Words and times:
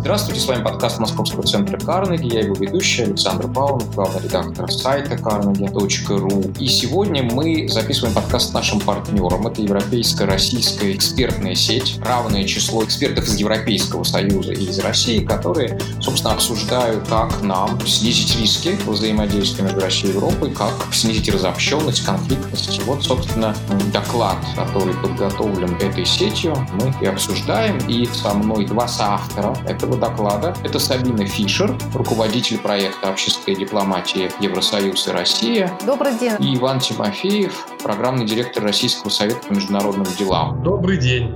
Здравствуйте, 0.00 0.40
с 0.40 0.46
вами 0.46 0.62
подкаст 0.62 1.00
Московского 1.00 1.42
центра 1.42 1.76
Карнеги. 1.76 2.32
Я 2.32 2.40
его 2.42 2.54
ведущий 2.54 3.02
Александр 3.02 3.48
Павлов, 3.48 3.92
главный 3.94 4.22
редактор 4.22 4.70
сайта 4.70 5.16
carnegie.ru. 5.16 6.56
И 6.58 6.68
сегодня 6.68 7.24
мы 7.24 7.68
записываем 7.68 8.14
подкаст 8.14 8.50
с 8.50 8.52
нашим 8.52 8.80
партнером. 8.80 9.48
Это 9.48 9.60
Европейская 9.60 10.24
российская 10.26 10.94
экспертная 10.94 11.56
сеть, 11.56 11.98
равное 12.04 12.44
число 12.44 12.84
экспертов 12.84 13.24
из 13.24 13.36
Европейского 13.36 14.04
Союза 14.04 14.52
и 14.52 14.66
из 14.66 14.78
России, 14.78 15.24
которые, 15.24 15.78
собственно, 16.00 16.34
обсуждают, 16.34 17.06
как 17.08 17.42
нам 17.42 17.84
снизить 17.84 18.38
риски 18.40 18.78
взаимодействия 18.86 19.64
между 19.64 19.80
Россией 19.80 20.12
и 20.12 20.14
Европой, 20.14 20.52
как 20.52 20.72
снизить 20.92 21.28
разобщенность, 21.28 22.04
конфликтность. 22.04 22.80
Вот, 22.84 23.02
собственно, 23.02 23.54
доклад, 23.92 24.38
который 24.54 24.94
подготовлен 24.94 25.74
этой 25.80 26.06
сетью, 26.06 26.54
мы 26.74 26.94
и 27.02 27.06
обсуждаем. 27.06 27.78
И 27.88 28.06
со 28.06 28.32
мной 28.32 28.64
два 28.64 28.86
соавтора 28.86 29.56
этого 29.66 29.87
этого 29.88 29.98
доклада. 29.98 30.54
Это 30.64 30.78
Сабина 30.78 31.26
Фишер, 31.26 31.76
руководитель 31.94 32.58
проекта 32.58 33.08
«Общественная 33.08 33.58
дипломатия 33.58 34.30
Евросоюз 34.40 35.08
и 35.08 35.10
Россия». 35.10 35.78
Добрый 35.86 36.16
день. 36.18 36.32
И 36.40 36.56
Иван 36.56 36.80
Тимофеев, 36.80 37.66
программный 37.82 38.26
директор 38.26 38.62
Российского 38.62 39.10
совета 39.10 39.40
по 39.48 39.54
международным 39.54 40.06
делам. 40.18 40.62
Добрый 40.62 40.98
день. 40.98 41.32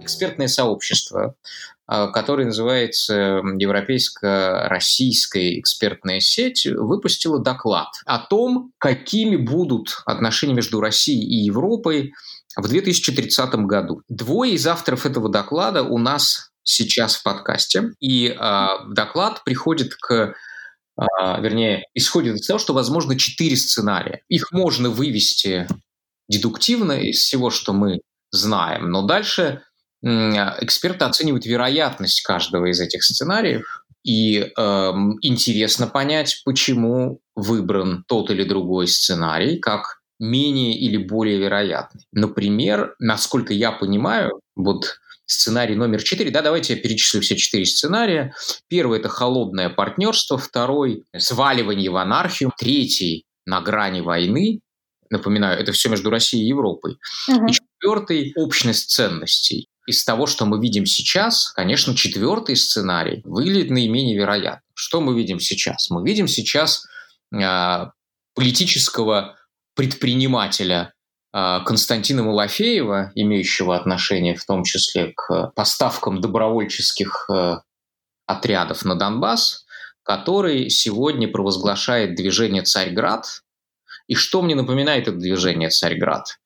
Экспертное 0.00 0.48
сообщество, 0.48 1.34
а, 1.86 2.08
которое 2.08 2.44
называется 2.44 3.40
Европейско-российская 3.58 5.58
экспертная 5.58 6.20
сеть, 6.20 6.66
выпустило 6.66 7.40
доклад 7.40 7.88
о 8.06 8.18
том, 8.18 8.72
какими 8.78 9.36
будут 9.36 10.02
отношения 10.06 10.54
между 10.54 10.80
Россией 10.80 11.24
и 11.24 11.44
Европой 11.44 12.12
в 12.56 12.68
2030 12.68 13.54
году. 13.66 14.02
Двое 14.08 14.54
из 14.54 14.66
авторов 14.66 15.06
этого 15.06 15.28
доклада 15.28 15.82
у 15.82 15.98
нас 15.98 16.50
сейчас 16.62 17.16
в 17.16 17.22
подкасте. 17.22 17.92
И 18.00 18.28
э, 18.28 18.66
доклад 18.88 19.44
приходит 19.44 19.94
к 19.94 20.34
э, 20.98 21.02
вернее, 21.40 21.84
исходит 21.94 22.36
из 22.36 22.46
того, 22.46 22.58
что 22.58 22.74
возможно 22.74 23.18
четыре 23.18 23.56
сценария. 23.56 24.22
Их 24.28 24.52
можно 24.52 24.90
вывести 24.90 25.66
дедуктивно 26.28 26.92
из 26.92 27.18
всего, 27.18 27.50
что 27.50 27.72
мы 27.72 28.00
знаем, 28.30 28.90
но 28.90 29.02
дальше 29.02 29.62
эксперты 30.02 31.06
оценивают 31.06 31.46
вероятность 31.46 32.20
каждого 32.22 32.66
из 32.66 32.78
этих 32.78 33.02
сценариев, 33.02 33.84
и 34.04 34.38
э, 34.38 34.92
интересно 35.22 35.86
понять, 35.86 36.42
почему 36.44 37.20
выбран 37.34 38.04
тот 38.06 38.30
или 38.30 38.44
другой 38.44 38.86
сценарий, 38.86 39.58
как 39.58 40.02
менее 40.24 40.78
или 40.78 40.96
более 40.96 41.38
вероятный. 41.38 42.06
Например, 42.12 42.94
насколько 42.98 43.52
я 43.52 43.72
понимаю, 43.72 44.40
вот 44.56 44.98
сценарий 45.26 45.74
номер 45.74 46.02
четыре, 46.02 46.30
да, 46.30 46.42
давайте 46.42 46.74
я 46.74 46.80
перечислю 46.80 47.20
все 47.20 47.36
четыре 47.36 47.66
сценария. 47.66 48.34
Первый– 48.68 48.98
это 49.00 49.08
холодное 49.08 49.68
партнерство, 49.70 50.38
второй– 50.38 51.04
сваливание 51.16 51.90
в 51.90 51.96
анархию, 51.96 52.52
третий– 52.58 53.24
на 53.46 53.60
грани 53.60 54.00
войны, 54.00 54.60
напоминаю, 55.10 55.60
это 55.60 55.72
все 55.72 55.90
между 55.90 56.08
Россией 56.08 56.44
и 56.44 56.48
Европой, 56.48 56.96
угу. 57.28 57.46
и 57.46 57.52
четвертый– 57.52 58.32
общность 58.36 58.90
ценностей. 58.90 59.68
Из 59.86 60.02
того, 60.02 60.26
что 60.26 60.46
мы 60.46 60.62
видим 60.62 60.86
сейчас, 60.86 61.50
конечно, 61.52 61.94
четвертый 61.94 62.56
сценарий 62.56 63.20
выглядит 63.24 63.70
наименее 63.70 64.16
вероятным. 64.16 64.62
Что 64.74 65.02
мы 65.02 65.14
видим 65.14 65.40
сейчас? 65.40 65.90
Мы 65.90 66.02
видим 66.08 66.26
сейчас 66.26 66.86
э, 67.34 67.86
политического 68.34 69.36
предпринимателя 69.74 70.92
а, 71.36 71.60
Константина 71.64 72.22
Малафеева, 72.22 73.10
имеющего 73.16 73.74
отношение 73.74 74.36
в 74.36 74.44
том 74.44 74.62
числе 74.62 75.12
к 75.16 75.52
поставкам 75.56 76.20
добровольческих 76.20 77.28
э, 77.28 77.56
отрядов 78.26 78.84
на 78.84 78.94
Донбасс, 78.94 79.64
который 80.04 80.70
сегодня 80.70 81.26
провозглашает 81.26 82.14
движение 82.14 82.62
«Царьград». 82.62 83.26
И 84.06 84.14
что 84.14 84.42
мне 84.42 84.54
напоминает 84.54 85.08
это 85.08 85.16
движение 85.16 85.70
«Царьград»? 85.70 86.38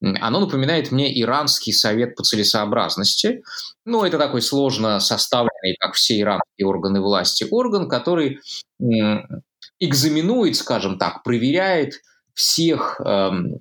Оно 0.00 0.40
напоминает 0.40 0.90
мне 0.90 1.20
Иранский 1.20 1.74
совет 1.74 2.14
по 2.14 2.22
целесообразности. 2.22 3.42
Ну, 3.84 4.04
это 4.04 4.16
такой 4.16 4.40
сложно 4.40 5.00
составленный, 5.00 5.76
как 5.80 5.94
все 5.94 6.18
иранские 6.18 6.66
органы 6.66 7.02
власти, 7.02 7.46
орган, 7.50 7.90
который 7.90 8.40
экзаменует, 9.80 10.56
скажем 10.56 10.98
так, 10.98 11.22
проверяет 11.24 12.00
всех 12.40 13.00
эм, 13.04 13.56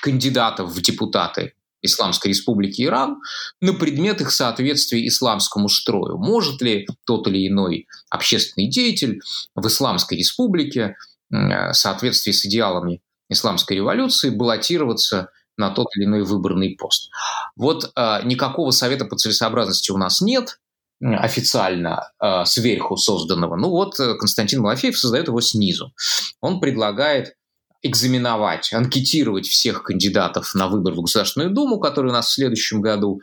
кандидатов 0.00 0.70
в 0.70 0.80
депутаты 0.80 1.52
Исламской 1.82 2.30
Республики 2.30 2.82
Иран 2.82 3.20
на 3.60 3.74
предмет 3.74 4.22
их 4.22 4.30
соответствия 4.30 5.06
исламскому 5.06 5.68
строю. 5.68 6.16
Может 6.16 6.62
ли 6.62 6.86
тот 7.04 7.26
или 7.28 7.46
иной 7.46 7.86
общественный 8.08 8.68
деятель 8.68 9.20
в 9.54 9.66
Исламской 9.66 10.16
Республике 10.16 10.96
э, 11.30 11.72
в 11.72 11.74
соответствии 11.74 12.32
с 12.32 12.46
идеалами 12.46 13.02
исламской 13.28 13.76
революции 13.76 14.30
баллотироваться 14.30 15.28
на 15.58 15.70
тот 15.70 15.88
или 15.96 16.06
иной 16.06 16.24
выборный 16.24 16.76
пост. 16.76 17.10
Вот 17.56 17.92
э, 17.94 18.20
никакого 18.24 18.70
совета 18.70 19.04
по 19.04 19.16
целесообразности 19.16 19.92
у 19.92 19.98
нас 19.98 20.22
нет, 20.22 20.58
официально 21.00 22.10
э, 22.20 22.44
сверху 22.46 22.96
созданного. 22.96 23.56
Ну 23.56 23.68
вот 23.68 24.00
э, 24.00 24.14
Константин 24.14 24.62
Малафеев 24.62 24.98
создает 24.98 25.28
его 25.28 25.40
снизу. 25.42 25.92
Он 26.40 26.60
предлагает 26.60 27.34
экзаменовать, 27.84 28.72
анкетировать 28.72 29.46
всех 29.46 29.82
кандидатов 29.82 30.54
на 30.54 30.68
выбор 30.68 30.94
в 30.94 31.02
Государственную 31.02 31.50
Думу, 31.50 31.78
который 31.78 32.08
у 32.08 32.12
нас 32.12 32.28
в 32.28 32.32
следующем 32.32 32.80
году, 32.80 33.20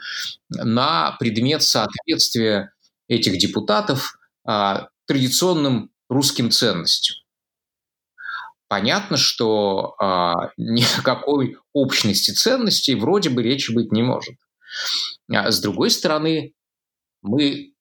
на 0.50 1.18
предмет 1.20 1.64
соответствия 1.64 2.72
этих 3.08 3.40
депутатов 3.40 4.20
а, 4.46 4.90
традиционным 5.08 5.90
русским 6.10 6.52
ценностям. 6.52 7.18
Понятно, 8.68 9.18
что 9.18 9.96
а, 10.00 10.52
никакой 10.58 11.58
общности 11.74 12.32
ценностей 12.32 12.94
вроде 12.94 13.32
бы 13.32 13.42
речи 13.42 13.72
быть 13.74 13.92
не 13.92 14.04
может. 14.04 14.36
А 15.34 15.52
с 15.52 15.60
другой 15.60 15.90
стороны, 15.90 16.54
мы, 17.24 17.74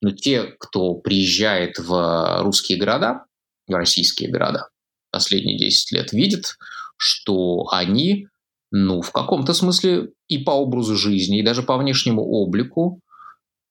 ну, 0.00 0.12
те, 0.12 0.44
кто 0.44 0.94
приезжает 0.94 1.78
в 1.78 2.42
русские 2.42 2.78
города, 2.78 3.26
в 3.66 3.72
российские 3.74 4.30
города, 4.30 4.68
последние 5.10 5.58
10 5.58 5.92
лет 5.92 6.12
видит, 6.12 6.56
что 6.96 7.68
они, 7.70 8.26
ну, 8.70 9.00
в 9.00 9.12
каком-то 9.12 9.54
смысле 9.54 10.10
и 10.28 10.38
по 10.38 10.50
образу 10.52 10.96
жизни, 10.96 11.38
и 11.38 11.44
даже 11.44 11.62
по 11.62 11.76
внешнему 11.76 12.22
облику, 12.22 13.00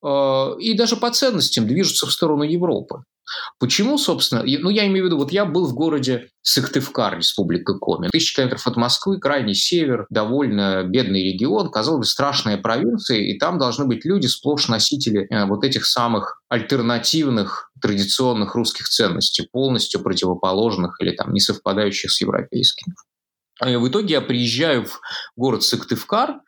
и 0.03 0.73
даже 0.75 0.95
по 0.95 1.11
ценностям 1.11 1.67
движутся 1.67 2.05
в 2.05 2.11
сторону 2.11 2.43
Европы. 2.43 3.03
Почему, 3.59 3.97
собственно, 3.97 4.43
ну 4.43 4.69
я 4.69 4.87
имею 4.87 5.03
в 5.03 5.07
виду, 5.07 5.17
вот 5.17 5.31
я 5.31 5.45
был 5.45 5.67
в 5.67 5.73
городе 5.73 6.29
Сыктывкар, 6.43 7.17
республика 7.17 7.73
Коми. 7.77 8.07
Тысячи 8.11 8.35
километров 8.35 8.65
от 8.65 8.77
Москвы, 8.77 9.19
крайний 9.19 9.53
север, 9.53 10.05
довольно 10.09 10.83
бедный 10.83 11.23
регион, 11.23 11.69
казалось 11.69 11.99
бы, 11.99 12.05
страшная 12.05 12.57
провинция, 12.57 13.17
и 13.17 13.37
там 13.37 13.57
должны 13.57 13.85
быть 13.85 14.05
люди, 14.05 14.27
сплошь 14.27 14.69
носители 14.69 15.27
э, 15.29 15.45
вот 15.45 15.65
этих 15.65 15.85
самых 15.85 16.41
альтернативных 16.47 17.69
традиционных 17.81 18.55
русских 18.55 18.87
ценностей, 18.87 19.47
полностью 19.51 20.01
противоположных 20.01 20.95
или 21.01 21.11
там 21.11 21.33
не 21.33 21.41
совпадающих 21.41 22.11
с 22.11 22.21
европейскими. 22.21 22.95
И 23.65 23.75
в 23.75 23.87
итоге 23.89 24.15
я 24.15 24.21
приезжаю 24.21 24.85
в 24.85 25.01
город 25.35 25.63
Сыктывкар, 25.63 26.41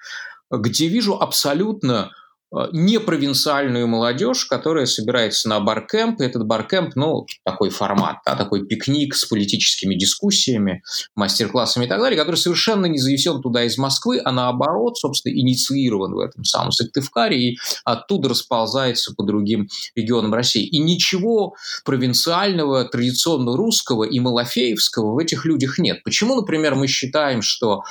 где 0.52 0.88
вижу 0.88 1.16
абсолютно 1.16 2.12
Э, 2.52 2.68
не 2.72 3.00
провинциальную 3.00 3.88
молодежь, 3.88 4.46
которая 4.46 4.88
собирается 4.88 5.48
на 5.50 5.60
баркемп. 5.60 6.20
Этот 6.22 6.46
баркемп, 6.46 6.96
ну, 6.96 7.28
такой 7.44 7.70
формат, 7.70 8.18
да, 8.26 8.36
такой 8.36 8.66
пикник 8.66 9.16
с 9.16 9.26
политическими 9.26 9.94
дискуссиями, 9.96 10.82
мастер-классами 11.16 11.86
и 11.86 11.88
так 11.88 12.00
далее, 12.00 12.18
который 12.18 12.38
совершенно 12.38 12.88
не 12.88 12.98
зависен 12.98 13.42
туда 13.42 13.64
из 13.64 13.78
Москвы, 13.78 14.20
а 14.24 14.32
наоборот, 14.32 14.98
собственно, 14.98 15.34
инициирован 15.34 16.14
в 16.14 16.20
этом 16.20 16.44
самом 16.44 16.72
Сыктывкаре 16.72 17.52
и 17.52 17.58
оттуда 17.86 18.30
расползается 18.30 19.14
по 19.14 19.24
другим 19.24 19.68
регионам 19.96 20.34
России. 20.34 20.66
И 20.66 20.80
ничего 20.80 21.56
провинциального, 21.86 22.86
традиционно 22.86 23.56
русского 23.56 24.06
и 24.06 24.20
малофеевского 24.20 25.14
в 25.14 25.18
этих 25.20 25.46
людях 25.46 25.78
нет. 25.78 26.04
Почему, 26.04 26.36
например, 26.36 26.76
мы 26.76 26.88
считаем, 26.88 27.44
что 27.44 27.84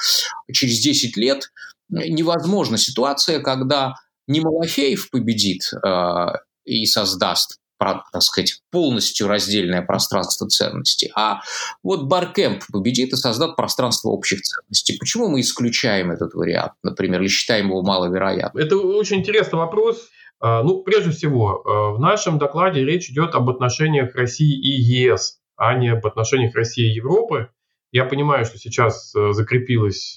через 0.53 0.81
10 0.81 1.17
лет 1.17 1.53
невозможна 1.91 2.77
ситуация, 2.77 3.41
когда 3.41 3.94
не 4.29 4.41
Малафеев 4.41 5.11
победит 5.11 5.63
э, 5.85 6.27
и 6.65 6.87
создаст 6.87 7.59
так 7.79 8.23
сказать, 8.23 8.61
полностью 8.71 9.29
раздельное 9.29 9.83
пространство 9.83 10.49
ценностей, 10.49 11.11
а 11.15 11.41
вот 11.83 12.09
Баркемп 12.09 12.65
победит 12.73 13.13
и 13.13 13.17
создаст 13.17 13.57
пространство 13.57 14.11
общих 14.11 14.41
ценностей. 14.41 14.97
Почему 14.99 15.29
мы 15.29 15.41
исключаем 15.41 16.11
этот 16.11 16.35
вариант, 16.35 16.73
например, 16.83 17.21
или 17.21 17.29
считаем 17.29 17.67
его 17.69 17.83
маловероятным? 17.83 18.63
Это 18.63 18.77
очень 18.77 19.19
интересный 19.19 19.59
вопрос. 19.59 20.09
А, 20.41 20.63
ну, 20.63 20.83
прежде 20.83 21.11
всего, 21.11 21.63
э, 21.65 21.97
в 21.97 22.01
нашем 22.01 22.39
докладе 22.39 22.85
речь 22.85 23.11
идет 23.11 23.35
об 23.35 23.49
отношениях 23.49 24.15
России 24.15 24.59
и 24.59 24.71
ЕС, 24.71 25.41
а 25.57 25.75
не 25.75 25.89
об 25.89 26.07
отношениях 26.07 26.55
России 26.55 26.91
и 26.91 26.95
Европы. 26.95 27.49
Я 27.91 28.05
понимаю, 28.05 28.45
что 28.45 28.59
сейчас 28.59 29.15
э, 29.15 29.33
закрепилась 29.33 30.15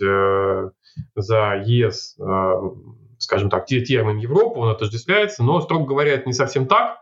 за 1.16 1.64
ЕС 1.66 2.18
скажем 3.24 3.50
так, 3.50 3.66
термин 3.66 4.18
Европа, 4.18 4.60
он 4.60 4.70
отождествляется, 4.70 5.44
но, 5.44 5.62
строго 5.62 5.86
говоря, 5.86 6.14
это 6.14 6.28
не 6.28 6.34
совсем 6.34 6.68
так. 6.68 7.02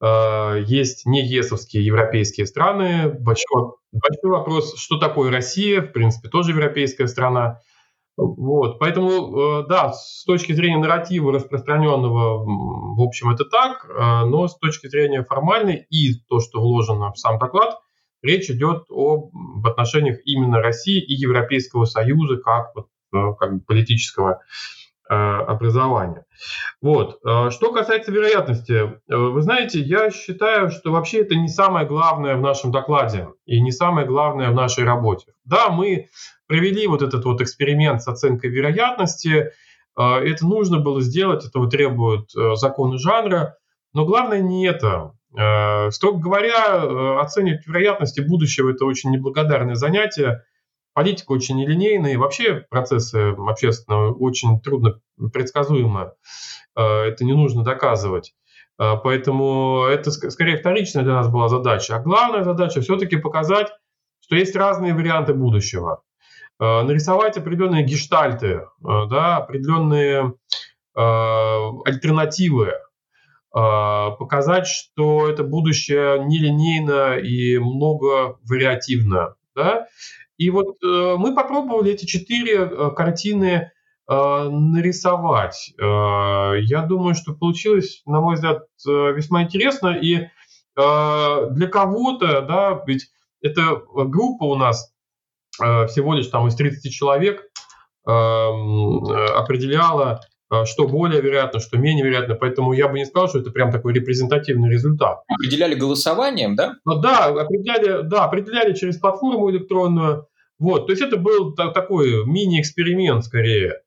Э, 0.00 0.62
есть 0.66 1.06
не 1.06 1.24
ЕСовские 1.24 1.84
европейские 1.84 2.46
страны. 2.46 3.08
Большой, 3.08 3.74
большой 3.92 4.30
вопрос, 4.30 4.74
что 4.76 4.98
такое 4.98 5.30
Россия, 5.30 5.80
в 5.80 5.92
принципе, 5.92 6.28
тоже 6.28 6.50
европейская 6.50 7.06
страна. 7.06 7.60
Вот, 8.16 8.78
поэтому, 8.78 9.62
э, 9.62 9.66
да, 9.68 9.92
с 9.92 10.24
точки 10.24 10.52
зрения 10.52 10.78
нарратива 10.78 11.32
распространенного, 11.32 12.44
в 12.94 13.00
общем, 13.00 13.30
это 13.30 13.44
так, 13.44 13.86
э, 13.88 14.24
но 14.26 14.46
с 14.46 14.56
точки 14.58 14.86
зрения 14.86 15.24
формальной 15.24 15.86
и 15.90 16.14
то, 16.28 16.38
что 16.38 16.60
вложено 16.60 17.12
в 17.12 17.18
сам 17.18 17.38
доклад, 17.38 17.80
речь 18.22 18.50
идет 18.50 18.84
об 18.88 19.32
отношениях 19.66 20.18
именно 20.24 20.60
России 20.60 21.00
и 21.00 21.14
Европейского 21.14 21.86
Союза 21.86 22.36
как, 22.36 22.72
как 23.10 23.66
политического 23.66 24.40
образования. 25.08 26.24
Вот. 26.80 27.18
Э, 27.24 27.50
что 27.50 27.72
касается 27.72 28.12
вероятности, 28.12 28.72
э, 28.72 29.16
вы 29.16 29.40
знаете, 29.42 29.80
я 29.80 30.10
считаю, 30.10 30.70
что 30.70 30.92
вообще 30.92 31.20
это 31.20 31.34
не 31.34 31.48
самое 31.48 31.86
главное 31.86 32.36
в 32.36 32.40
нашем 32.40 32.72
докладе 32.72 33.28
и 33.46 33.60
не 33.60 33.72
самое 33.72 34.06
главное 34.06 34.50
в 34.50 34.54
нашей 34.54 34.84
работе. 34.84 35.32
Да, 35.44 35.68
мы 35.68 36.08
провели 36.46 36.86
вот 36.86 37.02
этот 37.02 37.24
вот 37.24 37.40
эксперимент 37.40 38.02
с 38.02 38.08
оценкой 38.08 38.50
вероятности, 38.50 39.52
это 39.96 40.44
нужно 40.44 40.80
было 40.80 41.00
сделать, 41.00 41.46
этого 41.46 41.70
требуют 41.70 42.32
законы 42.32 42.98
жанра, 42.98 43.56
но 43.92 44.04
главное 44.04 44.40
не 44.40 44.66
это. 44.66 45.12
Строго 45.92 46.18
говоря, 46.18 47.20
оценивать 47.20 47.64
вероятности 47.64 48.20
будущего– 48.20 48.70
это 48.72 48.86
очень 48.86 49.10
неблагодарное 49.12 49.76
занятие– 49.76 50.42
Политика 50.94 51.32
очень 51.32 51.56
нелинейная, 51.56 52.12
и 52.12 52.16
вообще 52.16 52.64
процессы 52.70 53.34
общественного 53.36 54.14
очень 54.14 54.60
трудно 54.60 55.00
предсказуемы. 55.32 56.12
Э, 56.76 56.82
это 56.82 57.24
не 57.24 57.32
нужно 57.32 57.64
доказывать. 57.64 58.32
Э, 58.78 58.94
поэтому 59.02 59.84
это 59.84 60.12
скорее 60.12 60.56
вторичная 60.56 61.02
для 61.02 61.14
нас 61.14 61.28
была 61.28 61.48
задача. 61.48 61.96
А 61.96 62.00
главная 62.00 62.44
задача 62.44 62.80
все-таки 62.80 63.16
показать, 63.16 63.72
что 64.20 64.36
есть 64.36 64.54
разные 64.54 64.94
варианты 64.94 65.34
будущего. 65.34 66.02
Э, 66.60 66.82
нарисовать 66.82 67.36
определенные 67.36 67.82
гештальты, 67.84 68.62
да, 68.80 69.38
определенные 69.38 70.34
альтернативы, 70.96 72.72
показать, 73.50 74.68
что 74.68 75.28
это 75.28 75.42
будущее 75.42 76.24
нелинейно 76.24 77.16
и 77.16 77.58
много 77.58 78.38
вариативно. 78.48 79.34
Да? 79.56 79.88
И 80.36 80.50
вот 80.50 80.76
э, 80.82 81.14
мы 81.16 81.34
попробовали 81.34 81.92
эти 81.92 82.06
четыре 82.06 82.56
э, 82.56 82.90
картины 82.96 83.70
э, 84.08 84.48
нарисовать. 84.50 85.72
Э, 85.80 86.54
я 86.60 86.82
думаю, 86.82 87.14
что 87.14 87.34
получилось, 87.34 88.02
на 88.06 88.20
мой 88.20 88.34
взгляд, 88.34 88.64
э, 88.86 89.12
весьма 89.12 89.44
интересно. 89.44 89.96
И 89.96 90.16
э, 90.16 90.26
для 90.76 91.68
кого-то, 91.68 92.42
да, 92.42 92.82
ведь 92.86 93.10
эта 93.42 93.80
группа 93.94 94.44
у 94.44 94.56
нас 94.56 94.92
э, 95.62 95.86
всего 95.86 96.14
лишь 96.14 96.28
там 96.28 96.48
из 96.48 96.56
30 96.56 96.92
человек 96.92 97.44
э, 98.06 98.10
определяла 98.10 100.20
что 100.66 100.88
более 100.88 101.20
вероятно, 101.20 101.60
что 101.60 101.78
менее 101.78 102.04
вероятно. 102.04 102.34
Поэтому 102.34 102.72
я 102.72 102.88
бы 102.88 102.98
не 102.98 103.04
сказал, 103.04 103.28
что 103.28 103.38
это 103.40 103.50
прям 103.50 103.72
такой 103.72 103.92
репрезентативный 103.92 104.70
результат. 104.70 105.22
Определяли 105.28 105.74
голосованием, 105.74 106.56
да? 106.56 106.76
Ну 106.84 107.00
да, 107.00 107.26
определяли, 107.26 108.02
да, 108.02 108.24
определяли 108.24 108.74
через 108.74 108.98
платформу 108.98 109.50
электронную. 109.50 110.26
Вот, 110.58 110.86
то 110.86 110.92
есть 110.92 111.02
это 111.02 111.16
был 111.16 111.54
такой 111.54 112.24
мини-эксперимент 112.26 113.24
скорее. 113.24 113.80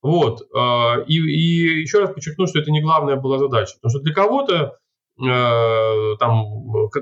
Вот, 0.00 0.42
а, 0.54 0.98
и, 1.06 1.14
и 1.14 1.80
еще 1.80 1.98
раз 1.98 2.14
подчеркну, 2.14 2.46
что 2.46 2.60
это 2.60 2.70
не 2.70 2.80
главная 2.80 3.16
была 3.16 3.38
задача. 3.38 3.74
Потому 3.80 3.90
что 3.90 4.00
для 4.00 4.14
кого-то 4.14 4.78
там 5.18 6.18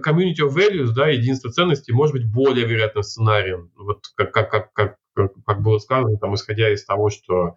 community 0.04 0.40
of 0.42 0.54
values, 0.54 0.88
да, 0.94 1.08
единство 1.08 1.50
ценностей 1.50 1.92
может 1.92 2.14
быть 2.14 2.30
более 2.30 2.66
вероятным 2.66 3.02
сценарием. 3.02 3.70
Вот 3.76 4.00
как, 4.16 4.32
как, 4.32 4.50
как, 4.50 4.72
как 4.72 4.96
как 5.46 5.62
было 5.62 5.78
сказано, 5.78 6.16
там, 6.18 6.34
исходя 6.34 6.72
из 6.72 6.84
того, 6.84 7.10
что 7.10 7.56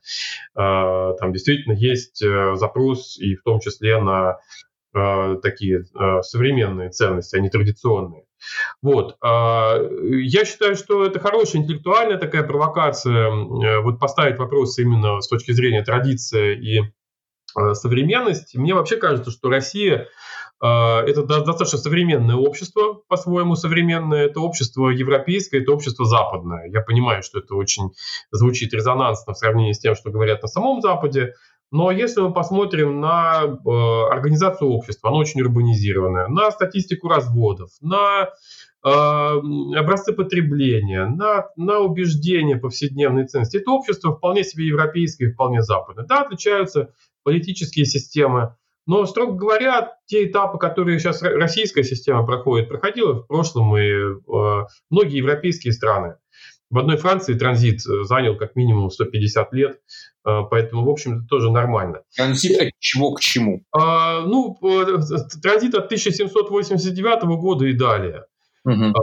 э, 0.55 1.13
там 1.19 1.33
действительно 1.33 1.73
есть 1.73 2.21
э, 2.21 2.55
запрос, 2.55 3.17
и 3.17 3.35
в 3.35 3.43
том 3.43 3.59
числе 3.59 3.99
на 3.99 4.39
э, 4.93 5.37
такие 5.41 5.83
э, 5.83 6.21
современные 6.21 6.89
ценности, 6.89 7.35
а 7.35 7.39
не 7.39 7.49
традиционные. 7.49 8.25
Вот. 8.81 9.17
Э, 9.23 9.89
я 10.21 10.45
считаю, 10.45 10.75
что 10.75 11.05
это 11.05 11.19
хорошая 11.19 11.61
интеллектуальная 11.61 12.17
такая 12.17 12.43
провокация, 12.43 13.29
э, 13.29 13.79
вот 13.81 13.99
поставить 13.99 14.37
вопросы 14.37 14.81
именно 14.81 15.21
с 15.21 15.27
точки 15.27 15.51
зрения 15.51 15.83
традиции 15.83 16.55
и 16.55 16.81
современности. 17.73 18.57
Мне 18.57 18.73
вообще 18.73 18.97
кажется, 18.97 19.29
что 19.29 19.47
Россия 19.49 20.07
это 20.65 21.23
достаточно 21.23 21.77
современное 21.77 22.35
общество, 22.35 23.01
по-своему 23.07 23.55
современное. 23.55 24.27
Это 24.27 24.39
общество 24.39 24.89
европейское, 24.89 25.61
это 25.61 25.73
общество 25.73 26.05
западное. 26.05 26.69
Я 26.69 26.81
понимаю, 26.81 27.21
что 27.21 27.39
это 27.39 27.55
очень 27.55 27.91
звучит 28.31 28.73
резонансно 28.73 29.33
в 29.33 29.37
сравнении 29.37 29.73
с 29.73 29.79
тем, 29.79 29.95
что 29.95 30.09
говорят 30.09 30.41
на 30.41 30.47
самом 30.47 30.81
Западе. 30.81 31.33
Но 31.73 31.89
если 31.89 32.21
мы 32.21 32.31
посмотрим 32.31 33.01
на 33.01 33.45
э, 33.45 33.69
организацию 34.11 34.69
общества, 34.69 35.09
оно 35.09 35.17
очень 35.17 35.41
урбанизированное, 35.41 36.27
на 36.27 36.51
статистику 36.51 37.07
разводов, 37.07 37.71
на 37.81 38.25
э, 38.25 38.87
образцы 38.87 40.13
потребления, 40.13 41.07
на, 41.07 41.47
на 41.55 41.79
убеждения 41.79 42.57
повседневной 42.57 43.25
ценности, 43.25 43.57
это 43.57 43.71
общество 43.71 44.15
вполне 44.15 44.43
себе 44.43 44.67
европейское, 44.67 45.33
вполне 45.33 45.63
западное. 45.63 46.05
Да, 46.05 46.21
отличаются 46.21 46.93
политические 47.23 47.85
системы, 47.85 48.55
но, 48.85 49.05
строго 49.05 49.33
говоря, 49.33 49.93
те 50.05 50.25
этапы, 50.25 50.57
которые 50.57 50.99
сейчас 50.99 51.21
российская 51.21 51.83
система 51.83 52.25
проходит, 52.25 52.69
проходила 52.69 53.13
в 53.13 53.27
прошлом 53.27 53.77
и 53.77 53.81
э, 53.81 54.65
многие 54.89 55.17
европейские 55.17 55.73
страны. 55.73 56.15
В 56.73 56.79
одной 56.79 56.97
Франции 56.97 57.35
транзит 57.35 57.85
э, 57.85 58.03
занял 58.03 58.35
как 58.35 58.55
минимум 58.55 58.89
150 58.89 59.53
лет, 59.53 59.77
э, 60.25 60.39
поэтому, 60.49 60.83
в 60.83 60.89
общем, 60.89 61.19
это 61.19 61.27
тоже 61.27 61.51
нормально. 61.51 62.01
Транзит 62.15 62.59
от 62.59 62.69
чего 62.79 63.13
к 63.13 63.19
чему? 63.19 63.63
А, 63.71 64.21
ну, 64.21 64.57
э, 64.63 64.97
транзит 65.39 65.75
от 65.75 65.85
1789 65.85 67.23
года 67.39 67.65
и 67.67 67.73
далее. 67.73 68.25
Угу. 68.65 68.93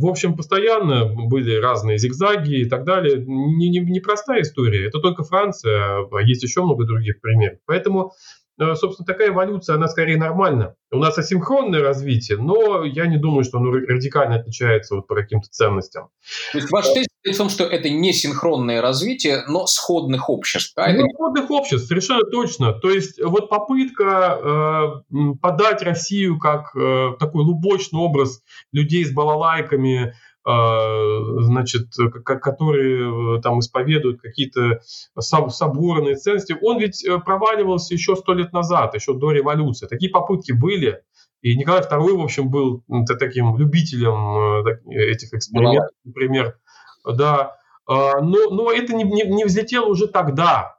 В 0.00 0.06
общем, 0.06 0.36
постоянно 0.36 1.06
были 1.06 1.56
разные 1.56 1.96
зигзаги 1.96 2.60
и 2.60 2.68
так 2.68 2.84
далее. 2.84 3.24
Непростая 3.26 4.36
не, 4.36 4.42
не 4.42 4.46
история. 4.46 4.86
Это 4.86 4.98
только 5.00 5.24
Франция, 5.24 6.06
а 6.12 6.20
есть 6.20 6.42
еще 6.42 6.62
много 6.62 6.84
других 6.84 7.22
примеров. 7.22 7.58
Поэтому 7.64 8.12
собственно, 8.58 9.06
такая 9.06 9.28
эволюция, 9.28 9.76
она 9.76 9.88
скорее 9.88 10.16
нормальна. 10.16 10.74
У 10.90 10.98
нас 10.98 11.16
асинхронное 11.16 11.80
развитие, 11.80 12.38
но 12.38 12.84
я 12.84 13.06
не 13.06 13.16
думаю, 13.16 13.44
что 13.44 13.58
оно 13.58 13.72
радикально 13.72 14.36
отличается 14.36 14.94
вот 14.94 15.06
по 15.06 15.14
каким-то 15.14 15.48
ценностям. 15.48 16.08
То 16.52 16.58
есть 16.58 16.70
ваш 16.70 16.88
тезис 16.88 17.06
в 17.24 17.36
том, 17.36 17.48
что 17.48 17.64
это 17.64 17.88
не 17.88 18.12
синхронное 18.12 18.82
развитие, 18.82 19.44
но 19.46 19.66
сходных 19.66 20.28
обществ, 20.28 20.74
правильно? 20.74 21.04
Ну, 21.04 21.08
сходных 21.14 21.50
обществ, 21.50 21.86
совершенно 21.86 22.24
точно. 22.24 22.72
То 22.72 22.90
есть 22.90 23.22
вот 23.22 23.48
попытка 23.48 25.02
э, 25.10 25.34
подать 25.40 25.82
Россию 25.82 26.38
как 26.38 26.74
э, 26.74 27.12
такой 27.18 27.44
лубочный 27.44 28.00
образ 28.00 28.42
людей 28.72 29.04
с 29.04 29.12
балалайками, 29.12 30.14
значит, 30.44 31.88
которые 32.24 33.38
э, 33.38 33.42
там 33.42 33.60
исповедуют 33.60 34.20
какие-то 34.20 34.80
соборные 35.18 36.16
ценности, 36.16 36.56
он 36.60 36.80
ведь 36.80 37.04
э, 37.04 37.18
проваливался 37.18 37.94
еще 37.94 38.16
сто 38.16 38.34
лет 38.34 38.52
назад, 38.52 38.94
еще 38.94 39.14
до 39.14 39.30
революции. 39.30 39.86
Такие 39.86 40.10
попытки 40.10 40.52
были. 40.52 41.02
И 41.42 41.56
Николай 41.56 41.82
II, 41.82 42.16
в 42.16 42.22
общем, 42.22 42.50
был 42.50 42.84
таким 43.18 43.56
любителем 43.56 44.66
э, 44.66 45.12
этих 45.12 45.32
экспериментов, 45.32 45.94
например. 46.04 46.58
Да. 47.04 47.56
Но, 47.88 48.50
но 48.50 48.70
это 48.70 48.94
не, 48.94 49.02
не, 49.02 49.24
не 49.24 49.44
взлетело 49.44 49.86
уже 49.86 50.06
тогда. 50.06 50.76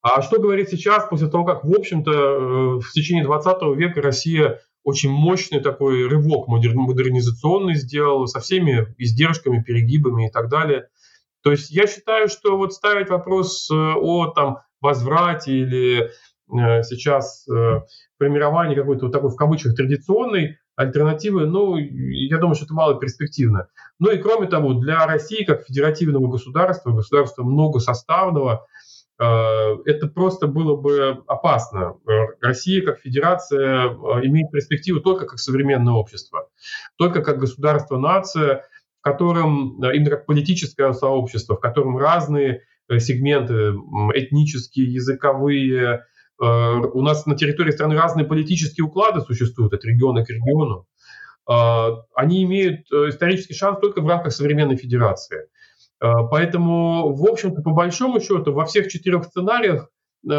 А 0.00 0.22
что 0.22 0.40
говорить 0.40 0.70
сейчас, 0.70 1.04
после 1.08 1.28
того, 1.28 1.44
как, 1.44 1.64
в 1.64 1.74
общем-то, 1.74 2.78
в 2.78 2.92
течение 2.92 3.24
20 3.24 3.62
века 3.76 4.00
Россия 4.00 4.60
очень 4.86 5.10
мощный 5.10 5.58
такой 5.58 6.06
рывок 6.06 6.46
модернизационный 6.46 7.74
сделал 7.74 8.28
со 8.28 8.38
всеми 8.38 8.94
издержками, 8.98 9.60
перегибами 9.60 10.28
и 10.28 10.30
так 10.30 10.48
далее. 10.48 10.86
То 11.42 11.50
есть 11.50 11.70
я 11.70 11.88
считаю, 11.88 12.28
что 12.28 12.56
вот 12.56 12.72
ставить 12.72 13.10
вопрос 13.10 13.68
э, 13.68 13.74
о 13.74 14.28
там, 14.28 14.58
возврате 14.80 15.52
или 15.52 16.02
э, 16.04 16.82
сейчас 16.84 17.48
э, 17.48 17.80
формировании 18.16 18.76
какой-то 18.76 19.06
вот 19.06 19.12
такой 19.12 19.30
в 19.30 19.34
кавычках 19.34 19.74
традиционной 19.74 20.58
альтернативы, 20.76 21.46
ну, 21.46 21.76
я 21.76 22.38
думаю, 22.38 22.54
что 22.54 22.66
это 22.66 22.74
мало 22.74 23.00
перспективно. 23.00 23.66
Ну 23.98 24.12
и 24.12 24.18
кроме 24.18 24.46
того, 24.46 24.74
для 24.74 25.04
России 25.04 25.42
как 25.42 25.64
федеративного 25.64 26.28
государства, 26.28 26.92
государства 26.92 27.42
многосоставного, 27.42 28.68
это 29.18 30.08
просто 30.08 30.46
было 30.46 30.76
бы 30.76 31.22
опасно. 31.26 31.96
Э, 32.06 32.26
Россия 32.42 32.84
как 32.84 32.98
федерация 33.00 33.86
э, 33.86 33.90
имеет 34.26 34.50
перспективу 34.50 35.00
только 35.00 35.24
как 35.26 35.38
современное 35.38 35.94
общество, 35.94 36.50
только 36.96 37.22
как 37.22 37.38
государство-нация, 37.38 38.64
в 39.00 39.02
котором, 39.02 39.82
именно 39.82 40.10
как 40.10 40.26
политическое 40.26 40.92
сообщество, 40.92 41.56
в 41.56 41.60
котором 41.60 41.96
разные 41.96 42.62
сегменты 42.98 43.72
этнические, 44.14 44.92
языковые. 44.92 46.04
У 46.38 47.02
нас 47.02 47.24
на 47.24 47.36
территории 47.36 47.70
страны 47.70 47.96
разные 47.96 48.26
политические 48.26 48.84
уклады 48.84 49.20
существуют 49.20 49.72
от 49.72 49.84
региона 49.84 50.24
к 50.24 50.28
региону. 50.28 50.86
Они 51.46 52.42
имеют 52.42 52.90
исторический 52.90 53.54
шанс 53.54 53.78
только 53.80 54.00
в 54.00 54.08
рамках 54.08 54.32
современной 54.32 54.76
федерации. 54.76 55.48
Поэтому, 55.98 57.14
в 57.14 57.24
общем-то, 57.24 57.62
по 57.62 57.70
большому 57.70 58.20
счету, 58.20 58.52
во 58.52 58.64
всех 58.64 58.88
четырех 58.88 59.24
сценариях 59.24 59.88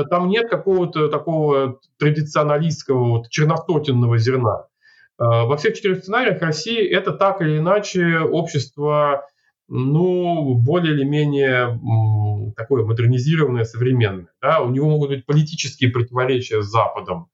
там 0.10 0.30
нет 0.30 0.50
какого-то 0.50 1.08
такого 1.10 1.80
традиционалистского, 1.98 3.10
вот, 3.10 3.30
черностотенного 3.30 4.18
зерна. 4.18 4.66
Во 5.18 5.58
всех 5.58 5.76
четырех 5.76 6.00
сценариях 6.00 6.42
России 6.42 6.88
это 6.88 7.12
так 7.12 7.42
или 7.42 7.58
иначе 7.58 8.20
общество 8.20 9.28
ну, 9.70 10.56
более 10.56 10.94
или 10.94 11.04
менее 11.04 11.80
такое 12.56 12.86
модернизированное, 12.86 13.66
современное. 13.66 14.30
Да? 14.42 14.62
У 14.62 14.70
него 14.70 14.90
могут 14.90 15.10
быть 15.10 15.26
политические 15.26 15.92
противоречия 15.92 16.62
с 16.62 16.68
Западом, 16.68 17.30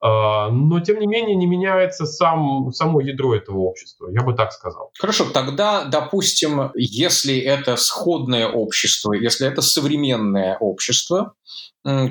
а, 0.00 0.50
но, 0.50 0.80
тем 0.80 0.98
не 1.00 1.06
менее, 1.06 1.36
не 1.36 1.46
меняется 1.46 2.06
сам, 2.06 2.72
само 2.72 3.00
ядро 3.00 3.34
этого 3.34 3.58
общества, 3.58 4.08
я 4.10 4.22
бы 4.22 4.32
так 4.34 4.52
сказал. 4.52 4.90
Хорошо, 4.98 5.26
тогда, 5.32 5.84
допустим, 5.84 6.70
если 6.74 7.36
это 7.38 7.76
сходное 7.76 8.48
общество, 8.48 9.12
если 9.12 9.46
это 9.46 9.60
современное 9.60 10.56
общество, 10.58 11.34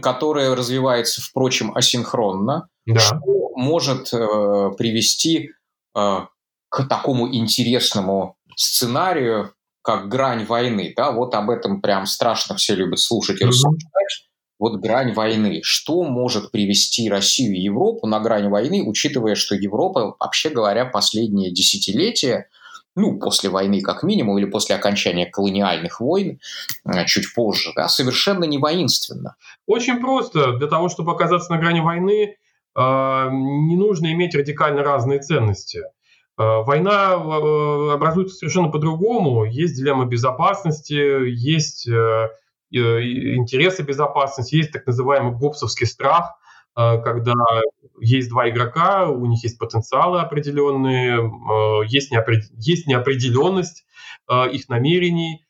которое 0.02 0.56
развивается, 0.56 1.22
впрочем, 1.22 1.76
асинхронно, 1.76 2.70
да. 2.86 3.00
что 3.00 3.52
может 3.56 4.14
э, 4.14 4.72
привести 4.78 5.52
э, 5.96 6.20
к 6.70 6.88
такому 6.88 7.34
интересному 7.34 8.38
сценарию, 8.56 9.54
как 9.82 10.10
грань 10.10 10.46
войны, 10.46 10.94
да, 10.96 11.12
вот 11.12 11.36
об 11.36 11.50
этом 11.50 11.82
прям 11.82 12.06
страшно 12.06 12.56
все 12.56 12.76
любят 12.76 13.00
слушать 13.00 13.42
и 13.42 13.46
рассуждать. 13.46 14.28
Вот 14.58 14.78
грань 14.78 15.14
войны. 15.14 15.60
Что 15.64 16.04
может 16.04 16.52
привести 16.52 17.10
Россию 17.10 17.56
и 17.56 17.60
Европу 17.60 18.08
на 18.08 18.20
грань 18.20 18.50
войны, 18.50 18.84
учитывая, 18.84 19.36
что 19.36 19.54
Европа, 19.56 20.16
вообще 20.20 20.50
говоря, 20.50 20.86
последние 20.86 21.52
десятилетия, 21.52 22.50
ну, 22.96 23.20
после 23.20 23.50
войны 23.50 23.82
как 23.82 24.04
минимум, 24.04 24.38
или 24.38 24.46
после 24.46 24.76
окончания 24.76 25.26
колониальных 25.26 26.00
войн, 26.00 26.40
э, 26.86 27.06
чуть 27.06 27.34
позже, 27.34 27.74
да, 27.76 27.90
совершенно 27.90 28.46
не 28.46 28.58
воинственно. 28.58 29.36
Очень 29.68 30.00
просто. 30.00 30.54
Для 30.54 30.68
того, 30.68 30.88
чтобы 30.88 31.12
оказаться 31.12 31.52
на 31.52 31.60
грани 31.60 31.82
войны, 31.82 32.38
э, 32.76 33.30
не 33.32 33.76
нужно 33.76 34.12
иметь 34.14 34.34
радикально 34.34 34.82
разные 34.82 35.20
ценности. 35.20 35.82
Э, 36.38 36.64
война 36.64 37.14
э, 37.14 37.94
образуется 37.94 38.36
совершенно 38.36 38.70
по-другому. 38.70 39.46
Есть 39.46 39.78
дилемма 39.78 40.06
безопасности, 40.06 40.94
есть 40.94 41.88
э, 41.88 42.30
интересы 42.72 43.84
безопасности, 43.84 44.56
есть 44.56 44.72
так 44.72 44.86
называемый 44.86 45.34
гопсовский 45.34 45.88
страх, 45.88 46.34
когда 46.74 47.34
есть 48.02 48.28
два 48.28 48.50
игрока, 48.50 49.08
у 49.08 49.26
них 49.28 49.44
есть 49.44 49.58
потенциалы 49.58 50.20
определенные, 50.20 51.22
есть, 51.88 52.12
есть 52.58 52.86
неопределенность 52.86 53.86
их 54.52 54.68
намерений, 54.68 55.46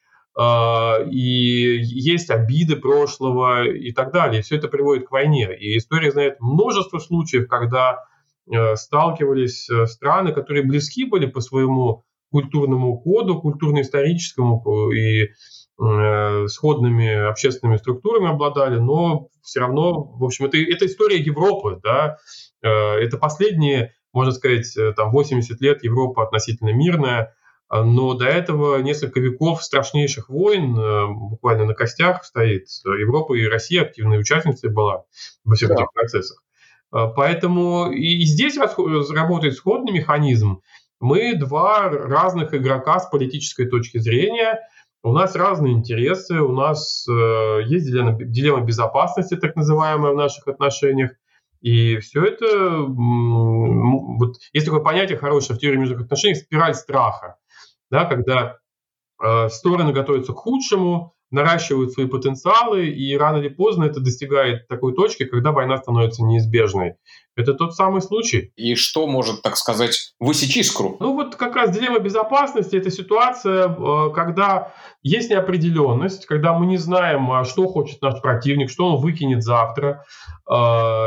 и 1.10 1.80
есть 1.82 2.30
обиды 2.30 2.76
прошлого 2.76 3.66
и 3.66 3.92
так 3.92 4.12
далее. 4.14 4.44
Все 4.44 4.58
это 4.58 4.68
приводит 4.68 5.08
к 5.08 5.12
войне. 5.12 5.58
И 5.58 5.78
история 5.80 6.12
знает 6.12 6.40
множество 6.42 7.00
случаев, 7.00 7.48
когда 7.48 8.04
сталкивались 8.76 9.70
э, 9.70 9.88
страны, 9.88 10.32
которые 10.32 10.64
близки 10.64 11.06
были 11.06 11.26
по 11.26 11.42
своему 11.42 12.04
культурному 12.32 13.00
коду, 13.00 13.40
культурно-историческому 13.40 14.64
э, 14.92 14.96
и 14.96 15.30
сходными 16.48 17.28
общественными 17.28 17.76
структурами 17.76 18.30
обладали, 18.30 18.78
но 18.78 19.28
все 19.42 19.60
равно, 19.60 20.04
в 20.04 20.24
общем, 20.24 20.46
это, 20.46 20.58
это 20.58 20.86
история 20.86 21.18
Европы, 21.18 21.82
да, 21.84 22.16
это 22.62 23.18
последние, 23.18 23.92
можно 24.14 24.32
сказать, 24.32 24.74
там 24.96 25.12
80 25.12 25.60
лет 25.60 25.84
Европа 25.84 26.24
относительно 26.24 26.70
мирная, 26.70 27.36
но 27.70 28.14
до 28.14 28.24
этого 28.24 28.78
несколько 28.78 29.20
веков 29.20 29.62
страшнейших 29.62 30.30
войн 30.30 30.78
буквально 31.30 31.66
на 31.66 31.74
костях 31.74 32.24
стоит. 32.24 32.68
Европа 32.86 33.34
и 33.34 33.46
Россия 33.46 33.82
активной 33.82 34.22
участницей 34.22 34.70
была 34.70 35.04
во 35.44 35.56
всех 35.56 35.72
да. 35.72 35.76
этих 35.76 35.92
процессах. 35.92 36.42
Э, 36.96 37.08
поэтому 37.16 37.92
и 37.92 38.24
здесь 38.24 38.58
работает 38.58 39.56
сходный 39.56 39.92
механизм. 39.92 40.62
Мы 41.00 41.36
два 41.36 41.90
разных 41.90 42.54
игрока 42.54 43.00
с 43.00 43.10
политической 43.10 43.66
точки 43.68 43.98
зрения. 43.98 44.60
У 45.04 45.12
нас 45.12 45.36
разные 45.36 45.74
интересы, 45.74 46.40
у 46.42 46.52
нас 46.52 47.06
э, 47.08 47.62
есть 47.66 47.86
дилемма, 47.86 48.18
дилемма 48.24 48.66
безопасности, 48.66 49.36
так 49.36 49.56
называемая, 49.56 50.14
в 50.14 50.18
наших 50.18 50.48
отношениях. 50.48 51.12
И 51.62 51.98
все 51.98 52.24
это, 52.24 52.80
вот, 52.80 54.36
есть 54.54 54.66
такое 54.66 54.82
понятие 54.82 55.18
хорошее 55.18 55.58
в 55.58 55.60
теории 55.60 55.78
международных 55.78 56.06
отношений, 56.06 56.36
спираль 56.36 56.76
страха, 56.76 57.38
да, 57.90 58.06
когда 58.06 58.58
э, 59.24 59.50
стороны 59.50 59.92
готовятся 59.92 60.34
к 60.34 60.38
худшему, 60.38 61.16
наращивают 61.36 61.92
свои 61.92 62.08
потенциалы, 62.08 62.88
и 62.88 63.16
рано 63.18 63.38
или 63.38 63.50
поздно 63.50 63.84
это 63.84 64.00
достигает 64.00 64.68
такой 64.68 64.96
точки, 64.96 65.26
когда 65.26 65.52
война 65.52 65.78
становится 65.78 66.24
неизбежной. 66.24 66.96
Это 67.36 67.54
тот 67.54 67.76
самый 67.76 68.02
случай. 68.02 68.54
И 68.56 68.76
что 68.76 69.06
может, 69.06 69.42
так 69.42 69.58
сказать, 69.58 70.14
высечь 70.20 70.56
искру? 70.56 70.96
Ну 71.02 71.14
вот 71.14 71.36
как 71.36 71.56
раз 71.58 71.72
дилемма 71.72 72.00
безопасности– 72.00 72.76
это 72.78 72.90
ситуация, 72.90 73.68
э, 73.68 74.14
когда 74.16 74.74
есть 75.04 75.30
неопределенность, 75.30 76.26
когда 76.26 76.58
мы 76.58 76.66
не 76.66 76.78
знаем, 76.78 77.30
а 77.30 77.44
что 77.44 77.68
хочет 77.68 78.02
наш 78.02 78.22
противник, 78.22 78.70
что 78.70 78.88
он 78.88 79.02
выкинет 79.02 79.44
завтра 79.44 80.06
э, 80.50 80.54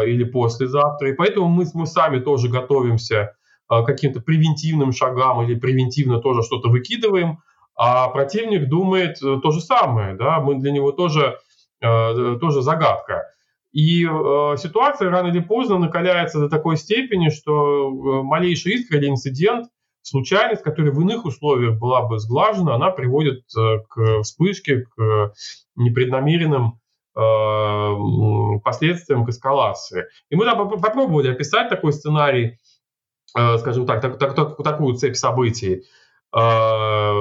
или 0.06 0.25
послезавтра. 0.25 1.11
И 1.11 1.14
поэтому 1.14 1.49
мы, 1.49 1.64
мы 1.73 1.87
сами 1.87 2.20
тоже 2.20 2.49
готовимся 2.50 3.32
э, 3.73 3.82
каким-то 3.87 4.20
превентивным 4.20 4.92
шагам 4.92 5.42
или 5.42 5.58
превентивно 5.58 6.20
тоже 6.20 6.42
что-то 6.42 6.68
выкидываем– 6.68 7.38
а 7.78 8.08
противник 8.08 8.68
думает 8.68 9.23
э, 9.23 9.38
то 9.40 9.52
же 9.52 9.61
самое, 9.61 10.14
да, 10.16 10.40
мы 10.40 10.56
для 10.56 10.73
него 10.73 10.90
тоже, 10.90 11.38
э, 11.80 12.37
тоже 12.40 12.61
загадка. 12.61 13.23
И 13.70 14.04
э, 14.04 14.56
ситуация 14.58 15.11
рано 15.11 15.28
или 15.28 15.38
поздно 15.38 15.78
накаляется 15.78 16.40
до 16.40 16.49
такой 16.49 16.76
степени, 16.76 17.28
что 17.28 17.90
малейший 18.25 18.75
искра 18.75 18.99
или 18.99 19.08
инцидент, 19.08 19.68
случайность, 20.02 20.64
которая 20.64 20.90
в 20.92 21.00
иных 21.00 21.25
условиях 21.25 21.78
была 21.78 22.02
бы 22.02 22.18
сглажена, 22.18 22.75
она 22.75 22.90
приводит 22.90 23.44
к 23.54 24.23
вспышке, 24.23 24.87
к 24.97 25.32
непреднамеренным 25.76 26.80
последствиям, 28.62 29.26
к 29.26 29.28
эскалации. 29.28 30.06
И 30.30 30.37
мы 30.37 30.47
попробовали 30.47 31.30
описать 31.30 31.68
такой 31.68 31.92
сценарий, 31.92 32.58
скажем 33.32 33.87
так, 33.87 34.00
так, 34.00 34.18
так, 34.18 34.35
так, 34.35 34.56
такую 34.56 34.94
цепь 34.94 35.16
событий. 35.16 35.85
А, 36.30 37.12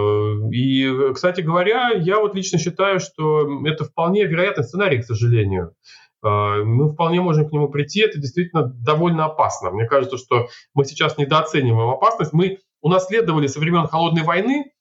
и, 0.51 1.13
кстати 1.13 1.41
говоря, 1.41 1.91
я 1.91 2.19
вот 2.19 2.35
лично 2.35 2.59
считаю, 2.59 2.99
что 2.99 3.65
это 3.65 3.85
вполне 3.85 4.25
вероятный 4.25 4.63
сценарий, 4.63 5.01
к 5.01 5.05
сожалению. 5.05 5.73
А, 6.21 6.57
мы 6.63 6.91
вполне 6.91 7.21
можем 7.21 7.47
к 7.47 7.51
нему 7.51 7.69
прийти, 7.69 8.01
это 8.01 8.19
действительно 8.19 8.63
довольно 8.63 9.25
опасно. 9.25 9.71
Мне 9.71 9.85
кажется, 9.85 10.17
что 10.17 10.47
мы 10.73 10.83
сейчас 10.83 11.17
недооцениваем 11.17 11.89
опасность. 11.89 12.33
Мы 12.33 12.59
унаследовали 12.81 13.47
со 13.47 13.59
времен 13.59 13.87
Холодной 13.87 14.23
войны 14.23 14.71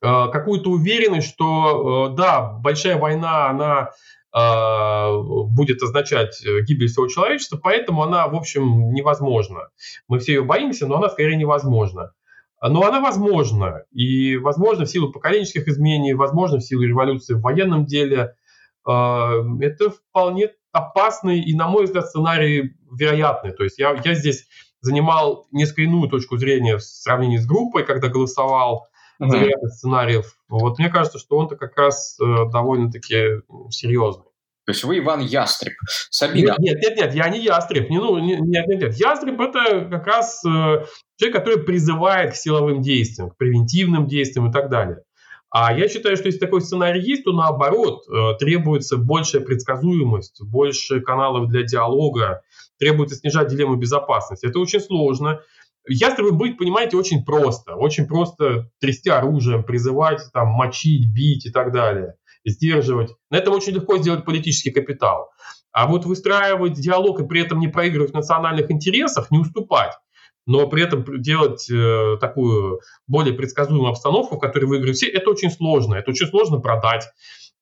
а, 0.00 0.28
какую-то 0.28 0.70
уверенность, 0.70 1.28
что 1.28 2.08
да, 2.16 2.58
большая 2.60 2.98
война, 2.98 3.48
она 3.48 3.90
будет 4.34 5.82
означать 5.82 6.42
гибель 6.42 6.88
всего 6.88 7.06
человечества, 7.06 7.60
поэтому 7.62 8.02
она, 8.02 8.26
в 8.28 8.34
общем, 8.34 8.94
невозможна. 8.94 9.68
Мы 10.08 10.20
все 10.20 10.32
ее 10.32 10.42
боимся, 10.42 10.86
но 10.86 10.96
она 10.96 11.10
скорее 11.10 11.36
невозможна. 11.36 12.14
Но 12.62 12.82
она 12.84 13.00
возможна. 13.00 13.82
И 13.90 14.36
возможно 14.36 14.84
в 14.84 14.90
силу 14.90 15.10
поколенческих 15.10 15.66
изменений, 15.66 16.14
возможно 16.14 16.58
в 16.58 16.64
силу 16.64 16.82
революции 16.82 17.34
в 17.34 17.40
военном 17.40 17.86
деле. 17.86 18.36
А, 18.84 19.32
это 19.60 19.90
вполне 19.90 20.50
опасный 20.70 21.40
и, 21.40 21.54
на 21.56 21.68
мой 21.68 21.84
взгляд, 21.84 22.06
сценарий 22.06 22.76
вероятный. 22.90 23.52
То 23.52 23.64
есть 23.64 23.78
я, 23.78 24.00
я 24.04 24.14
здесь 24.14 24.46
занимал 24.80 25.48
несколько 25.50 25.82
иную 25.82 26.08
точку 26.08 26.36
зрения 26.36 26.76
в 26.76 26.82
сравнении 26.82 27.38
с 27.38 27.46
группой, 27.46 27.84
когда 27.84 28.08
голосовал 28.08 28.86
за 29.18 29.36
вероятность 29.36 29.76
сценариев. 29.76 30.36
Вот 30.48 30.78
мне 30.78 30.88
кажется, 30.88 31.18
что 31.18 31.36
он-то 31.36 31.56
как 31.56 31.76
раз 31.76 32.18
э, 32.20 32.24
довольно-таки 32.50 33.42
серьезный. 33.70 34.24
То 34.64 34.72
есть 34.72 34.84
вы 34.84 34.98
Иван 34.98 35.20
Ястреб. 35.20 35.74
Сабина. 36.10 36.54
Нет, 36.58 36.78
нет, 36.80 36.96
нет, 36.96 37.14
я 37.14 37.28
не 37.28 37.40
Ястреб. 37.40 37.90
Не, 37.90 37.98
ну, 37.98 38.18
нет, 38.18 38.40
нет, 38.40 38.66
нет. 38.68 38.94
Ястреб 38.94 39.40
это 39.40 39.88
как 39.90 40.06
раз 40.06 40.44
э, 40.44 40.84
человек, 41.16 41.36
который 41.36 41.58
призывает 41.64 42.32
к 42.32 42.36
силовым 42.36 42.80
действиям, 42.80 43.30
к 43.30 43.36
превентивным 43.36 44.06
действиям 44.06 44.50
и 44.50 44.52
так 44.52 44.70
далее. 44.70 45.02
А 45.50 45.76
я 45.76 45.86
считаю, 45.88 46.16
что 46.16 46.26
если 46.26 46.38
такой 46.38 46.62
сценарий 46.62 47.02
есть, 47.02 47.24
то 47.24 47.32
наоборот, 47.32 48.04
э, 48.08 48.38
требуется 48.38 48.96
большая 48.96 49.42
предсказуемость, 49.42 50.40
больше 50.42 51.00
каналов 51.00 51.48
для 51.48 51.62
диалога, 51.64 52.42
требуется 52.78 53.16
снижать 53.16 53.48
дилемму 53.48 53.76
безопасности. 53.76 54.46
Это 54.46 54.60
очень 54.60 54.80
сложно. 54.80 55.42
Ястребы 55.86 56.32
быть, 56.32 56.56
понимаете, 56.56 56.96
очень 56.96 57.24
просто. 57.24 57.74
Очень 57.74 58.06
просто 58.06 58.70
трясти 58.80 59.10
оружием, 59.10 59.64
призывать, 59.64 60.22
там, 60.32 60.48
мочить, 60.48 61.12
бить 61.12 61.44
и 61.44 61.50
так 61.50 61.72
далее. 61.72 62.14
Сдерживать. 62.44 63.10
На 63.30 63.36
этом 63.36 63.54
очень 63.54 63.72
легко 63.72 63.98
сделать 63.98 64.24
политический 64.24 64.70
капитал. 64.70 65.30
А 65.72 65.86
вот 65.86 66.04
выстраивать 66.04 66.74
диалог 66.74 67.20
и 67.20 67.26
при 67.26 67.40
этом 67.40 67.58
не 67.58 67.68
проигрывать 67.68 68.10
в 68.10 68.14
национальных 68.14 68.70
интересах, 68.70 69.30
не 69.30 69.38
уступать, 69.38 69.92
но 70.46 70.66
при 70.68 70.82
этом 70.82 71.04
делать 71.22 71.70
э, 71.70 72.16
такую 72.20 72.80
более 73.06 73.34
предсказуемую 73.34 73.90
обстановку, 73.90 74.36
в 74.36 74.40
которой 74.40 74.64
выиграют 74.64 74.96
все, 74.96 75.08
это 75.08 75.30
очень 75.30 75.50
сложно. 75.50 75.94
Это 75.94 76.10
очень 76.10 76.26
сложно 76.26 76.58
продать. 76.58 77.04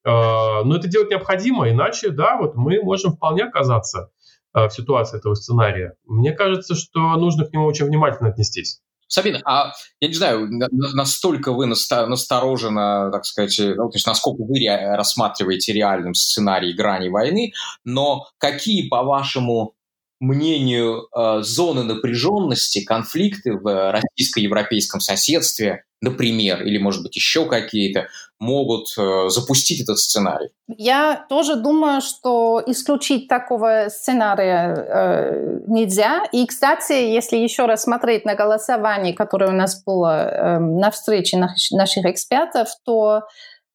Э, 0.05 0.63
но 0.65 0.77
это 0.77 0.89
делать 0.89 1.11
необходимо, 1.11 1.69
иначе, 1.71 2.11
да, 2.11 2.37
вот 2.39 2.55
мы 2.57 2.83
можем 2.83 3.13
вполне 3.13 3.45
оказаться 3.45 4.11
э, 4.55 4.69
в 4.69 4.73
ситуации 4.73 5.19
этого 5.19 5.35
сценария. 5.35 5.95
Мне 6.07 6.33
кажется, 6.33 6.75
что 6.75 7.01
нужно 7.17 7.45
к 7.45 7.53
нему 7.53 7.67
очень 7.67 7.85
внимательно 7.87 8.31
отнестись. 8.31 8.81
Сабина, 9.11 9.41
а 9.45 9.73
я 9.99 10.07
не 10.07 10.15
знаю, 10.15 10.49
настолько 10.71 11.53
вы 11.53 11.67
настороженно, 11.67 13.11
так 13.11 13.25
сказать, 13.25 13.59
ну, 13.59 13.91
то 13.91 13.97
есть 13.97 14.07
насколько 14.07 14.45
вы 14.45 14.61
рассматриваете 14.69 15.73
реальным 15.73 16.15
сценарий 16.15 16.73
грани 16.73 17.09
войны, 17.09 17.53
но 17.85 18.29
какие, 18.39 18.89
по 18.89 19.03
вашему 19.03 19.75
мнению, 20.21 21.09
э, 21.17 21.43
зоны 21.43 21.83
напряженности, 21.83 22.85
конфликты 22.85 23.55
в 23.55 23.91
российско-европейском 23.91 25.01
соседстве, 25.01 25.85
например, 26.03 26.63
или, 26.63 26.79
может 26.79 27.03
быть, 27.03 27.17
еще 27.17 27.47
какие-то, 27.47 28.07
могут 28.39 28.89
э, 28.99 29.29
запустить 29.29 29.83
этот 29.83 29.99
сценарий? 29.99 30.49
Я 30.67 31.27
тоже 31.29 31.57
думаю, 31.57 32.01
что 32.01 32.63
исключить 32.67 33.29
такого 33.29 33.89
сценария 33.89 34.75
э, 34.75 35.61
нельзя. 35.67 36.25
И, 36.33 36.47
кстати, 36.47 36.93
если 36.93 37.37
еще 37.37 37.67
раз 37.67 37.83
смотреть 37.83 38.25
на 38.25 38.35
голосование, 38.35 39.15
которое 39.15 39.51
у 39.51 39.57
нас 39.57 39.83
было 39.85 40.25
э, 40.25 40.59
на 40.59 40.91
встрече 40.91 41.37
наших 41.37 42.07
экспертов, 42.07 42.69
то 42.85 43.23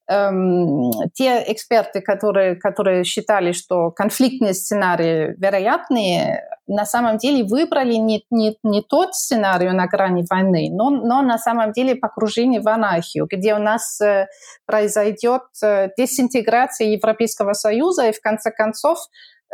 эм, 0.09 0.91
те 1.13 1.43
эксперты, 1.47 2.01
которые, 2.01 2.55
которые 2.55 3.03
считали, 3.03 3.51
что 3.51 3.91
конфликтные 3.91 4.53
сценарии 4.53 5.35
вероятные, 5.38 6.43
на 6.67 6.85
самом 6.85 7.17
деле 7.17 7.43
выбрали 7.43 7.95
не, 7.95 8.25
не, 8.31 8.57
не 8.63 8.81
тот 8.81 9.15
сценарий 9.15 9.69
на 9.69 9.88
грани 9.88 10.25
войны, 10.29 10.69
но, 10.71 10.89
но 10.89 11.21
на 11.21 11.38
самом 11.38 11.71
деле 11.71 11.95
погружение 11.95 12.62
в 12.62 12.67
анархию, 12.67 13.27
где 13.31 13.53
у 13.53 13.59
нас 13.59 14.01
э, 14.01 14.27
произойдет 14.65 15.43
э, 15.63 15.89
дезинтеграция 15.97 16.88
Европейского 16.88 17.53
Союза, 17.53 18.07
и 18.07 18.13
в 18.13 18.21
конце 18.21 18.51
концов 18.51 18.97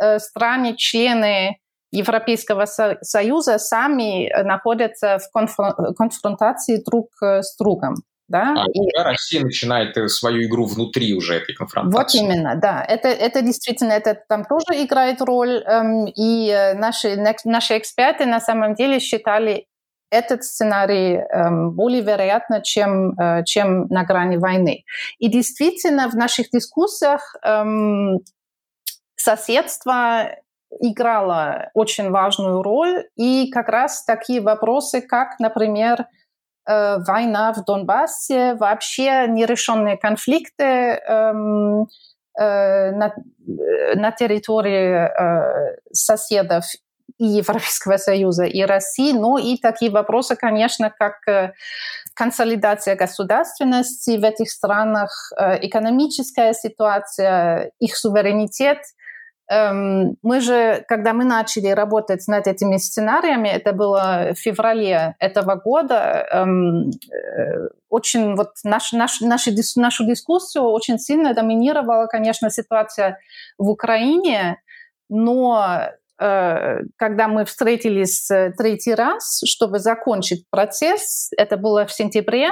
э, 0.00 0.18
страны-члены 0.18 1.58
Европейского 1.92 2.64
Союза 2.64 3.58
сами 3.58 4.32
находятся 4.42 5.18
в 5.18 5.94
конфронтации 5.94 6.82
друг 6.82 7.08
э, 7.22 7.42
с 7.42 7.56
другом. 7.58 7.96
Да? 8.32 8.54
А 8.56 8.64
и... 8.72 9.02
Россия 9.04 9.42
начинает 9.42 9.94
э, 9.98 10.08
свою 10.08 10.44
игру 10.44 10.64
внутри 10.64 11.12
уже 11.12 11.34
этой 11.34 11.54
конфронтации. 11.54 12.18
Вот 12.18 12.24
именно, 12.24 12.56
да. 12.56 12.82
Это, 12.82 13.08
это 13.08 13.42
действительно, 13.42 13.92
это 13.92 14.18
там 14.26 14.46
тоже 14.46 14.82
играет 14.82 15.20
роль. 15.20 15.62
Эм, 15.66 16.06
и 16.06 16.48
э, 16.48 16.72
наши, 16.72 17.22
наши 17.44 17.76
эксперты 17.76 18.24
на 18.24 18.40
самом 18.40 18.74
деле 18.74 19.00
считали 19.00 19.66
этот 20.10 20.44
сценарий 20.44 21.16
эм, 21.16 21.72
более 21.72 22.00
вероятно, 22.00 22.62
чем, 22.62 23.12
э, 23.20 23.44
чем 23.44 23.86
на 23.88 24.04
грани 24.04 24.38
войны. 24.38 24.84
И 25.18 25.28
действительно 25.28 26.08
в 26.08 26.14
наших 26.14 26.48
дискуссиях 26.50 27.36
эм, 27.44 28.20
соседство 29.14 30.30
играло 30.80 31.70
очень 31.74 32.10
важную 32.10 32.62
роль. 32.62 33.04
И 33.16 33.50
как 33.50 33.68
раз 33.68 34.04
такие 34.04 34.40
вопросы, 34.40 35.02
как, 35.02 35.38
например, 35.38 36.06
война 36.66 37.52
в 37.52 37.64
Донбассе, 37.64 38.54
вообще 38.54 39.26
нерешенные 39.28 39.96
конфликты 39.96 40.64
эм, 40.64 41.88
э, 42.38 42.90
на, 42.92 43.14
на 43.94 44.12
территории 44.12 45.08
э, 45.08 45.76
соседов 45.92 46.64
и 47.18 47.24
Европейского 47.24 47.96
Союза, 47.96 48.44
и 48.44 48.62
России, 48.62 49.12
ну 49.12 49.38
и 49.38 49.56
такие 49.56 49.90
вопросы, 49.90 50.34
конечно, 50.36 50.90
как 50.90 51.54
консолидация 52.14 52.96
государственности 52.96 54.16
в 54.18 54.24
этих 54.24 54.50
странах, 54.50 55.32
экономическая 55.60 56.52
ситуация, 56.52 57.72
их 57.78 57.96
суверенитет– 57.96 58.78
мы 60.22 60.40
же, 60.40 60.84
когда 60.88 61.12
мы 61.12 61.24
начали 61.24 61.68
работать 61.68 62.26
над 62.28 62.46
этими 62.46 62.78
сценариями, 62.78 63.48
это 63.48 63.72
было 63.72 64.32
в 64.34 64.38
феврале 64.38 65.14
этого 65.18 65.56
года, 65.56 66.26
эм, 66.32 66.90
э, 66.90 67.68
очень 67.90 68.34
вот 68.34 68.52
наш, 68.64 68.92
наш, 68.92 69.20
нашу, 69.20 69.50
нашу 69.76 70.04
дискуссию 70.06 70.64
очень 70.64 70.98
сильно 70.98 71.34
доминировала, 71.34 72.06
конечно, 72.06 72.50
ситуация 72.50 73.18
в 73.58 73.68
Украине, 73.68 74.62
но 75.10 75.82
э, 76.18 76.78
когда 76.96 77.28
мы 77.28 77.44
встретились 77.44 78.30
третий 78.56 78.94
раз, 78.94 79.42
чтобы 79.44 79.80
закончить 79.80 80.46
процесс, 80.50 81.30
это 81.36 81.56
было 81.56 81.84
в 81.84 81.92
сентябре, 81.92 82.50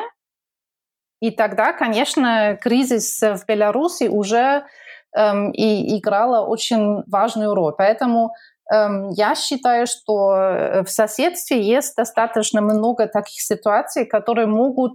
и 1.20 1.30
тогда, 1.30 1.72
конечно, 1.72 2.58
кризис 2.60 3.20
в 3.20 3.44
Беларуси 3.46 4.08
уже 4.08 4.38
эм, 4.38 4.64
и 5.16 5.98
играла 5.98 6.46
очень 6.46 7.02
важную 7.06 7.54
роль. 7.54 7.74
Поэтому 7.76 8.32
эм, 8.72 9.10
я 9.10 9.34
считаю, 9.34 9.86
что 9.86 10.34
э, 10.34 10.84
в 10.84 10.90
соседстве 10.90 11.62
есть 11.62 11.96
достаточно 11.96 12.60
много 12.60 13.06
таких 13.06 13.40
ситуаций, 13.40 14.06
которые 14.06 14.46
могут 14.46 14.92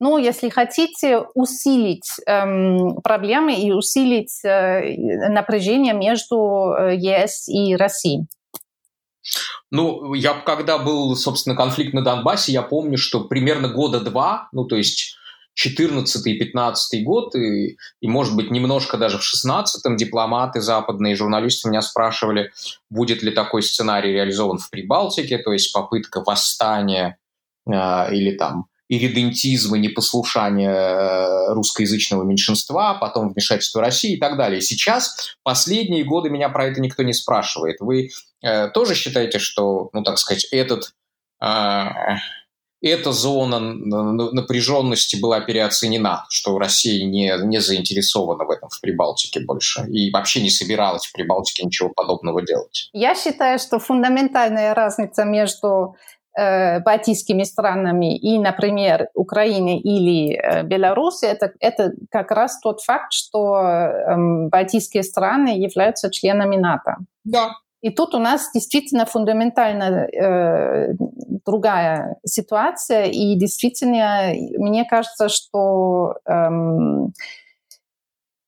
ну, 0.00 0.18
если 0.18 0.48
хотите, 0.48 1.20
усилить 1.34 2.10
эм, 2.26 2.96
проблемы 3.02 3.54
и 3.54 3.70
усилить 3.70 4.44
э, 4.44 5.30
напряжение 5.30 5.94
между 5.94 6.74
э, 6.76 6.96
ЕС 6.96 7.48
и 7.48 7.76
Россией. 7.76 8.26
Ну, 9.70 10.12
я 10.14 10.34
когда 10.34 10.78
был, 10.78 11.16
собственно, 11.16 11.56
конфликт 11.56 11.94
на 11.94 12.02
Донбассе, 12.02 12.52
я 12.52 12.62
помню, 12.62 12.98
что 12.98 13.24
примерно 13.24 13.68
года 13.68 14.00
два, 14.00 14.48
ну, 14.52 14.66
то 14.66 14.76
есть 14.76 15.16
14 15.54 16.26
и 16.26 16.38
15 16.38 17.04
год, 17.04 17.34
и, 17.36 17.76
и, 18.00 18.08
может 18.08 18.36
быть, 18.36 18.50
немножко 18.50 18.98
даже 18.98 19.18
в 19.18 19.22
16-м 19.22 19.96
дипломаты 19.96 20.60
западные, 20.60 21.16
журналисты 21.16 21.68
меня 21.68 21.82
спрашивали, 21.82 22.52
будет 22.90 23.22
ли 23.22 23.30
такой 23.30 23.62
сценарий 23.62 24.12
реализован 24.12 24.58
в 24.58 24.68
Прибалтике, 24.70 25.38
то 25.38 25.52
есть 25.52 25.72
попытка 25.72 26.22
восстания 26.22 27.18
э, 27.66 28.14
или 28.14 28.36
там 28.36 28.66
иридентизма, 28.88 29.78
непослушания 29.78 30.70
э, 30.70 31.54
русскоязычного 31.54 32.22
меньшинства, 32.22 32.94
потом 32.94 33.32
вмешательство 33.32 33.80
России 33.80 34.16
и 34.16 34.20
так 34.20 34.36
далее. 34.36 34.60
сейчас, 34.60 35.36
последние 35.42 36.04
годы, 36.04 36.30
меня 36.30 36.48
про 36.50 36.66
это 36.66 36.80
никто 36.80 37.02
не 37.02 37.14
спрашивает. 37.14 37.76
Вы 37.80 38.10
э, 38.42 38.68
тоже 38.68 38.94
считаете, 38.94 39.38
что, 39.38 39.88
ну, 39.92 40.02
так 40.02 40.18
сказать, 40.18 40.46
этот 40.50 40.92
э, 41.42 41.86
эта 42.88 43.12
зона 43.12 43.58
напряженности 43.60 45.20
была 45.20 45.40
переоценена, 45.40 46.26
что 46.28 46.58
Россия 46.58 47.04
не, 47.06 47.32
не 47.46 47.60
заинтересована 47.60 48.44
в 48.44 48.50
этом 48.50 48.68
в 48.68 48.80
Прибалтике 48.80 49.40
больше 49.40 49.86
и 49.88 50.10
вообще 50.10 50.42
не 50.42 50.50
собиралась 50.50 51.06
в 51.06 51.12
Прибалтике 51.12 51.64
ничего 51.64 51.88
подобного 51.88 52.42
делать. 52.42 52.90
Я 52.92 53.14
считаю, 53.14 53.58
что 53.58 53.78
фундаментальная 53.78 54.74
разница 54.74 55.24
между 55.24 55.96
э, 56.36 56.80
балтийскими 56.80 57.44
странами 57.44 58.18
и, 58.18 58.38
например, 58.38 59.08
Украиной 59.14 59.78
или 59.78 60.34
э, 60.34 60.62
Беларуси, 60.64 61.24
это, 61.24 61.52
это 61.60 61.92
как 62.10 62.30
раз 62.30 62.60
тот 62.60 62.82
факт, 62.82 63.12
что 63.12 63.56
э, 63.56 64.48
балтийские 64.48 65.02
страны 65.02 65.58
являются 65.58 66.10
членами 66.10 66.56
НАТО. 66.56 66.96
Да, 67.24 67.54
и 67.84 67.90
тут 67.90 68.14
у 68.14 68.18
нас 68.18 68.50
действительно 68.54 69.04
фундаментально 69.04 70.08
э, 70.08 70.94
другая 71.44 72.16
ситуация, 72.24 73.04
и 73.04 73.36
действительно, 73.36 74.32
мне 74.56 74.86
кажется, 74.86 75.28
что 75.28 76.14
эм, 76.24 77.12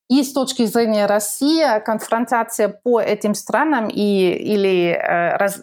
и 0.09 0.23
с 0.23 0.33
точки 0.33 0.65
зрения 0.65 1.05
России 1.05 1.85
конфронтация 1.85 2.71
по 2.71 2.99
этим 2.99 3.35
странам 3.35 3.89
и, 3.89 4.31
или 4.31 4.93
э, 4.93 5.37
раз, 5.37 5.61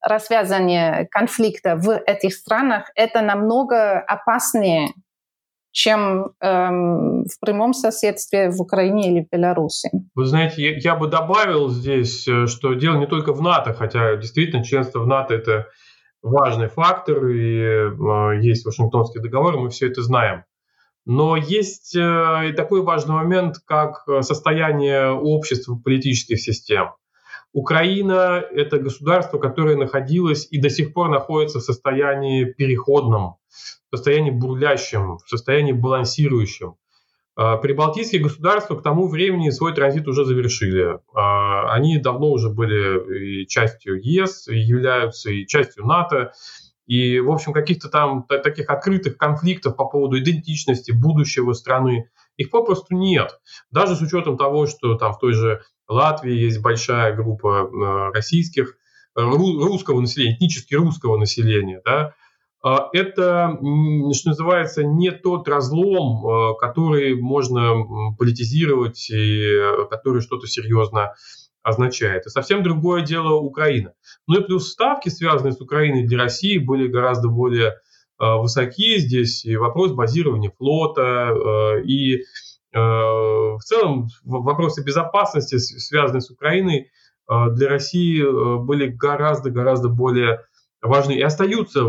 развязание 0.00 1.08
конфликта 1.10 1.74
в 1.74 1.98
этих 1.98 2.32
странах 2.32 2.92
это 2.94 3.22
намного 3.22 3.98
опаснее, 3.98 4.90
чем 5.76 6.30
эм, 6.40 7.24
в 7.26 7.38
прямом 7.38 7.74
соседстве 7.74 8.48
в 8.48 8.62
Украине 8.62 9.12
или 9.12 9.26
в 9.26 9.28
Беларуси. 9.30 9.90
Вы 10.14 10.24
знаете, 10.24 10.62
я, 10.62 10.74
я 10.78 10.96
бы 10.96 11.06
добавил 11.06 11.68
здесь, 11.68 12.26
э, 12.26 12.46
что 12.46 12.72
дело 12.72 12.96
не 12.96 13.06
только 13.06 13.34
в 13.34 13.42
НАТО, 13.42 13.74
хотя 13.74 14.16
действительно 14.16 14.64
членство 14.64 15.00
в 15.00 15.06
НАТО 15.06 15.34
это 15.34 15.66
важный 16.22 16.68
фактор, 16.68 17.26
и 17.26 17.60
э, 17.60 18.40
есть 18.40 18.64
Вашингтонский 18.64 19.20
договор, 19.20 19.58
мы 19.58 19.68
все 19.68 19.88
это 19.88 20.02
знаем. 20.02 20.44
Но 21.04 21.36
есть 21.36 21.94
э, 21.94 22.48
и 22.48 22.52
такой 22.54 22.80
важный 22.80 23.16
момент, 23.16 23.56
как 23.66 24.08
состояние 24.22 25.10
общества, 25.10 25.76
политических 25.76 26.40
систем. 26.40 26.92
Украина– 27.56 28.44
это 28.54 28.78
государство, 28.78 29.38
которое 29.38 29.76
находилось 29.76 30.46
и 30.50 30.60
до 30.60 30.68
сих 30.68 30.92
пор 30.92 31.08
находится 31.08 31.58
в 31.58 31.62
состоянии 31.62 32.44
переходном, 32.44 33.36
в 33.90 33.96
состоянии 33.96 34.30
бурлящем, 34.30 35.16
в 35.16 35.26
состоянии 35.26 35.72
балансирующем. 35.72 36.74
А, 37.34 37.56
прибалтийские 37.56 38.20
государства 38.20 38.76
к 38.76 38.82
тому 38.82 39.08
времени 39.08 39.48
свой 39.48 39.72
транзит 39.72 40.06
уже 40.06 40.26
завершили. 40.26 40.98
А, 41.14 41.72
они 41.72 41.96
давно 41.96 42.30
уже 42.32 42.50
были 42.50 43.42
и 43.42 43.46
частью 43.46 44.02
ЕС, 44.02 44.48
и 44.48 44.58
являются 44.58 45.30
и 45.30 45.46
частью 45.46 45.86
НАТО. 45.86 46.32
И, 46.86 47.20
в 47.20 47.30
общем, 47.30 47.54
каких-то 47.54 47.88
там 47.88 48.24
таких 48.24 48.68
открытых 48.68 49.16
конфликтов 49.16 49.76
по 49.76 49.86
поводу 49.86 50.18
идентичности 50.18 50.92
будущего 50.92 51.54
страны, 51.54 52.10
их 52.36 52.50
попросту 52.50 52.94
нет. 52.94 53.40
Даже 53.70 53.96
с 53.96 54.02
учетом 54.02 54.36
того, 54.36 54.66
что 54.66 54.94
там 54.96 55.14
в 55.14 55.18
той 55.18 55.32
же 55.32 55.62
Латвии 55.88 56.34
есть 56.34 56.60
большая 56.60 57.14
группа 57.14 57.60
а, 57.60 58.12
российских, 58.12 58.76
русского 59.14 60.00
населения, 60.00 60.36
этнически 60.36 60.74
русского 60.74 61.16
населения, 61.16 61.80
да, 61.84 62.14
а, 62.66 62.88
это, 62.92 63.56
что 64.12 64.28
называется, 64.30 64.82
не 64.82 65.12
тот 65.12 65.46
разлом, 65.46 66.26
а, 66.26 66.54
который 66.54 67.14
можно 67.14 68.14
политизировать 68.18 69.08
и 69.08 69.40
э, 69.40 69.86
который 69.88 70.20
что-то 70.20 70.48
серьезно 70.48 71.14
означает. 71.62 72.22
Это 72.22 72.30
совсем 72.30 72.64
другое 72.64 73.02
дело 73.02 73.34
Украина. 73.34 73.92
Ну 74.26 74.40
и 74.40 74.44
плюс 74.44 74.72
ставки, 74.72 75.10
связанные 75.10 75.52
с 75.52 75.60
Украиной 75.60 76.08
для 76.08 76.18
России, 76.18 76.58
были 76.58 76.88
гораздо 76.88 77.28
более 77.28 77.74
а, 78.18 78.38
высоки. 78.38 78.98
Здесь 78.98 79.44
и 79.44 79.56
вопрос 79.56 79.92
базирования 79.92 80.50
флота, 80.58 81.78
и 81.84 82.24
в 82.78 83.60
целом 83.64 84.08
вопросы 84.24 84.82
безопасности, 84.82 85.56
связанные 85.56 86.20
с 86.20 86.30
Украиной, 86.30 86.90
для 87.28 87.68
России 87.68 88.22
э, 88.22 88.58
были 88.58 88.86
гораздо-гораздо 88.86 89.88
более 89.88 90.42
важны 90.80 91.12
и 91.12 91.22
остаются 91.22 91.82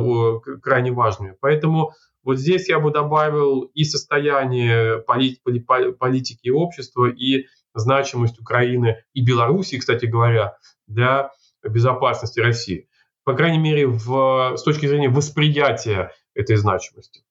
крайне 0.64 0.92
важными. 0.92 1.36
Поэтому 1.40 1.94
вот 2.24 2.40
здесь 2.40 2.68
я 2.70 2.80
бы 2.80 2.92
добавил 2.92 3.62
и 3.74 3.84
состояние 3.84 5.00
политики 5.04 6.40
и 6.44 6.52
общества, 6.52 7.08
и 7.08 7.46
значимость 7.76 8.40
Украины 8.40 9.04
и 9.14 9.24
Белоруссии, 9.24 9.78
кстати 9.78 10.06
говоря, 10.08 10.58
для 10.88 11.32
безопасности 11.64 12.40
России. 12.40 12.90
По 13.24 13.34
крайней 13.34 13.60
мере, 13.60 13.88
в, 13.88 14.56
с 14.58 14.64
точки 14.64 14.88
зрения 14.88 15.10
восприятия 15.10 16.12
этой 16.34 16.56
значимости. 16.56 17.24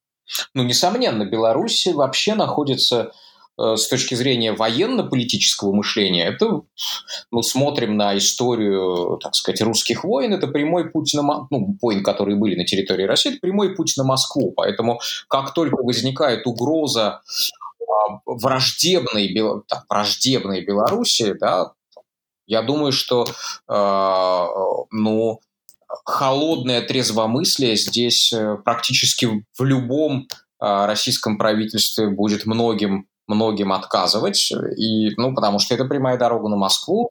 Ну, 0.54 0.62
несомненно, 0.62 1.28
Беларусь 1.28 1.86
вообще 1.86 2.34
находится 2.34 2.96
Э, 3.06 3.25
с 3.58 3.88
точки 3.88 4.14
зрения 4.14 4.52
военно-политического 4.52 5.72
мышления, 5.72 6.26
это, 6.26 6.62
ну, 7.30 7.42
смотрим 7.42 7.96
на 7.96 8.16
историю, 8.16 9.18
так 9.22 9.34
сказать, 9.34 9.62
русских 9.62 10.04
войн, 10.04 10.34
это 10.34 10.46
прямой 10.46 10.90
путь 10.90 11.14
на, 11.14 11.22
ну, 11.50 11.76
войн, 11.80 12.02
которые 12.02 12.36
были 12.36 12.54
на 12.54 12.64
территории 12.64 13.04
России, 13.04 13.32
это 13.32 13.40
прямой 13.40 13.74
путь 13.74 13.94
на 13.96 14.04
Москву. 14.04 14.52
Поэтому 14.54 15.00
как 15.28 15.54
только 15.54 15.82
возникает 15.82 16.46
угроза 16.46 17.22
а, 17.80 18.20
враждебной, 18.26 19.34
так, 19.68 19.86
враждебной 19.88 20.64
Беларуси, 20.64 21.34
да, 21.38 21.72
я 22.46 22.62
думаю, 22.62 22.92
что, 22.92 23.26
э, 23.68 24.46
ну, 24.92 25.40
холодное 26.04 26.80
трезвомыслие 26.82 27.76
здесь 27.76 28.32
э, 28.32 28.56
практически 28.64 29.44
в 29.58 29.64
любом 29.64 30.28
российском 30.58 31.36
правительстве 31.36 32.08
будет 32.08 32.46
многим 32.46 33.06
многим 33.26 33.72
отказывать, 33.72 34.52
и, 34.76 35.10
ну, 35.16 35.34
потому 35.34 35.58
что 35.58 35.74
это 35.74 35.84
прямая 35.84 36.18
дорога 36.18 36.48
на 36.48 36.56
Москву. 36.56 37.10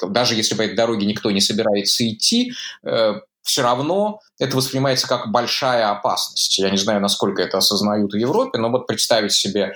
Даже 0.00 0.34
если 0.34 0.54
по 0.54 0.62
этой 0.62 0.74
дороге 0.74 1.06
никто 1.06 1.30
не 1.30 1.40
собирается 1.40 2.08
идти, 2.08 2.52
э, 2.84 3.14
все 3.42 3.62
равно 3.62 4.20
это 4.38 4.56
воспринимается 4.56 5.06
как 5.06 5.30
большая 5.30 5.90
опасность. 5.90 6.58
Я 6.58 6.70
не 6.70 6.78
знаю, 6.78 7.00
насколько 7.00 7.42
это 7.42 7.58
осознают 7.58 8.12
в 8.12 8.16
Европе, 8.16 8.58
но 8.58 8.70
вот 8.70 8.86
представить 8.86 9.32
себе 9.32 9.74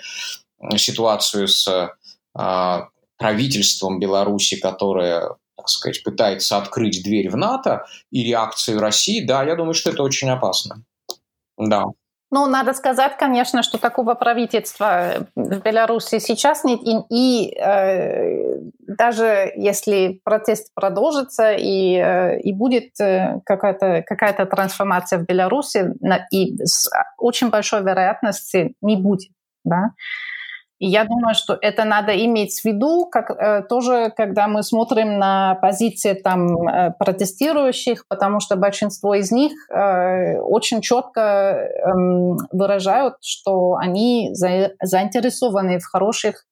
ситуацию 0.77 1.49
с 1.49 1.69
э, 1.69 2.81
правительством 3.19 3.99
Беларуси, 3.99 4.57
которое 4.57 5.37
так 5.57 5.69
сказать, 5.71 6.03
пытается 6.05 6.59
открыть 6.59 7.03
дверь 7.03 7.31
в 7.31 7.37
НАТО, 7.37 7.87
и 8.11 8.23
реакцию 8.23 8.79
России, 8.79 9.25
да, 9.25 9.43
я 9.43 9.57
думаю, 9.57 9.75
что 9.75 9.91
это 9.91 10.03
очень 10.03 10.29
опасно. 10.29 10.85
Да. 11.57 11.85
Ну, 12.31 12.47
надо 12.47 12.73
сказать, 12.73 13.17
конечно, 13.17 13.63
что 13.63 13.79
такого 13.79 14.15
правительства 14.15 15.29
в 15.37 15.61
Беларуси 15.61 16.19
сейчас 16.19 16.65
нет. 16.65 16.81
И, 16.83 16.97
и 17.09 17.57
э, 17.57 18.59
даже 18.81 19.53
если 19.55 20.21
протест 20.25 20.75
продолжится 20.75 21.53
и, 21.53 21.95
э, 21.95 22.41
и 22.41 22.53
будет 22.53 22.99
э, 23.01 23.41
какая-то 23.45 24.03
какая 24.05 24.33
трансформация 24.45 25.21
в 25.21 25.25
Беларуси, 25.25 25.95
на, 26.01 26.27
и 26.33 26.57
с 26.65 26.91
очень 27.17 27.51
большой 27.51 27.83
вероятностью 27.83 28.75
не 28.81 28.97
будет. 28.97 29.31
Да? 29.65 29.91
И 30.79 30.89
я 30.89 31.05
думаю, 31.05 31.35
что 31.35 31.57
это 31.61 31.85
надо 31.85 32.13
иметь 32.25 32.61
в 32.61 32.65
виду, 32.65 33.07
как 33.07 33.31
э, 33.31 33.63
тоже, 33.63 34.13
когда 34.15 34.47
мы 34.47 34.63
смотрим 34.63 35.19
на 35.19 35.55
позиции 35.55 36.13
там 36.13 36.69
э, 36.69 36.93
протестирующих, 36.99 38.07
потому 38.09 38.41
что 38.41 38.57
большинство 38.57 39.15
из 39.15 39.33
них 39.33 39.53
э, 39.71 40.39
очень 40.39 40.83
четко 40.83 41.21
э, 41.21 41.93
выражают, 42.53 43.15
что 43.23 43.77
они 43.77 44.31
за, 44.33 44.73
заинтересованы 44.83 45.79
в 45.79 45.87
хороших 45.87 46.45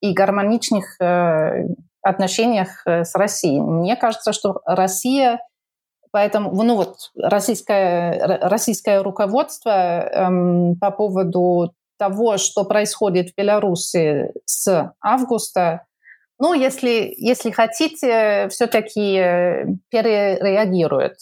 и 0.00 0.14
гармоничных 0.14 0.98
э, 1.00 1.66
отношениях 2.00 2.82
э, 2.86 3.04
с 3.04 3.14
Россией. 3.14 3.60
Мне 3.60 3.96
кажется, 3.96 4.32
что 4.32 4.60
Россия 4.64 5.38
Поэтому, 6.12 6.50
ну 6.62 6.76
вот, 6.76 6.96
российское, 7.14 8.38
российское 8.40 9.02
руководство 9.02 9.70
эм, 9.70 10.76
по 10.80 10.90
поводу 10.90 11.74
того, 11.98 12.36
что 12.38 12.64
происходит 12.64 13.30
в 13.30 13.34
Беларуси 13.36 14.32
с 14.44 14.92
августа, 15.00 15.86
ну, 16.38 16.52
если, 16.52 17.14
если 17.16 17.50
хотите, 17.50 18.48
все-таки 18.50 19.16
э, 19.16 19.66
перереагирует 19.90 21.16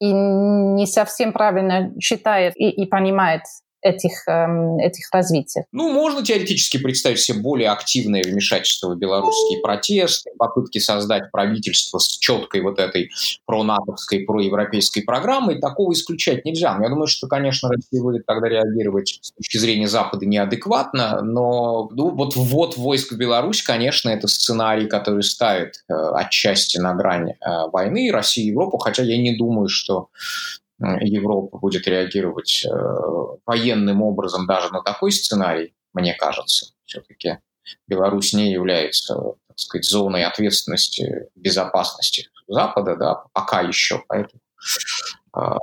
и 0.00 0.12
не 0.12 0.86
совсем 0.86 1.32
правильно 1.32 1.92
считает 2.00 2.54
и, 2.56 2.70
и 2.70 2.86
понимает 2.86 3.42
этих, 3.84 4.26
эм, 4.26 4.78
этих 4.78 5.08
развитий. 5.12 5.62
Ну, 5.70 5.92
можно 5.92 6.24
теоретически 6.24 6.78
представить 6.78 7.20
себе 7.20 7.40
более 7.40 7.70
активное 7.70 8.22
вмешательство 8.22 8.88
в 8.88 8.98
белорусские 8.98 9.60
протесты, 9.60 10.30
попытки 10.38 10.78
создать 10.78 11.30
правительство 11.30 11.98
с 11.98 12.18
четкой 12.18 12.62
вот 12.62 12.78
этой 12.78 13.10
пронатовской, 13.44 14.20
проевропейской 14.20 15.02
программой. 15.02 15.60
Такого 15.60 15.92
исключать 15.92 16.44
нельзя. 16.46 16.78
Я 16.82 16.88
думаю, 16.88 17.06
что, 17.06 17.28
конечно, 17.28 17.68
Россия 17.68 18.02
будет 18.02 18.24
тогда 18.24 18.48
реагировать 18.48 19.18
с 19.20 19.32
точки 19.32 19.58
зрения 19.58 19.86
Запада 19.86 20.24
неадекватно, 20.24 21.20
но 21.22 21.90
ну, 21.92 22.10
вот 22.10 22.36
ввод 22.36 22.78
войск 22.78 23.12
в 23.12 23.18
Беларусь, 23.18 23.62
конечно, 23.62 24.08
это 24.08 24.28
сценарий, 24.28 24.86
который 24.86 25.22
ставит 25.22 25.84
э, 25.88 25.92
отчасти 25.92 26.78
на 26.78 26.94
грань 26.94 27.32
э, 27.32 27.34
войны 27.70 28.10
России 28.10 28.44
и 28.44 28.48
Европу, 28.48 28.78
хотя 28.78 29.02
я 29.02 29.18
не 29.18 29.36
думаю, 29.36 29.68
что 29.68 30.08
Европа 30.78 31.58
будет 31.58 31.86
реагировать 31.86 32.64
э, 32.64 32.70
военным 33.46 34.02
образом 34.02 34.46
даже 34.46 34.72
на 34.72 34.82
такой 34.82 35.12
сценарий, 35.12 35.74
мне 35.92 36.14
кажется, 36.14 36.66
все-таки 36.84 37.38
Беларусь 37.86 38.32
не 38.32 38.52
является, 38.52 39.14
так 39.46 39.58
сказать, 39.58 39.84
зоной 39.84 40.24
ответственности 40.24 41.28
безопасности 41.34 42.28
Запада, 42.46 42.96
да, 42.96 43.24
пока 43.32 43.60
еще, 43.60 44.02
поэтому 44.08 44.40
э, 45.36 45.58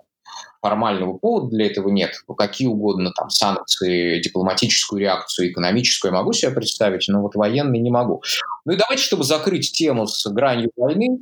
формального 0.61 1.17
повода 1.17 1.49
для 1.49 1.67
этого 1.67 1.89
нет. 1.89 2.15
Какие 2.37 2.67
угодно 2.67 3.11
там 3.11 3.29
санкции, 3.29 4.21
дипломатическую 4.21 4.99
реакцию, 4.99 5.51
экономическую 5.51 6.11
я 6.11 6.17
могу 6.17 6.33
себе 6.33 6.51
представить, 6.51 7.07
но 7.07 7.21
вот 7.21 7.35
военный 7.35 7.79
не 7.79 7.91
могу. 7.91 8.23
Ну 8.65 8.73
и 8.73 8.77
давайте, 8.77 9.03
чтобы 9.03 9.23
закрыть 9.23 9.71
тему 9.73 10.07
с 10.07 10.25
гранью 10.31 10.71
войны, 10.75 11.19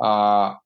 а, 0.00 0.60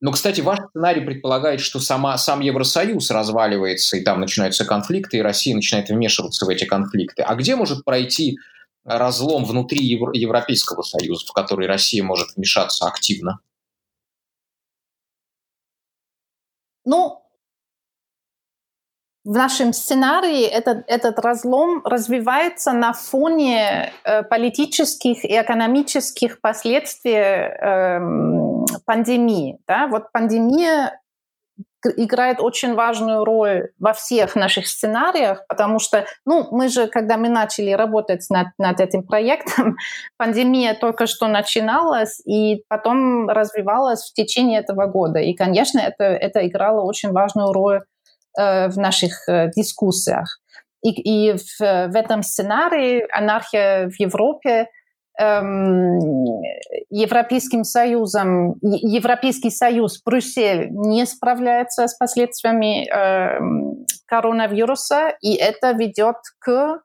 но, 0.00 0.12
кстати, 0.12 0.40
ваш 0.40 0.60
сценарий 0.70 1.00
предполагает, 1.00 1.60
что 1.60 1.80
сама, 1.80 2.16
сам 2.18 2.40
Евросоюз 2.40 3.10
разваливается, 3.10 3.96
и 3.96 4.04
там 4.04 4.20
начинаются 4.20 4.64
конфликты, 4.64 5.18
и 5.18 5.22
Россия 5.22 5.54
начинает 5.54 5.88
вмешиваться 5.88 6.46
в 6.46 6.48
эти 6.48 6.64
конфликты. 6.64 7.22
А 7.22 7.34
где 7.34 7.56
может 7.56 7.84
пройти 7.84 8.38
разлом 8.84 9.44
внутри 9.44 9.84
Евро- 9.84 10.14
Европейского 10.14 10.82
Союза, 10.82 11.26
в 11.26 11.32
который 11.32 11.66
Россия 11.66 12.04
может 12.04 12.36
вмешаться 12.36 12.86
активно? 12.86 13.40
Ну, 16.84 17.22
в 19.24 19.32
нашем 19.32 19.72
сценарии 19.74 20.44
этот, 20.44 20.84
этот 20.86 21.18
разлом 21.18 21.84
развивается 21.84 22.72
на 22.72 22.94
фоне 22.94 23.92
э, 24.04 24.22
политических 24.22 25.22
и 25.24 25.38
экономических 25.38 26.40
последствий 26.40 27.12
э, 27.12 27.98
пандемии. 28.84 29.58
Да? 29.66 29.86
Вот 29.88 30.12
пандемия 30.12 31.00
играет 31.96 32.40
очень 32.40 32.74
важную 32.74 33.24
роль 33.24 33.70
во 33.78 33.92
всех 33.92 34.34
наших 34.34 34.66
сценариях, 34.66 35.46
потому 35.48 35.78
что, 35.78 36.06
ну, 36.26 36.48
мы 36.50 36.68
же, 36.68 36.88
когда 36.88 37.16
мы 37.16 37.28
начали 37.28 37.70
работать 37.70 38.26
над, 38.30 38.48
над 38.58 38.80
этим 38.80 39.04
проектом, 39.04 39.76
пандемия 40.16 40.74
только 40.74 41.06
что 41.06 41.28
начиналась 41.28 42.20
и 42.26 42.64
потом 42.68 43.28
развивалась 43.28 44.10
в 44.10 44.12
течение 44.12 44.60
этого 44.60 44.86
года. 44.86 45.20
И, 45.20 45.34
конечно, 45.34 45.78
это, 45.78 46.04
это 46.04 46.46
играло 46.46 46.82
очень 46.82 47.12
важную 47.12 47.52
роль 47.52 47.80
Э, 48.38 48.68
в 48.68 48.76
наших 48.78 49.28
э, 49.28 49.50
дискуссиях. 49.56 50.38
и, 50.84 50.90
и 50.90 51.32
в, 51.32 51.58
в 51.58 51.96
этом 51.96 52.22
сценарии 52.22 53.04
анархия 53.10 53.88
в 53.90 53.98
Европе 53.98 54.68
Европейским 56.90 57.64
Союзом, 57.64 58.54
Европейский 58.62 59.50
Союз, 59.50 60.00
Брюссель 60.04 60.68
не 60.70 61.06
справляется 61.06 61.88
с 61.88 61.96
последствиями 61.96 62.88
э, 62.88 63.40
коронавируса, 64.06 65.12
и 65.20 65.34
это 65.34 65.72
ведет 65.72 66.16
к 66.38 66.80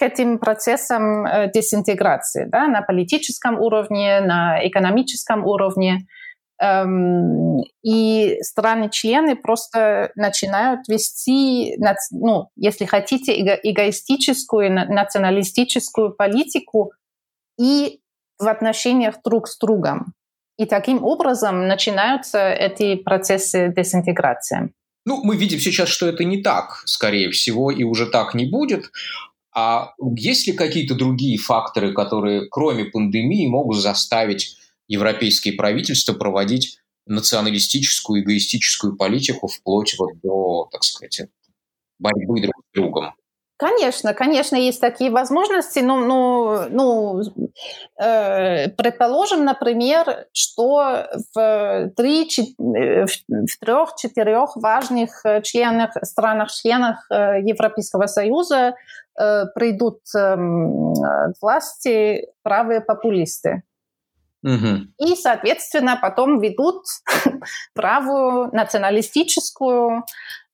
к 0.00 0.02
этим 0.02 0.38
процессам 0.38 1.26
э, 1.26 1.50
дезинтеграции 1.52 2.46
да, 2.46 2.66
на 2.68 2.80
политическом 2.80 3.60
уровне, 3.60 4.20
на 4.20 4.66
экономическом 4.66 5.44
уровне. 5.46 6.06
Эм, 6.58 7.58
и 7.82 8.38
страны-члены 8.40 9.36
просто 9.36 10.10
начинают 10.14 10.88
вести, 10.88 11.76
ну, 12.12 12.48
если 12.56 12.86
хотите, 12.86 13.32
эгоистическую, 13.62 14.72
националистическую 14.72 16.14
политику 16.14 16.92
и 17.60 18.00
в 18.38 18.48
отношениях 18.48 19.16
друг 19.22 19.46
с 19.46 19.58
другом. 19.58 20.14
И 20.56 20.64
таким 20.64 21.04
образом 21.04 21.68
начинаются 21.68 22.50
эти 22.50 22.94
процессы 22.94 23.72
дезинтеграции. 23.76 24.72
Ну, 25.04 25.22
мы 25.24 25.36
видим 25.36 25.58
сейчас, 25.58 25.88
что 25.88 26.06
это 26.06 26.24
не 26.24 26.42
так, 26.42 26.82
скорее 26.86 27.30
всего, 27.30 27.70
и 27.70 27.84
уже 27.84 28.06
так 28.06 28.34
не 28.34 28.46
будет. 28.46 28.90
А 29.54 29.92
есть 30.16 30.46
ли 30.46 30.52
какие-то 30.52 30.94
другие 30.94 31.36
факторы, 31.38 31.92
которые, 31.92 32.48
кроме 32.48 32.84
пандемии, 32.86 33.46
могут 33.46 33.78
заставить 33.78 34.56
европейские 34.88 35.54
правительства 35.54 36.12
проводить 36.12 36.78
националистическую, 37.06 38.22
эгоистическую 38.22 38.96
политику 38.96 39.48
вплоть 39.48 39.96
вот 39.98 40.10
до, 40.22 40.68
так 40.70 40.84
сказать, 40.84 41.28
борьбы 41.98 42.40
друг 42.40 42.54
с 42.70 42.74
другом? 42.74 43.14
Конечно, 43.60 44.14
конечно, 44.14 44.56
есть 44.56 44.80
такие 44.80 45.10
возможности. 45.10 45.80
Ну, 45.80 45.98
ну, 45.98 46.66
ну 46.70 47.20
э, 48.02 48.70
предположим, 48.70 49.44
например, 49.44 50.28
что 50.32 51.06
в, 51.34 51.90
три, 51.94 52.26
э, 52.58 53.04
в 53.04 53.58
трех-четырех 53.60 54.56
важных 54.56 55.26
э, 55.26 55.42
членах, 55.42 55.90
странах-членах 56.02 57.04
э, 57.10 57.42
Европейского 57.42 58.06
Союза 58.06 58.76
э, 59.20 59.44
придут 59.54 59.98
э, 60.16 60.36
к 60.36 61.42
власти 61.42 62.28
правые 62.42 62.80
популисты. 62.80 63.62
Угу. 64.42 65.06
И, 65.06 65.16
соответственно, 65.16 65.98
потом 66.00 66.40
ведут 66.40 66.84
правую 67.74 68.48
националистическую 68.54 70.04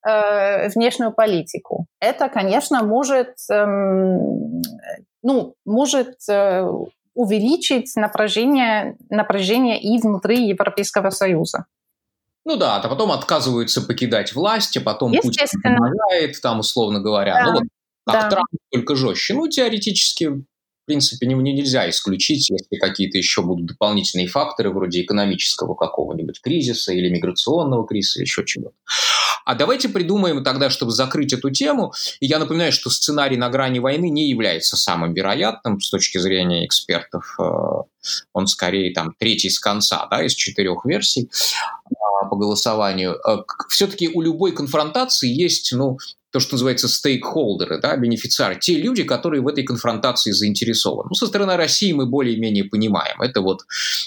э, 0.06 0.68
внешнюю 0.68 1.12
политику. 1.12 1.86
Это, 2.00 2.28
конечно, 2.28 2.82
может, 2.82 3.34
эм, 3.50 4.62
ну, 5.22 5.54
может 5.64 6.16
э, 6.28 6.66
увеличить 7.14 7.96
напряжение, 7.96 8.96
напряжение 9.10 9.80
и 9.80 9.98
внутри 10.00 10.46
Европейского 10.48 11.10
Союза. 11.10 11.64
Ну 12.44 12.56
да, 12.56 12.76
а 12.76 12.88
потом 12.88 13.10
отказываются 13.10 13.82
покидать 13.82 14.32
власть, 14.34 14.76
а 14.76 14.80
потом 14.80 15.12
Путин 15.12 15.46
помогает, 15.62 16.40
там, 16.40 16.60
условно 16.60 17.00
говоря. 17.00 17.34
Да. 17.34 17.44
Ну 17.44 17.52
вот, 17.54 17.62
как 18.04 18.22
да. 18.22 18.30
Трамп, 18.30 18.46
только 18.70 18.94
жестче. 18.94 19.34
Ну, 19.34 19.48
теоретически 19.48 20.44
в 20.86 20.88
принципе, 20.88 21.26
не, 21.26 21.34
нельзя 21.34 21.90
исключить, 21.90 22.48
если 22.48 22.76
какие-то 22.76 23.18
еще 23.18 23.42
будут 23.42 23.66
дополнительные 23.66 24.28
факторы, 24.28 24.70
вроде 24.70 25.02
экономического 25.02 25.74
какого-нибудь 25.74 26.40
кризиса 26.40 26.92
или 26.92 27.08
миграционного 27.08 27.84
кризиса, 27.84 28.20
еще 28.20 28.44
чего-то. 28.44 28.76
А 29.44 29.56
давайте 29.56 29.88
придумаем 29.88 30.44
тогда, 30.44 30.70
чтобы 30.70 30.92
закрыть 30.92 31.32
эту 31.32 31.50
тему. 31.50 31.92
И 32.20 32.26
я 32.26 32.38
напоминаю, 32.38 32.70
что 32.70 32.88
сценарий 32.88 33.36
на 33.36 33.48
грани 33.48 33.80
войны 33.80 34.10
не 34.10 34.28
является 34.28 34.76
самым 34.76 35.12
вероятным 35.12 35.80
с 35.80 35.90
точки 35.90 36.18
зрения 36.18 36.64
экспертов. 36.64 37.36
Э, 37.40 37.82
он 38.32 38.46
скорее 38.46 38.92
там 38.92 39.12
третий 39.18 39.50
с 39.50 39.58
конца, 39.58 40.06
да, 40.08 40.24
из 40.24 40.34
четырех 40.34 40.84
версий 40.84 41.28
по 42.30 42.36
голосованию. 42.36 43.16
Э, 43.26 43.38
Все-таки 43.68 44.08
у 44.08 44.22
любой 44.22 44.52
конфронтации 44.52 45.28
есть, 45.28 45.72
ну, 45.72 45.98
то, 46.36 46.40
что 46.40 46.56
называется 46.56 46.86
стейкхолдеры, 46.88 47.80
да, 47.80 47.96
бенефициары, 47.96 48.58
те 48.60 48.76
люди, 48.76 49.04
которые 49.04 49.40
в 49.40 49.48
этой 49.48 49.64
конфронтации 49.64 50.32
заинтересованы. 50.32 51.08
Ну, 51.08 51.14
со 51.14 51.26
стороны 51.26 51.56
России 51.56 51.92
мы 51.92 52.04
более-менее 52.04 52.64
понимаем. 52.64 53.22
Это 53.22 53.40
вот 53.40 53.62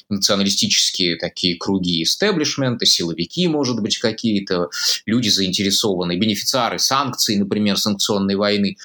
националистические 0.10 1.16
такие 1.16 1.58
круги 1.58 2.04
истеблишмента, 2.04 2.86
силовики, 2.86 3.48
может 3.48 3.82
быть, 3.82 3.98
какие-то, 3.98 4.70
люди 5.08 5.30
заинтересованные, 5.30 6.20
бенефициары 6.20 6.78
санкций, 6.78 7.36
например, 7.36 7.80
санкционной 7.80 8.36
войны. 8.36 8.78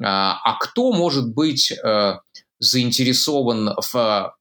А, 0.00 0.38
а 0.44 0.58
кто 0.60 0.92
может 0.92 1.28
быть 1.34 1.72
э, 1.72 2.18
заинтересован 2.60 3.70
в 3.92 4.36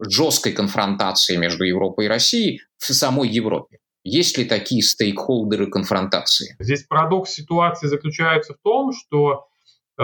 жесткой 0.00 0.52
конфронтации 0.52 1.36
между 1.36 1.64
Европой 1.64 2.04
и 2.04 2.08
Россией 2.08 2.60
в 2.76 2.92
самой 2.92 3.30
Европе? 3.30 3.78
Есть 4.04 4.36
ли 4.36 4.44
такие 4.44 4.82
стейкхолдеры 4.82 5.68
конфронтации? 5.68 6.56
Здесь 6.58 6.84
парадокс 6.84 7.30
ситуации 7.30 7.86
заключается 7.86 8.54
в 8.54 8.58
том, 8.62 8.92
что 8.92 9.46
э, 9.96 10.02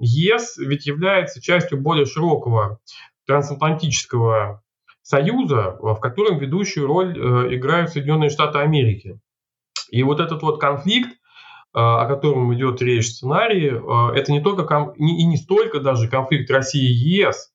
ЕС 0.00 0.58
ведь 0.58 0.86
является 0.86 1.40
частью 1.40 1.80
более 1.80 2.04
широкого 2.04 2.80
трансатлантического 3.26 4.62
союза, 5.00 5.78
в 5.80 5.96
котором 6.00 6.38
ведущую 6.38 6.86
роль 6.86 7.18
э, 7.18 7.54
играют 7.54 7.90
Соединенные 7.90 8.28
Штаты 8.28 8.58
Америки. 8.58 9.18
И 9.90 10.02
вот 10.02 10.20
этот 10.20 10.42
вот 10.42 10.60
конфликт, 10.60 11.08
э, 11.08 11.14
о 11.72 12.06
котором 12.06 12.54
идет 12.54 12.82
речь 12.82 13.06
в 13.06 13.14
сценарии, 13.14 13.72
э, 13.72 14.18
это 14.18 14.32
не 14.32 14.42
только 14.42 14.92
и 14.96 15.24
не 15.24 15.38
столько 15.38 15.80
даже 15.80 16.08
конфликт 16.08 16.50
России 16.50 16.90
и 16.90 17.22
ЕС, 17.22 17.52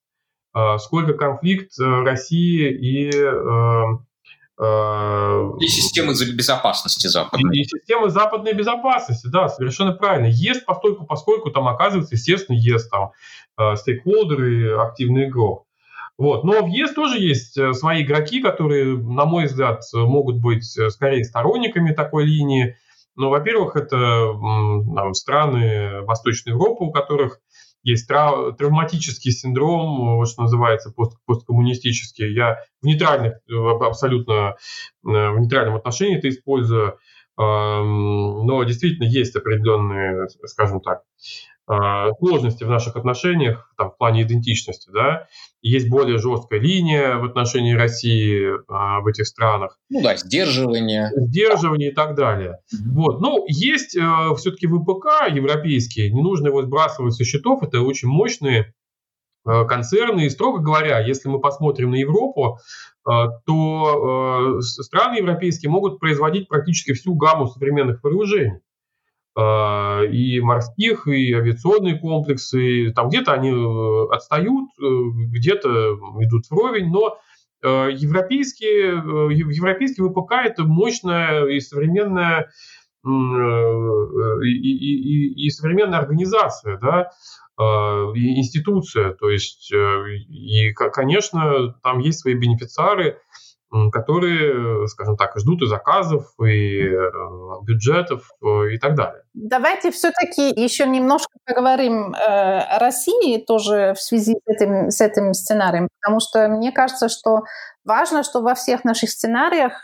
э, 0.56 0.78
сколько 0.80 1.13
конфликт 1.13 1.80
э, 1.80 1.84
России 1.84 2.71
и 2.71 3.12
э, 3.15 3.97
Э, 3.97 4.16
и 4.60 5.67
системы 5.67 6.13
безопасности 6.34 7.08
западной. 7.08 7.58
И, 7.58 7.62
и 7.62 7.63
системы 7.63 8.10
западной 8.10 8.54
безопасности, 8.54 9.28
да, 9.28 9.50
совершенно 9.50 9.93
правильно. 9.93 10.28
ЕС, 10.28 10.63
поскольку, 10.65 11.06
поскольку 11.06 11.52
там 11.52 11.67
оказывается, 11.67 12.15
естественно, 12.15 12.56
ЕС 12.58 12.88
там 12.89 13.12
э, 13.60 13.76
стейкхолдеры, 13.76 14.80
активный 14.80 15.28
игрок. 15.28 15.67
Вот. 16.17 16.43
Но 16.43 16.65
в 16.65 16.70
ЕС 16.70 16.93
тоже 16.93 17.20
есть 17.20 17.56
э, 17.56 17.74
свои 17.74 18.02
игроки, 18.02 18.41
которые, 18.41 18.98
на 18.98 19.26
мой 19.26 19.46
взгляд, 19.46 19.84
могут 19.93 20.38
быть 20.38 20.65
скорее 20.89 21.24
сторонниками 21.24 21.91
такой 21.93 22.26
линии. 22.26 22.78
Ну, 23.15 23.30
во-первых, 23.30 23.76
это 23.76 24.34
там, 24.96 25.13
страны 25.13 26.02
Восточной 26.02 26.52
Европы, 26.52 26.84
у 26.84 26.91
которых 26.91 27.39
есть 27.84 28.08
трав, 28.08 28.58
травматический 28.58 29.32
синдром, 29.32 30.26
что 30.26 30.44
называется 30.44 30.92
пост, 30.92 31.18
посткоммунистический. 31.26 32.34
Я 32.34 32.58
в 32.82 32.86
нейтральных, 32.86 33.36
абсолютно 33.82 34.56
э, 34.56 34.56
в 35.04 35.40
нейтральном 35.40 35.76
отношении 35.76 36.18
это 36.18 36.30
использую, 36.30 36.98
но 37.40 38.63
действительно 38.63 39.06
есть 39.06 39.36
определенные, 39.36 40.28
скажем 40.46 40.82
так, 40.82 41.04
сложности 41.67 42.63
в 42.63 42.69
наших 42.69 42.95
отношениях 42.95 43.73
там, 43.77 43.91
в 43.91 43.97
плане 43.97 44.23
идентичности. 44.23 44.89
Да? 44.89 45.27
Есть 45.62 45.89
более 45.89 46.17
жесткая 46.17 46.62
линия 46.62 47.17
в 47.17 47.25
отношении 47.25 47.73
России 47.73 48.51
а, 48.69 49.01
в 49.01 49.08
этих 49.08 49.27
странах. 49.27 49.77
Ну 49.89 50.01
да, 50.01 50.15
сдерживание. 50.15 51.12
Сдерживание 51.15 51.91
и 51.91 51.93
так 51.93 52.15
далее. 52.15 52.60
Mm-hmm. 52.73 52.93
Вот. 52.93 53.19
Но 53.19 53.43
есть 53.47 53.97
э, 53.97 54.01
все-таки 54.38 54.67
ВПК 54.67 55.30
европейские, 55.30 56.12
не 56.12 56.21
нужно 56.21 56.47
его 56.47 56.62
сбрасывать 56.62 57.15
со 57.15 57.25
счетов, 57.25 57.63
это 57.63 57.82
очень 57.82 58.08
мощные 58.08 58.73
э, 59.45 59.65
концерны. 59.65 60.25
И, 60.25 60.30
строго 60.30 60.60
говоря, 60.60 60.99
если 60.99 61.27
мы 61.27 61.41
посмотрим 61.41 61.91
на 61.91 61.95
Европу, 61.95 62.60
э, 63.06 63.12
то 63.45 64.62
страны 64.62 65.17
европейские 65.17 65.69
могут 65.69 65.99
производить 65.99 66.47
практически 66.47 66.93
всю 66.93 67.15
гамму 67.15 67.47
современных 67.47 68.01
вооружений. 68.03 68.62
А, 69.39 70.02
и 70.02 70.39
морских, 70.39 71.08
и 71.08 71.32
авиационные 71.32 72.00
комплексы. 72.00 72.91
Там 72.95 73.10
где-то 73.10 73.34
они 73.34 73.52
э, 73.52 74.08
отстают, 74.12 74.69
э, 74.82 74.84
где-то 75.32 75.93
идут 76.21 76.50
вровень, 76.50 76.89
но 76.89 77.19
э, 77.62 77.89
европейские, 77.91 78.95
европейский 79.32 80.02
ВПК– 80.02 80.32
это 80.43 80.63
мощная 80.63 81.45
и 81.45 81.60
современная 81.60 82.50
и, 83.06 84.50
и, 84.50 84.73
и, 84.73 85.45
и 85.45 85.50
современная 85.52 86.00
организация, 86.00 86.78
да, 86.78 87.12
и 88.15 88.39
институция. 88.39 89.13
То 89.13 89.30
есть, 89.30 89.71
и, 89.71 90.73
конечно, 90.73 91.73
там 91.84 92.00
есть 92.00 92.19
свои 92.19 92.34
бенефициары, 92.34 93.19
которые, 93.91 94.88
скажем 94.88 95.17
так, 95.17 95.38
ждут 95.38 95.62
и 95.62 95.67
заказов, 95.67 96.34
и 96.41 96.84
э, 96.84 97.10
бюджетов 97.63 98.30
э, 98.41 98.73
и 98.73 98.80
так 98.80 98.95
далее. 98.95 99.23
Давайте 99.34 99.91
все-таки 99.91 100.49
еще 100.49 100.86
немножко 100.88 101.34
поговорим 101.45 102.13
э, 102.13 102.15
о 102.15 102.80
России 102.80 103.43
тоже 103.45 103.93
в 103.95 104.01
связи 104.01 104.36
с 104.36 104.49
этим, 104.49 104.89
с 104.89 105.01
этим 105.01 105.34
сценарием, 105.34 105.89
потому 106.01 106.19
что 106.19 106.47
мне 106.47 106.71
кажется, 106.71 107.10
что 107.10 107.41
важно, 107.84 108.23
что 108.23 108.41
во 108.41 108.56
всех 108.56 108.84
наших 108.86 109.10
сценариях 109.10 109.84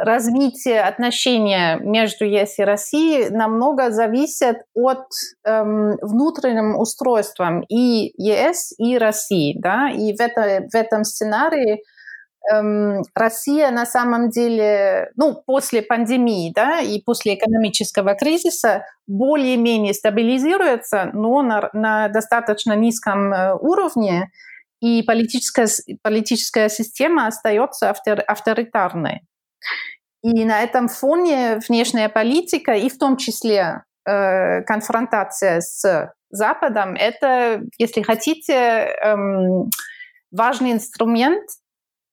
развитие 0.00 0.82
отношений 0.82 1.78
между 1.80 2.24
ЕС 2.24 2.58
и 2.58 2.64
Россией 2.64 3.30
намного 3.30 3.90
зависит 3.90 4.56
от 4.74 5.06
эм, 5.44 5.96
внутреннего 6.00 6.78
устройства 6.78 7.62
и 7.68 8.12
ЕС, 8.16 8.74
и 8.78 8.98
России. 8.98 9.56
Да? 9.58 9.90
И 9.90 10.14
в, 10.16 10.20
это, 10.20 10.66
в 10.70 10.74
этом 10.74 11.04
сценарии 11.04 11.82
Россия 13.14 13.70
на 13.70 13.86
самом 13.86 14.28
деле, 14.28 15.10
ну, 15.16 15.42
после 15.46 15.82
пандемии, 15.82 16.52
да, 16.54 16.80
и 16.80 17.00
после 17.00 17.34
экономического 17.34 18.14
кризиса 18.14 18.84
более-менее 19.06 19.94
стабилизируется, 19.94 21.10
но 21.14 21.42
на, 21.42 21.70
на 21.72 22.08
достаточно 22.08 22.74
низком 22.74 23.32
э, 23.32 23.54
уровне, 23.54 24.30
и 24.80 25.02
политическая, 25.02 25.66
политическая 26.02 26.68
система 26.68 27.26
остается 27.26 27.88
автор, 27.88 28.22
авторитарной. 28.26 29.22
И 30.22 30.44
на 30.44 30.62
этом 30.62 30.88
фоне 30.88 31.60
внешняя 31.66 32.08
политика, 32.10 32.72
и 32.72 32.90
в 32.90 32.98
том 32.98 33.16
числе 33.16 33.84
э, 34.06 34.62
конфронтация 34.62 35.60
с 35.60 36.12
Западом, 36.30 36.94
это, 36.94 37.62
если 37.78 38.02
хотите, 38.02 38.52
эм, 38.52 39.70
важный 40.30 40.72
инструмент 40.72 41.44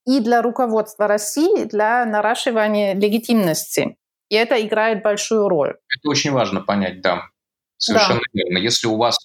и 0.06 0.20
для 0.20 0.42
руководства 0.42 1.06
России, 1.06 1.64
для 1.64 2.04
наращивания 2.04 2.94
легитимности. 2.94 3.96
И 4.28 4.34
это 4.34 4.60
играет 4.60 5.02
большую 5.02 5.48
роль. 5.48 5.70
Это 5.70 6.08
очень 6.08 6.32
важно 6.32 6.60
понять, 6.60 7.02
да. 7.02 7.22
Совершенно 7.76 8.20
да. 8.20 8.40
верно. 8.40 8.58
Если 8.58 8.86
у 8.86 8.96
вас 8.96 9.16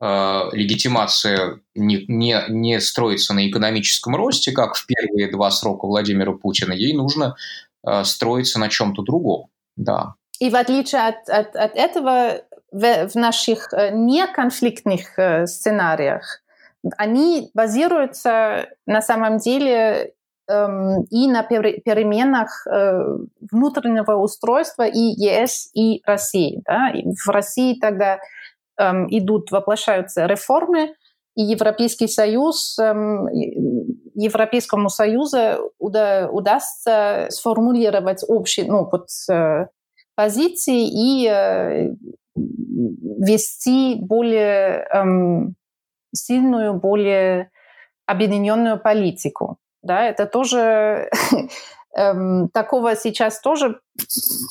э, 0.00 0.06
легитимация 0.52 1.60
не, 1.74 2.04
не, 2.08 2.42
не 2.48 2.80
строится 2.80 3.34
на 3.34 3.48
экономическом 3.48 4.16
росте, 4.16 4.52
как 4.52 4.74
в 4.74 4.86
первые 4.86 5.30
два 5.30 5.50
срока 5.50 5.86
Владимира 5.86 6.32
Путина, 6.32 6.72
ей 6.72 6.96
нужно 6.96 7.36
э, 7.86 8.04
строиться 8.04 8.58
на 8.58 8.68
чем-то 8.68 9.02
другом. 9.02 9.50
Да. 9.76 10.14
И 10.40 10.50
в 10.50 10.56
отличие 10.56 11.06
от, 11.06 11.28
от, 11.28 11.54
от 11.54 11.76
этого, 11.76 12.42
в, 12.72 13.08
в 13.08 13.14
наших 13.14 13.72
э, 13.72 13.90
неконфликтных 13.92 15.18
э, 15.18 15.46
сценариях 15.46 16.42
они 16.96 17.50
базируются 17.54 18.68
на 18.86 19.02
самом 19.02 19.38
деле 19.38 20.14
эм, 20.48 21.04
и 21.10 21.28
на 21.28 21.42
переменах 21.42 22.66
э, 22.66 23.00
внутреннего 23.50 24.16
устройства 24.16 24.86
и 24.86 24.98
ЕС, 24.98 25.70
и 25.74 26.02
России. 26.04 26.62
Да? 26.66 26.90
И 26.90 27.04
в 27.14 27.28
России 27.28 27.78
тогда 27.80 28.18
эм, 28.78 29.06
идут, 29.10 29.50
воплощаются 29.50 30.26
реформы, 30.26 30.94
и 31.36 31.42
Европейский 31.42 32.08
Союз, 32.08 32.78
эм, 32.78 33.28
Европейскому 34.14 34.88
Союзу 34.88 35.72
уда, 35.78 36.28
удастся 36.30 37.26
сформулировать 37.30 38.24
общие 38.26 38.66
ну, 38.66 38.88
вот, 38.90 39.08
э, 39.30 39.66
позиции 40.16 40.88
и 40.88 41.28
э, 41.28 41.94
вести 42.34 43.96
более 44.00 44.86
эм, 44.92 45.54
сильную, 46.14 46.74
более 46.74 47.50
объединенную 48.06 48.78
политику. 48.78 49.58
Да, 49.82 50.04
это 50.04 50.26
тоже 50.26 51.08
эм, 51.96 52.48
такого 52.52 52.96
сейчас 52.96 53.40
тоже 53.40 53.80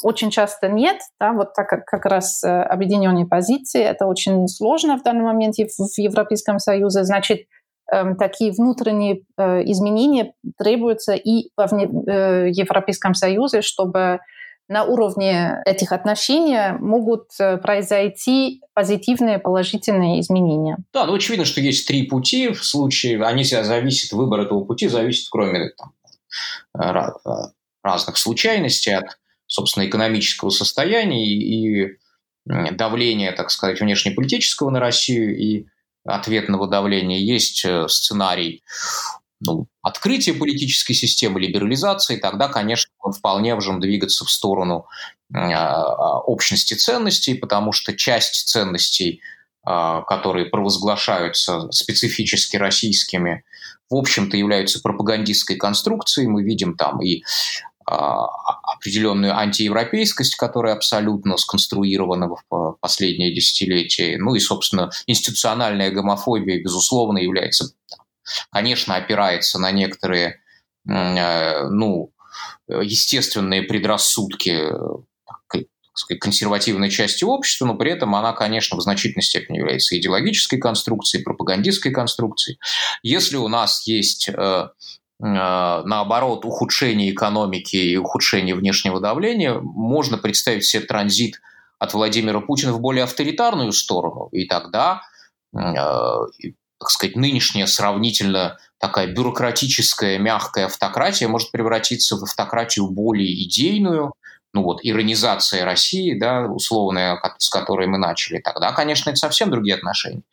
очень 0.04 0.32
часто 0.32 0.68
нет, 0.68 0.98
да, 1.20 1.34
вот 1.34 1.54
так 1.54 1.68
как, 1.68 1.86
как 1.86 2.06
раз 2.06 2.44
э, 2.44 2.48
объединенные 2.48 3.26
позиции, 3.26 3.82
это 3.82 4.06
очень 4.06 4.48
сложно 4.48 4.98
в 4.98 5.04
данный 5.04 5.24
момент 5.24 5.56
в 5.56 5.98
Европейском 6.00 6.60
Союзе, 6.60 7.04
значит, 7.04 7.42
эм, 7.92 8.16
такие 8.16 8.52
внутренние 8.52 9.24
э, 9.38 9.64
изменения 9.66 10.34
требуются 10.58 11.14
и 11.14 11.50
в 11.56 11.62
э, 11.62 12.50
Европейском 12.50 13.14
Союзе, 13.14 13.62
чтобы 13.62 14.20
на 14.70 14.84
уровне 14.84 15.62
этих 15.66 15.92
отношений 15.92 16.78
могут 16.80 17.32
э, 17.40 17.58
произойти 17.58 18.62
позитивные, 18.74 19.40
положительные 19.40 20.22
изменения. 20.22 20.78
Да, 20.94 21.08
ну 21.08 21.16
очевидно, 21.16 21.44
что 21.44 21.60
есть 21.60 21.88
три 21.88 22.04
пути. 22.04 22.50
В 22.50 22.64
случае, 22.64 23.24
они 23.26 23.44
зависят, 23.44 24.12
выбор 24.12 24.42
этого 24.42 24.64
пути 24.64 24.88
зависит, 24.88 25.28
кроме 25.32 25.72
там, 25.72 25.94
э, 26.80 27.10
разных 27.84 28.18
случайностей, 28.18 28.92
от, 28.92 29.18
собственно, 29.48 29.88
экономического 29.88 30.52
состояния 30.52 31.26
и 31.26 31.98
давления, 32.46 33.32
так 33.32 33.50
сказать, 33.50 33.82
внешнеполитического 33.82 34.70
на 34.70 34.80
Россию 34.80 35.38
и 35.38 35.66
ответного 36.06 36.68
давления. 36.68 37.20
Есть 37.20 37.66
э, 37.66 37.88
сценарий 37.88 38.64
ну, 39.42 39.68
открытия 39.82 40.34
политической 40.34 40.94
системы, 40.94 41.40
либерализации, 41.40 42.18
тогда, 42.18 42.48
конечно, 42.48 42.92
мы 43.04 43.14
вполне 43.14 43.56
можем 43.56 43.80
двигаться 43.80 44.26
в 44.26 44.30
сторону 44.30 44.86
а, 45.34 46.20
общности 46.20 46.74
ценностей, 46.74 47.36
потому 47.36 47.72
что 47.72 47.96
часть 47.96 48.48
ценностей, 48.48 49.22
а, 49.64 50.02
которые 50.02 50.48
провозглашаются 50.48 51.72
специфически 51.72 52.58
российскими, 52.58 53.44
в 53.90 53.96
общем-то 53.96 54.36
являются 54.38 54.82
пропагандистской 54.82 55.56
конструкцией. 55.56 56.28
Мы 56.28 56.44
видим 56.44 56.76
там 56.76 57.02
и 57.02 57.24
а, 57.86 58.28
определенную 58.76 59.38
антиевропейскость, 59.38 60.36
которая 60.36 60.76
абсолютно 60.76 61.38
сконструирована 61.38 62.30
в 62.50 62.78
последние 62.82 63.34
десятилетия. 63.34 64.18
Ну 64.20 64.36
и, 64.36 64.40
собственно, 64.40 64.92
институциональная 65.08 65.92
гомофобия, 65.92 66.62
безусловно, 66.62 67.18
является 67.18 67.72
конечно, 68.52 68.96
опирается 68.96 69.60
на 69.60 69.72
некоторые, 69.72 70.42
э, 70.88 71.68
ну, 71.70 72.12
естественные 72.68 73.64
предрассудки 73.64 74.70
консервативной 76.20 76.90
части 76.90 77.24
общества, 77.24 77.66
но 77.66 77.76
при 77.76 77.92
этом 77.92 78.16
она, 78.16 78.34
конечно, 78.34 78.78
в 78.78 78.82
значительной 78.82 79.24
степени 79.24 79.58
является 79.58 79.98
идеологической 79.98 80.60
конструкцией, 80.60 81.24
пропагандистской 81.24 81.92
конструкцией. 81.92 82.58
Если 83.04 83.36
у 83.36 83.48
нас 83.48 83.86
есть 83.86 84.30
э, 84.30 84.34
э, 84.34 84.68
наоборот, 85.20 86.46
ухудшение 86.46 87.12
экономики 87.12 87.76
и 87.76 87.98
ухудшение 87.98 88.56
внешнего 88.56 89.00
давления, 89.00 89.60
можно 89.60 90.18
представить 90.18 90.66
себе 90.66 90.84
транзит 90.84 91.42
от 91.80 91.94
Владимира 91.94 92.40
Путина 92.42 92.74
в 92.74 92.82
более 92.82 93.04
авторитарную 93.04 93.72
сторону. 93.72 94.30
И 94.32 94.46
тогда 94.46 95.02
так 96.80 96.90
сказать, 96.90 97.16
нынешняя 97.16 97.66
сравнительно 97.66 98.58
такая 98.80 99.08
бюрократическая, 99.08 100.18
мягкая 100.18 100.66
автократия 100.66 101.28
может 101.28 101.52
превратиться 101.52 102.16
в 102.18 102.24
автократию 102.24 102.88
более 102.88 103.44
идейную, 103.44 104.14
ну 104.54 104.64
вот, 104.64 104.80
иронизация 104.82 105.64
России, 105.64 106.18
да, 106.18 106.46
условная, 106.46 107.22
с 107.38 107.50
которой 107.50 107.88
мы 107.88 107.98
начали, 107.98 108.40
тогда, 108.40 108.72
конечно, 108.72 109.12
это 109.12 109.18
совсем 109.18 109.52
другие 109.52 109.76
отношения. 109.76 110.24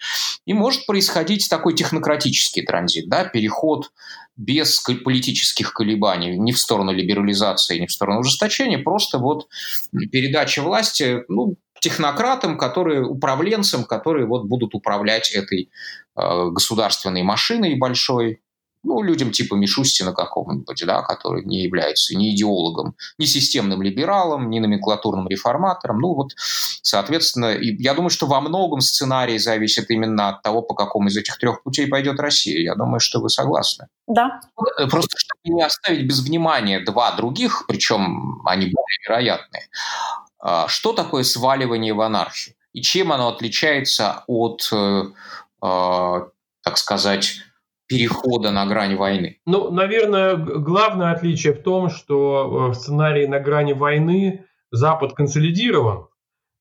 И 0.46 0.54
может 0.54 0.87
происходить 0.87 1.48
такой 1.50 1.74
технократический 1.74 2.64
транзит, 2.64 3.09
да, 3.09 3.24
переход 3.24 3.90
без 4.37 4.80
политических 4.80 5.72
колебаний 5.72 6.38
ни 6.38 6.52
в 6.52 6.59
сторону 6.59 6.92
либерализации, 6.92 7.78
ни 7.78 7.87
в 7.87 7.92
сторону 7.92 8.20
ужесточения, 8.20 8.78
просто 8.78 9.18
вот 9.18 9.48
передача 10.12 10.62
власти, 10.62 11.22
ну, 11.28 11.56
технократам, 11.87 12.59
которые, 12.59 13.05
управленцам, 13.05 13.85
которые 13.85 14.27
вот 14.27 14.46
будут 14.46 14.75
управлять 14.75 15.31
этой 15.31 15.70
э, 16.16 16.51
государственной 16.51 17.22
машиной 17.22 17.77
большой, 17.77 18.40
ну, 18.83 19.03
людям 19.03 19.31
типа 19.31 19.55
Мишустина 19.55 20.12
какого-нибудь, 20.12 20.83
да, 20.85 21.03
который 21.03 21.44
не 21.44 21.62
является 21.62 22.16
ни 22.16 22.35
идеологом, 22.35 22.96
ни 23.18 23.25
системным 23.25 23.83
либералом, 23.83 24.51
ни 24.51 24.59
номенклатурным 24.59 25.29
реформатором. 25.29 26.01
Ну, 26.01 26.14
вот, 26.14 26.33
соответственно, 26.83 27.55
и 27.55 27.81
я 27.81 27.94
думаю, 27.94 28.11
что 28.11 28.27
во 28.27 28.40
многом 28.40 28.81
сценарий 28.81 29.38
зависит 29.38 29.88
именно 29.88 30.31
от 30.31 30.42
того, 30.42 30.62
по 30.62 30.75
какому 30.75 31.07
из 31.07 31.16
этих 31.16 31.38
трех 31.38 31.62
путей 31.62 31.87
пойдет 31.87 32.18
Россия. 32.18 32.61
Я 32.62 32.75
думаю, 32.75 32.99
что 32.99 33.20
вы 33.20 33.29
согласны. 33.29 33.87
Да. 34.09 34.40
Э, 34.81 34.88
просто 34.88 35.16
чтобы 35.18 35.55
не 35.55 35.62
оставить 35.62 36.05
без 36.05 36.18
внимания 36.18 36.81
два 36.81 37.12
других, 37.12 37.64
причем 37.68 38.42
они 38.44 38.66
более 38.66 38.99
вероятные. 39.07 39.68
А, 40.39 40.68
что 40.68 40.93
такое 40.93 41.22
сваливание 41.22 41.95
в 41.95 42.01
анархию? 42.01 42.55
И 42.72 42.82
чем 42.82 43.12
оно 43.12 43.28
отличается 43.28 44.24
от, 44.26 44.68
э, 44.72 45.03
а, 45.62 46.28
так 46.62 46.76
сказать, 46.76 47.39
перехода 47.87 48.51
на 48.51 48.66
грань 48.66 48.97
войны? 48.97 49.41
Ну, 49.47 49.70
наверное, 49.70 50.37
главное 50.37 51.12
отличие 51.12 51.55
в 51.55 51.62
том, 51.62 51.89
что 51.89 52.68
э, 52.68 52.70
в 52.70 52.74
сценарии 52.74 53.26
на 53.26 53.41
грани 53.41 53.72
войны 53.72 54.45
Запад 54.70 55.14
консолидирован. 55.14 56.09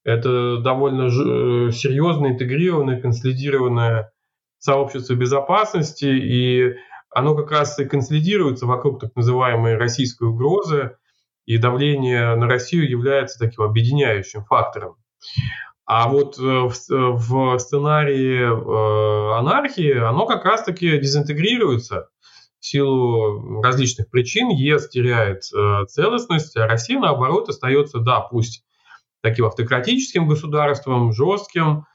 Это 0.03 0.57
довольно 0.57 1.07
э, 1.07 1.71
серьезно 1.71 2.27
интегрированное, 2.27 3.01
консолидированное 3.01 4.13
сообщество 4.59 5.15
безопасности, 5.15 6.05
и 6.05 6.75
оно 7.09 7.35
как 7.35 7.51
раз 7.51 7.79
и 7.79 7.85
консолидируется 7.85 8.67
вокруг 8.67 9.01
так 9.01 9.15
называемой 9.15 9.77
российской 9.77 10.27
угрозы, 10.27 10.97
и 11.45 11.57
давление 11.57 12.35
на 12.35 12.47
Россию 12.47 12.89
является 12.89 13.39
таким 13.39 13.63
объединяющим 13.63 14.43
фактором. 14.45 14.97
А 15.85 16.09
вот 16.09 16.39
э, 16.39 16.41
в, 16.41 17.59
сценарии 17.59 18.41
э, 18.41 19.37
анархии 19.37 19.97
оно 19.97 20.25
как 20.25 20.43
раз-таки 20.43 20.97
дезинтегрируется. 20.97 22.09
в 22.59 22.65
силу 22.65 23.61
различных 23.61 24.09
причин 24.09 24.49
ЕС 24.49 24.89
теряет 24.89 25.43
э, 25.55 25.85
целостность, 25.87 26.57
а 26.57 26.65
Россия, 26.65 26.99
наоборот, 26.99 27.49
остается, 27.49 27.99
да, 27.99 28.21
пусть 28.21 28.63
таким 29.21 29.45
автократическим 29.45 30.27
государством, 30.27 31.13
жестким, 31.13 31.85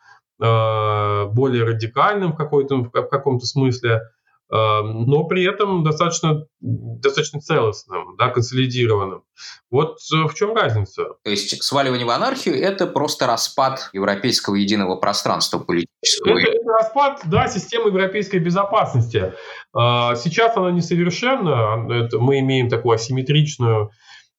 э, 0.41 1.25
более 1.27 1.65
радикальным 1.65 2.33
в, 2.33 2.37
в 2.37 3.09
каком-то 3.09 3.47
смысле, 3.47 4.03
но 4.51 5.25
при 5.25 5.45
этом 5.45 5.85
достаточно, 5.85 6.47
достаточно 6.61 7.41
целостным, 7.41 8.17
да, 8.17 8.31
консолидированным. 8.31 9.23
Вот 9.71 9.99
э, 10.13 10.27
в 10.27 10.35
чем 10.35 10.55
разница? 10.55 11.05
То 11.23 11.31
есть 11.31 11.63
сваливание 11.63 12.07
в 12.07 12.11
анархию– 12.11 12.55
это 12.61 12.87
просто 12.87 13.27
распад 13.27 13.91
европейского 13.93 14.57
единого 14.57 14.97
пространства 14.97 15.59
политического. 15.59 16.39
Это, 16.39 16.51
это 16.51 16.71
распад, 16.73 17.21
да, 17.25 17.49
системы 17.49 17.89
европейской 17.89 18.39
безопасности. 18.39 19.33
Э, 19.77 20.17
сейчас 20.17 20.57
она 20.57 20.71
несовершенна, 20.73 21.87
это 21.93 22.19
мы 22.19 22.41
имеем 22.41 22.69
такую 22.69 22.95
асимметричную 22.95 23.91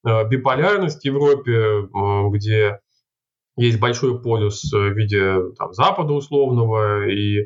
э, 0.06 0.28
биполярность 0.28 1.02
в 1.02 1.06
Европе, 1.06 1.88
где 2.32 2.80
есть 3.58 3.80
большой 3.80 4.22
полюс 4.22 4.72
в 4.72 4.92
виде 4.92 5.52
там, 5.58 5.74
Запада 5.74 6.14
условного 6.14 7.08
и 7.08 7.42
э, 7.42 7.46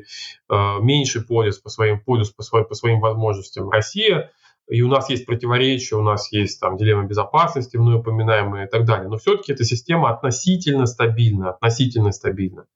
меньший 0.80 1.24
полюс 1.24 1.58
по 1.58 1.68
своим 1.68 2.00
полюс 2.00 2.30
по, 2.30 2.42
своим, 2.42 2.66
по 2.66 2.74
своим 2.74 3.00
возможностям 3.00 3.68
Россия. 3.70 4.30
И 4.68 4.82
у 4.82 4.88
нас 4.88 5.08
есть 5.10 5.26
противоречия, 5.26 5.94
у 5.96 6.02
нас 6.02 6.32
есть 6.32 6.60
там 6.60 6.76
дилемма 6.76 7.04
безопасности, 7.04 7.76
мной 7.76 7.96
упоминаемые 7.96 8.66
и 8.66 8.68
так 8.68 8.84
далее. 8.84 9.08
Но 9.08 9.16
все-таки 9.16 9.52
эта 9.52 9.64
система 9.64 10.10
относительно 10.10 10.86
стабильна, 10.86 11.50
относительно 11.50 12.10
стабильна. 12.10 12.66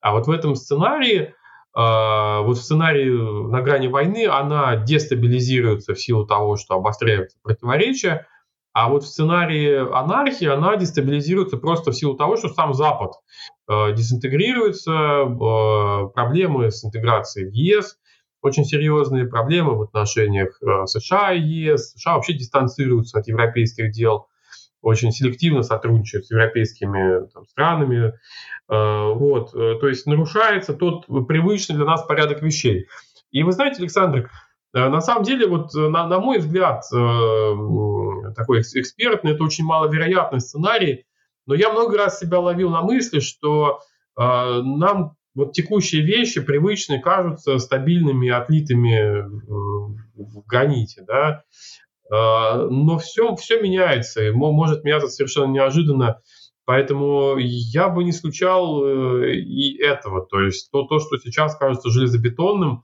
А 0.00 0.12
вот 0.12 0.26
в 0.26 0.30
этом 0.30 0.54
сценарии, 0.56 1.20
э, 1.20 1.32
вот 1.74 2.56
в 2.56 2.62
сценарии 2.62 3.48
на 3.50 3.62
грани 3.62 3.88
войны, 3.88 4.26
она 4.26 4.76
дестабилизируется 4.76 5.94
в 5.94 6.00
силу 6.00 6.26
того, 6.26 6.56
что 6.56 6.74
обостряются 6.74 7.38
противоречия, 7.42 8.26
а 8.80 8.88
вот 8.88 9.02
в 9.02 9.08
сценарии 9.08 9.92
анархии 9.92 10.46
она 10.46 10.76
дестабилизируется 10.76 11.56
просто 11.56 11.90
в 11.90 11.96
силу 11.96 12.14
того, 12.14 12.36
что 12.36 12.48
сам 12.48 12.74
Запад 12.74 13.10
э, 13.68 13.92
дезинтегрируется, 13.92 14.92
э, 14.92 16.08
проблемы 16.14 16.70
с 16.70 16.84
интеграцией 16.84 17.50
в 17.50 17.54
ЕС, 17.54 17.98
очень 18.40 18.64
серьезные 18.64 19.26
проблемы 19.26 19.76
в 19.76 19.82
отношениях 19.82 20.62
э, 20.62 20.86
США 20.86 21.32
и 21.32 21.40
ЕС. 21.40 21.90
США 21.90 22.14
вообще 22.14 22.34
дистанцируются 22.34 23.18
от 23.18 23.26
европейских 23.26 23.90
дел, 23.90 24.28
очень 24.80 25.10
селективно 25.10 25.64
сотрудничают 25.64 26.26
с 26.26 26.30
европейскими 26.30 27.26
там, 27.34 27.46
странами. 27.46 28.12
Э, 28.70 29.12
вот, 29.12 29.56
э, 29.56 29.74
то 29.80 29.88
есть 29.88 30.06
нарушается 30.06 30.72
тот 30.72 31.06
привычный 31.26 31.74
для 31.74 31.84
нас 31.84 32.04
порядок 32.04 32.42
вещей. 32.42 32.86
И 33.32 33.42
вы 33.42 33.50
знаете, 33.50 33.80
Александр, 33.80 34.30
на 34.72 35.00
самом 35.00 35.22
деле, 35.24 35.46
вот 35.46 35.74
э, 35.74 35.88
на, 35.88 36.06
на 36.06 36.20
мой 36.20 36.38
взгляд, 36.38 36.84
э, 36.92 38.32
такой 38.36 38.60
экспертный, 38.60 39.32
это 39.32 39.44
очень 39.44 39.64
маловероятный 39.64 40.40
сценарий, 40.40 41.06
но 41.46 41.54
я 41.54 41.72
много 41.72 41.96
раз 41.96 42.18
себя 42.18 42.40
ловил 42.40 42.70
на 42.70 42.82
мысли, 42.82 43.20
что 43.20 43.80
нам 44.16 45.14
вот 45.34 45.52
текущие 45.52 46.02
вещи 46.02 46.40
привычные 46.40 47.00
кажутся 47.00 47.58
стабильными, 47.58 48.28
отлитыми 48.28 49.22
в 49.22 50.44
граните, 50.44 51.04
да, 51.06 51.44
но 52.10 52.98
все, 52.98 53.36
все 53.36 53.62
меняется, 53.62 54.24
и 54.24 54.32
может 54.32 54.82
меняться 54.82 55.08
совершенно 55.08 55.52
неожиданно, 55.52 56.20
поэтому 56.64 57.36
я 57.38 57.88
бы 57.88 58.02
не 58.02 58.10
исключал 58.10 58.84
и 58.84 59.78
этого, 59.80 60.26
то 60.26 60.40
есть 60.40 60.68
то, 60.72 60.82
то 60.82 60.98
что 60.98 61.16
сейчас 61.16 61.56
кажется 61.56 61.90
железобетонным, 61.90 62.82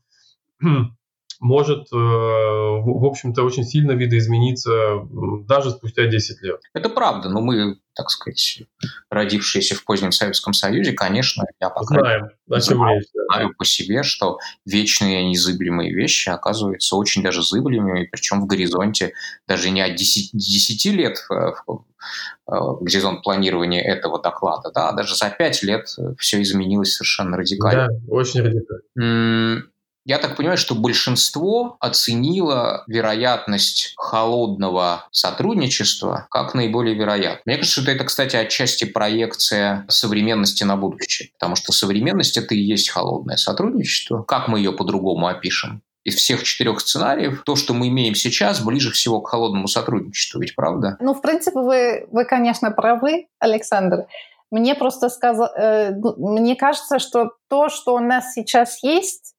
может, 1.45 1.93
э, 1.93 1.97
в 1.97 3.05
общем-то, 3.05 3.43
очень 3.43 3.65
сильно 3.65 3.93
видоизмениться 3.93 5.01
даже 5.47 5.73
спустя 5.73 6.07
10 6.07 6.41
лет. 6.41 6.59
Это 6.73 6.89
правда, 6.89 7.29
но 7.29 7.43
мы, 7.43 7.77
так 7.95 8.09
сказать, 8.09 8.63
родившиеся 9.11 9.75
в 9.75 9.85
позднем 9.85 10.11
Советском 10.11 10.55
Союзе, 10.55 10.95
конечно, 10.95 11.45
я 11.61 11.69
пока 11.69 12.01
Знаем, 12.01 12.31
о 12.49 12.61
чем 12.63 12.89
речь, 12.89 13.05
да. 13.13 13.21
знаю 13.27 13.55
по 13.59 13.67
себе, 13.67 14.03
что 14.03 14.39
вечные 14.65 15.29
незыблемые 15.29 15.95
вещи 15.95 16.31
оказываются 16.31 16.97
очень 16.97 17.23
даже 17.23 17.43
зыблемыми, 17.43 18.09
причем 18.11 18.41
в 18.41 18.47
горизонте 18.47 19.13
даже 19.47 19.69
не 19.69 19.83
от 19.83 19.97
10, 19.97 20.31
10 20.33 20.85
лет 20.95 21.19
э, 21.31 21.35
э, 21.35 22.53
горизонт 22.81 23.23
планирования 23.23 23.83
этого 23.83 24.19
доклада, 24.19 24.71
да, 24.75 24.89
а 24.89 24.93
даже 24.95 25.15
за 25.15 25.29
5 25.29 25.63
лет 25.63 25.89
все 26.19 26.41
изменилось 26.41 26.95
совершенно 26.95 27.37
радикально. 27.37 27.89
Да, 27.89 28.15
очень 28.15 28.41
радикально. 28.41 29.74
Я 30.05 30.19
так 30.19 30.37
понимаю, 30.37 30.59
что 30.59 30.75
большинство 30.75 31.77
оценило 31.81 32.85
вероятность 32.87 33.95
холодного 33.97 35.07
сотрудничества 35.11 36.27
как 36.31 36.55
наиболее 36.55 36.95
вероятную. 36.95 37.41
Мне 37.47 37.57
кажется, 37.57 37.81
что 37.81 37.91
это, 37.91 38.05
кстати, 38.05 38.37
отчасти 38.37 38.85
проекция 38.85 39.87
современности 39.89 40.63
на 40.65 40.77
будущее, 40.77 41.31
потому 41.39 41.57
что 41.57 41.73
современность– 41.73 42.37
это 42.39 42.55
и 42.55 42.61
есть 42.61 42.91
холодное 42.91 43.37
сотрудничество. 43.37 44.23
Как 44.23 44.49
мы 44.49 44.59
ее 44.59 44.73
по-другому 44.73 45.27
опишем? 45.27 45.83
из 46.05 46.17
всех 46.17 46.43
четырех 46.43 46.81
сценариев, 46.81 47.43
то, 47.47 47.57
что 47.57 47.73
мы 47.73 47.89
имеем 47.89 48.15
сейчас, 48.15 48.63
ближе 48.63 48.93
всего 48.93 49.23
к 49.23 49.29
холодному 49.31 49.69
сотрудничеству, 49.69 50.39
ведь 50.39 50.55
правда? 50.55 50.99
Ну, 51.01 51.15
в 51.15 51.23
принципе, 51.23 51.59
вы, 51.59 52.07
вы 52.13 52.27
конечно, 52.27 52.71
правы, 52.71 53.29
Александр. 53.39 54.05
Мне 54.51 54.75
просто 54.75 55.09
сказал, 55.09 55.49
э, 55.57 55.93
ну, 55.93 56.39
мне 56.39 56.57
кажется, 56.57 56.99
что 56.99 57.31
то, 57.49 57.71
что 57.71 57.95
у 57.95 58.01
нас 58.01 58.35
сейчас 58.35 58.83
есть, 58.83 59.34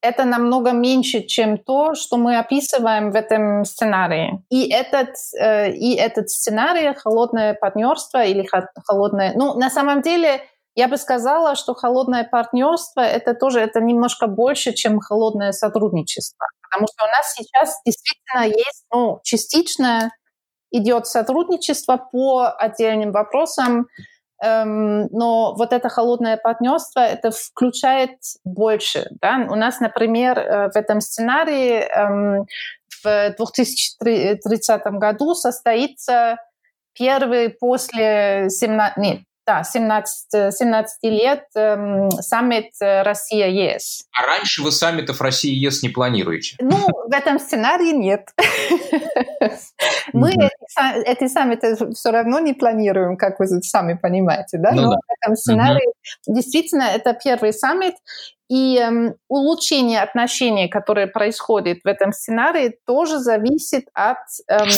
это 0.00 0.24
намного 0.24 0.72
меньше, 0.72 1.22
чем 1.22 1.58
то, 1.58 1.94
что 1.94 2.16
мы 2.16 2.38
описываем 2.38 3.10
в 3.10 3.16
этом 3.16 3.64
сценарии. 3.64 4.44
И 4.50 4.70
этот, 4.70 5.14
э, 5.38 5.72
и 5.72 5.94
этот 5.94 6.30
сценарий 6.30 6.94
холодное 6.94 7.54
партнерство 7.54 8.24
или 8.24 8.48
холодное... 8.86 9.32
Ну, 9.34 9.54
на 9.54 9.70
самом 9.70 10.02
деле, 10.02 10.42
я 10.74 10.88
бы 10.88 10.98
сказала, 10.98 11.56
что 11.56 11.74
холодное 11.74 12.24
партнерство 12.24 13.00
это 13.00 13.34
тоже 13.34 13.60
это 13.60 13.80
немножко 13.80 14.26
больше, 14.26 14.72
чем 14.72 15.00
холодное 15.00 15.52
сотрудничество. 15.52 16.46
Потому 16.62 16.86
что 16.86 17.04
у 17.04 17.08
нас 17.08 17.34
сейчас 17.34 17.80
действительно 17.84 18.44
есть 18.44 18.84
ну, 18.92 19.20
частично 19.24 20.10
идет 20.70 21.06
сотрудничество 21.06 21.96
по 21.96 22.48
отдельным 22.48 23.12
вопросам, 23.12 23.86
но 24.42 25.54
вот 25.56 25.72
это 25.72 25.88
холодное 25.88 26.36
партнерство, 26.36 27.00
это 27.00 27.30
включает 27.30 28.10
больше. 28.44 29.08
Да? 29.22 29.46
У 29.48 29.54
нас, 29.54 29.80
например, 29.80 30.38
э, 30.38 30.70
в 30.70 30.76
этом 30.76 31.00
сценарии 31.00 31.80
эм, 31.80 32.46
в 33.02 33.34
2030 33.36 34.82
году 34.98 35.34
состоится 35.34 36.36
первый 36.92 37.50
после 37.50 38.48
17, 38.50 38.96
нет, 38.96 39.20
да, 39.46 39.62
17, 39.62 40.54
17 40.54 40.98
лет 41.04 41.44
эм, 41.54 42.10
саммит 42.10 42.72
э, 42.80 43.02
Россия-ЕС. 43.02 44.04
А 44.12 44.26
раньше 44.26 44.62
вы 44.62 44.72
саммитов 44.72 45.20
России-ЕС 45.20 45.82
не 45.82 45.88
планируете? 45.88 46.56
Ну, 46.60 46.76
в 47.06 47.12
этом 47.12 47.38
сценарии 47.38 47.92
нет. 47.92 48.28
Мы 50.12 50.32
эти 51.04 51.28
саммиты 51.28 51.76
все 51.94 52.10
равно 52.10 52.40
не 52.40 52.54
планируем, 52.54 53.16
как 53.16 53.38
вы 53.38 53.46
сами 53.62 53.94
понимаете, 53.94 54.58
да? 54.58 54.72
Ну 54.72 54.82
Но 54.82 54.88
в 54.90 55.12
этом 55.20 55.36
сценарии 55.36 55.92
действительно 56.26 56.84
это 56.84 57.12
первый 57.14 57.52
саммит, 57.52 57.94
и 58.48 58.78
эм, 58.78 59.14
улучшение 59.28 60.02
отношений, 60.02 60.68
которое 60.68 61.06
происходит 61.06 61.80
в 61.84 61.88
этом 61.88 62.12
сценарии, 62.12 62.78
тоже 62.86 63.18
зависит 63.18 63.86
от 63.92 64.18
эм, 64.48 64.68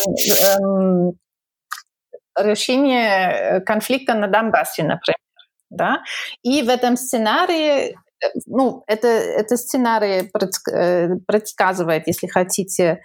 эм, 0.61 1.19
решение 2.41 3.31
э, 3.31 3.61
конфликта 3.61 4.15
на 4.15 4.29
Донбассе, 4.29 4.83
например. 4.83 5.17
Да? 5.71 5.99
И 6.43 6.63
в 6.63 6.69
этом 6.69 6.97
сценарии 6.97 7.91
э, 7.91 7.95
ну, 8.47 8.85
это, 8.87 9.09
это 9.09 9.57
сценарий 9.57 10.31
э, 10.73 11.09
предсказывает, 11.27 12.07
если 12.07 12.27
хотите, 12.27 13.01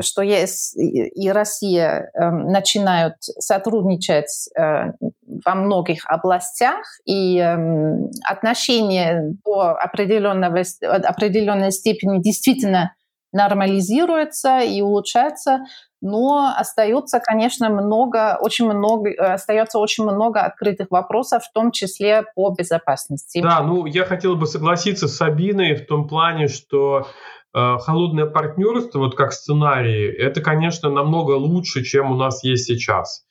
что 0.00 0.20
ЕС 0.20 0.76
и 0.76 1.30
Россия 1.30 2.10
эм, 2.12 2.48
начинают 2.48 3.14
сотрудничать 3.22 4.50
во 4.54 5.54
многих 5.54 6.04
областях, 6.04 6.84
и 7.06 7.38
эм, 7.38 8.10
отношения 8.22 9.34
до 9.42 9.70
определенного, 9.70 10.62
определенной 10.82 11.72
степени 11.72 12.20
действительно 12.20 12.94
нормализируются 13.32 14.60
и 14.60 14.82
улучшаются, 14.82 15.64
но 16.02 16.52
остается, 16.56 17.20
конечно, 17.20 17.70
много, 17.70 18.36
очень 18.40 18.66
много, 18.66 19.10
э, 19.10 19.14
остается 19.14 19.78
очень 19.78 20.04
много 20.04 20.40
открытых 20.40 20.88
вопросов, 20.90 21.44
в 21.44 21.52
том 21.52 21.70
числе 21.70 22.24
по 22.34 22.50
безопасности. 22.50 23.40
Да, 23.40 23.62
ну 23.62 23.86
я 23.86 24.04
хотел 24.04 24.36
бы 24.36 24.46
согласиться 24.46 25.06
с 25.06 25.16
Сабиной 25.16 25.76
в 25.76 25.86
том 25.86 26.08
плане, 26.08 26.48
что 26.48 27.06
холодное 27.54 28.26
партнерство, 28.26 28.98
вот 28.98 29.14
как 29.14 29.32
сценарий, 29.32 30.06
это, 30.06 30.40
конечно, 30.40 30.88
намного 30.88 31.32
лучше, 31.32 31.84
чем 31.84 32.10
у 32.10 32.16
нас 32.16 32.42
есть 32.44 32.64
сейчас. 32.64 33.26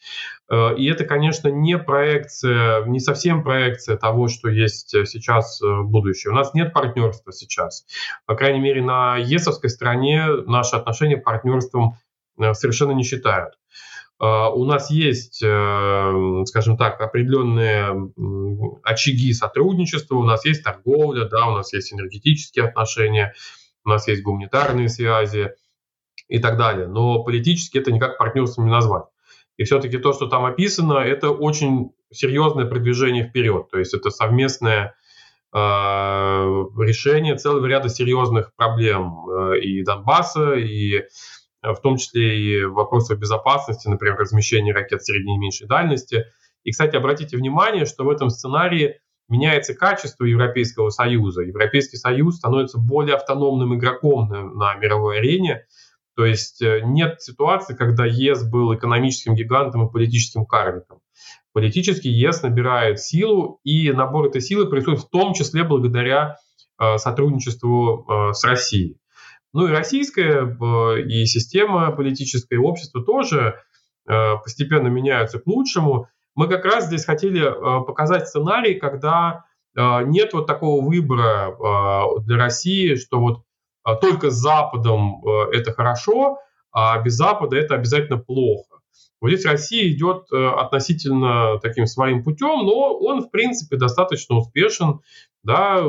Э, 0.51 0.75
и 0.75 0.85
это, 0.85 1.05
конечно, 1.05 1.47
не 1.47 1.77
проекция, 1.77 2.85
не 2.85 2.99
совсем 2.99 3.43
проекция 3.43 3.97
того, 3.97 4.27
что 4.27 4.49
есть 4.49 4.89
сейчас 4.89 5.59
в 5.61 5.83
будущем. 5.85 6.31
У 6.31 6.35
нас 6.35 6.53
нет 6.53 6.73
партнерства 6.73 7.31
сейчас. 7.31 7.85
По 8.25 8.35
крайней 8.35 8.59
мере, 8.59 8.83
на 8.83 9.17
ЕСовской 9.17 9.69
стороне 9.69 10.27
наши 10.45 10.75
отношения 10.75 11.17
партнерством 11.17 11.97
совершенно 12.53 12.91
не 12.91 13.03
считают. 13.03 13.55
У 14.19 14.65
нас 14.65 14.91
есть, 14.91 15.37
скажем 15.37 16.77
так, 16.77 17.01
определенные 17.01 18.11
очаги 18.83 19.33
сотрудничества, 19.33 20.15
у 20.15 20.23
нас 20.23 20.45
есть 20.45 20.63
торговля, 20.63 21.25
да, 21.25 21.47
у 21.47 21.55
нас 21.55 21.73
есть 21.73 21.91
энергетические 21.91 22.65
отношения, 22.65 23.33
у 23.83 23.89
нас 23.89 24.07
есть 24.07 24.23
гуманитарные 24.23 24.89
связи 24.89 25.51
и 26.27 26.39
так 26.39 26.57
далее. 26.57 26.87
Но 26.87 27.23
политически 27.23 27.77
это 27.77 27.91
никак 27.91 28.17
партнерством 28.17 28.65
не 28.65 28.71
назвать. 28.71 29.05
И 29.57 29.63
все-таки 29.63 29.97
то, 29.97 30.13
что 30.13 30.27
там 30.27 30.45
описано, 30.45 30.93
это 30.93 31.29
очень 31.29 31.91
серьезное 32.11 32.65
продвижение 32.65 33.27
вперед. 33.27 33.69
То 33.69 33.79
есть 33.79 33.93
это 33.93 34.09
совместное 34.09 34.95
э, 35.53 35.57
решение 35.57 37.35
целого 37.35 37.65
ряда 37.65 37.89
серьезных 37.89 38.55
проблем 38.55 39.29
э, 39.29 39.59
и 39.59 39.83
Донбасса, 39.83 40.53
и 40.53 40.95
э, 40.95 41.03
в 41.61 41.79
том 41.81 41.97
числе 41.97 42.39
и 42.39 42.63
вопросов 42.63 43.19
безопасности, 43.19 43.87
например, 43.87 44.17
размещения 44.17 44.73
ракет 44.73 45.03
средней 45.03 45.35
и 45.35 45.39
меньшей 45.39 45.67
дальности. 45.67 46.25
И, 46.63 46.71
кстати, 46.71 46.95
обратите 46.95 47.37
внимание, 47.37 47.85
что 47.85 48.03
в 48.03 48.09
этом 48.09 48.29
сценарии 48.29 48.99
меняется 49.31 49.73
качество 49.73 50.25
Европейского 50.25 50.89
Союза. 50.89 51.41
Европейский 51.41 51.97
Союз 51.97 52.35
становится 52.35 52.77
более 52.77 53.15
автономным 53.15 53.75
игроком 53.77 54.27
на, 54.29 54.43
на 54.43 54.75
мировой 54.75 55.19
арене. 55.19 55.65
То 56.15 56.25
есть 56.25 56.61
э, 56.61 56.81
нет 56.83 57.21
ситуации, 57.21 57.73
когда 57.73 58.05
ЕС 58.05 58.43
был 58.43 58.75
экономическим 58.75 59.33
гигантом 59.33 59.87
и 59.87 59.91
политическим 59.91 60.45
карликом. 60.45 60.99
Политически 61.53 62.07
ЕС 62.09 62.43
набирает 62.43 62.99
силу, 62.99 63.59
и 63.63 63.91
набор 63.91 64.27
этой 64.27 64.41
силы 64.41 64.69
происходит 64.69 65.01
в 65.01 65.09
том 65.09 65.33
числе 65.33 65.63
благодаря 65.63 66.35
э, 66.79 66.97
сотрудничеству 66.97 68.05
э, 68.07 68.33
с 68.33 68.43
Россией. 68.43 68.97
Ну 69.53 69.67
и 69.67 69.71
российская 69.71 70.45
э, 70.45 71.01
и 71.01 71.25
система 71.25 71.91
политическая, 71.91 72.55
и 72.55 72.59
общество 72.59 73.03
тоже 73.03 73.59
э, 74.07 74.35
постепенно 74.43 74.87
меняются 74.87 75.39
к 75.39 75.47
лучшему. 75.47 76.07
Мы 76.35 76.47
как 76.47 76.65
раз 76.65 76.85
здесь 76.85 77.05
хотели 77.05 77.41
э, 77.41 77.85
показать 77.85 78.27
сценарий, 78.27 78.75
когда 78.75 79.45
э, 79.75 80.03
нет 80.05 80.33
вот 80.33 80.47
такого 80.47 80.83
выбора 80.83 81.51
э, 81.51 82.21
для 82.21 82.37
России, 82.37 82.95
что 82.95 83.19
вот 83.19 83.43
только 83.99 84.29
с 84.29 84.35
Западом 84.35 85.25
это 85.51 85.73
хорошо, 85.73 86.37
а 86.71 87.01
без 87.01 87.13
Запада 87.13 87.57
это 87.57 87.73
обязательно 87.73 88.19
плохо. 88.19 88.77
Вот 89.19 89.31
здесь 89.31 89.43
Россия 89.43 89.91
идет 89.91 90.31
относительно 90.31 91.57
таким 91.59 91.87
своим 91.87 92.23
путем, 92.23 92.63
но 92.63 92.95
он, 92.95 93.23
в 93.23 93.31
принципе, 93.31 93.77
достаточно 93.77 94.35
успешен. 94.35 94.99
Да, 95.41 95.81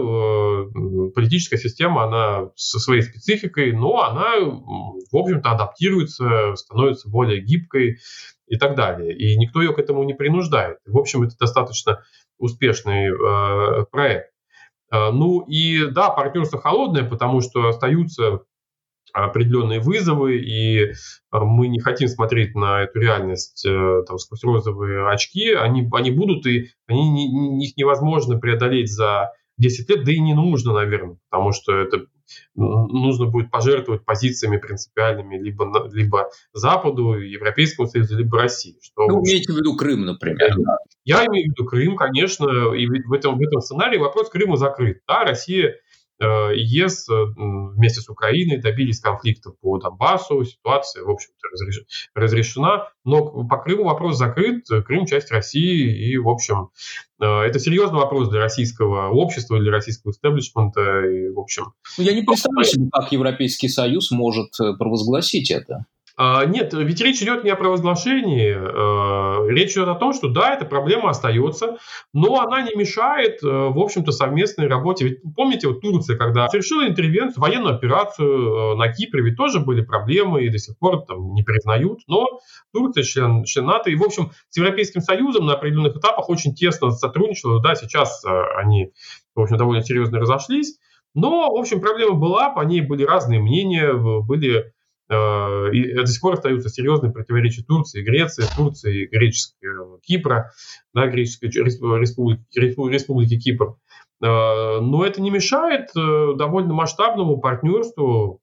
политическая 1.15 1.59
система, 1.59 2.05
она 2.05 2.49
со 2.57 2.79
своей 2.79 3.03
спецификой, 3.03 3.73
но 3.73 4.05
она, 4.05 4.37
в 4.41 5.15
общем-то, 5.15 5.51
адаптируется, 5.51 6.57
становится 6.57 7.11
более 7.11 7.43
гибкой 7.43 7.99
и 8.53 8.59
так 8.59 8.75
далее. 8.77 9.17
И 9.17 9.35
никто 9.39 9.63
ее 9.63 9.73
к 9.73 9.79
этому 9.79 10.03
не 10.05 10.13
принуждает. 10.13 10.77
В 10.85 10.99
общем, 10.99 11.23
это 11.23 11.35
достаточно 11.41 12.03
успешный 12.39 13.09
э, 13.09 13.87
проект. 13.91 14.31
Э, 14.93 15.11
ну 15.11 15.41
и 15.41 15.87
да, 15.87 16.11
партнерство 16.11 16.61
холодное, 16.61 17.03
потому 17.03 17.41
что 17.41 17.69
остаются 17.69 18.41
определенные 19.15 19.81
вызовы, 19.81 20.37
и 20.37 20.83
э, 20.83 20.93
мы 21.33 21.69
не 21.69 21.81
хотим 21.81 22.09
смотреть 22.09 22.55
на 22.55 22.83
эту 22.83 23.01
реальность 23.01 23.65
э, 23.65 24.03
там, 24.07 24.19
сквозь 24.19 24.45
розовые 24.45 25.11
очки. 25.11 25.55
Они, 25.55 25.89
они 25.91 26.11
будут, 26.11 26.47
и 26.47 26.69
они, 26.87 27.09
не, 27.09 27.65
их 27.67 27.79
невозможно 27.79 28.39
преодолеть 28.39 28.93
за 28.93 29.33
10 29.57 29.89
лет, 29.89 30.05
да 30.05 30.13
и 30.13 30.21
не 30.21 30.35
нужно, 30.35 30.75
наверное, 30.75 31.17
потому 31.31 31.53
что 31.53 31.75
это 31.75 32.05
нужно 32.55 33.27
будет 33.27 33.51
пожертвовать 33.51 34.05
позициями 34.05 34.57
принципиальными 34.57 35.37
либо, 35.37 35.89
либо 35.93 36.31
Западу, 36.53 37.15
Европейскому 37.15 37.89
Союзу, 37.89 38.19
либо 38.19 38.39
России. 38.39 38.77
Что, 38.83 39.07
ну, 39.07 39.23
имеете 39.23 39.53
в 39.53 39.57
виду 39.57 39.77
Крым, 39.77 40.05
например. 40.05 40.55
Я 41.05 41.27
имею 41.27 41.49
в 41.49 41.53
виду 41.53 41.65
Крым, 41.65 41.97
конечно, 41.97 42.75
и 42.75 42.87
в 42.87 43.13
этом, 43.13 43.37
в 43.39 43.43
этом 43.43 43.61
сценарии 43.61 43.99
вопрос 43.99 44.31
Крыма 44.31 44.57
закрыт. 44.57 45.01
Да, 45.07 45.25
Россия 45.25 45.77
Э, 46.23 46.53
ЕС 46.55 47.09
э, 47.09 47.15
вместе 47.37 48.01
с 48.01 48.09
Украиной 48.09 48.59
добились 48.59 49.01
конфликта 49.01 49.51
по 49.61 49.79
Донбассу, 49.79 50.45
ситуация, 50.45 51.03
в 51.03 51.11
общем-то, 51.11 51.49
разрешена, 52.15 52.89
но 53.05 53.45
по 53.45 53.57
Крыму 53.59 53.85
вопрос 53.85 54.19
закрыт, 54.19 54.65
Крым 54.87 55.07
часть 55.07 55.33
России, 55.33 56.11
и, 56.11 56.17
в 56.19 56.29
общем, 56.29 56.69
э, 57.21 57.27
это 57.27 57.59
серьезный 57.59 57.99
вопрос 57.99 58.29
для 58.29 58.39
российского 58.39 59.09
общества, 59.09 59.59
для 59.59 59.73
российского 59.73 60.13
истеблишмента, 60.13 61.05
и, 61.07 61.29
в 61.29 61.41
общем... 61.41 61.73
Ну, 61.99 62.05
я 62.05 62.15
не 62.15 62.23
представляю 62.23 62.67
себе, 62.67 62.89
как 62.93 63.11
Европейский 63.11 63.69
Союз 63.69 64.13
может 64.13 64.53
провозгласить 64.79 65.51
это. 65.51 65.87
А, 66.17 66.45
нет, 66.45 66.75
ведь 66.75 67.01
речь 67.01 67.23
идет 67.23 67.43
не 67.43 67.51
о 67.51 67.57
провозглашении, 67.57 68.55
а, 68.55 69.47
речь 69.49 69.73
идет 69.73 69.89
о 69.89 69.95
том, 69.95 70.13
что 70.13 70.29
да, 70.29 70.55
эта 70.55 70.67
проблема 70.67 71.11
остается, 71.11 71.79
но 72.13 72.41
она 72.41 72.63
не 72.63 72.75
мешает, 72.75 73.43
э, 73.43 73.47
в 73.47 73.79
общем-то, 73.79 74.13
совместной 74.13 74.67
работе. 74.67 75.05
Ведь 75.05 75.21
помните, 75.35 75.69
вот 75.69 75.81
Турция, 75.81 76.19
когда 76.19 76.49
совершила 76.49 76.87
интервенцию, 76.87 77.41
военную 77.41 77.75
операцию 77.75 78.75
э, 78.75 78.77
на 78.77 78.93
Кипре, 78.93 79.23
ведь 79.23 79.37
тоже 79.37 79.61
были 79.61 79.81
проблемы 79.81 80.45
и 80.45 80.51
до 80.51 80.59
сих 80.59 80.77
пор 80.79 81.05
там 81.07 81.33
не 81.33 81.43
признают, 81.43 82.01
но 82.07 82.41
Турция 82.73 83.05
член, 83.05 83.45
член 83.45 83.67
НАТО, 83.67 83.91
и, 83.91 83.97
в 83.97 84.03
общем, 84.03 84.33
с 84.51 84.57
Европейским 84.59 85.01
Союзом 85.01 85.47
на 85.47 85.55
определенных 85.55 85.97
этапах 85.97 86.29
очень 86.29 86.55
тесно 86.55 86.91
сотрудничала, 86.91 87.63
да, 87.63 87.75
сейчас 87.75 88.23
э, 88.25 88.29
они, 88.57 88.93
в 89.35 89.41
общем, 89.41 89.57
довольно 89.57 89.83
серьезно 89.83 90.19
разошлись, 90.19 90.79
но, 91.15 91.51
в 91.51 91.59
общем, 91.59 91.81
проблема 91.81 92.15
была, 92.15 92.51
по 92.51 92.61
ней 92.61 92.81
были 92.83 93.05
разные 93.05 93.41
мнения, 93.41 93.93
были 93.93 94.73
и 95.13 95.95
до 95.95 96.07
сих 96.07 96.21
пор 96.21 96.35
остаются 96.35 96.69
серьезные 96.69 97.13
противоречия 97.13 97.63
Турции, 97.63 98.03
Греции, 98.03 98.45
Турции, 98.57 99.07
греческого 99.07 100.01
Кипра, 100.01 100.53
да, 100.95 101.07
греческой 101.07 101.51
республики, 101.51 102.43
республики 102.55 103.39
Кипр. 103.39 103.77
Э, 104.23 104.81
но 104.81 105.05
это 105.05 105.21
не 105.21 105.31
мешает 105.31 105.91
э, 105.97 106.35
довольно 106.37 106.75
масштабному 106.75 107.39
партнерству. 107.39 108.41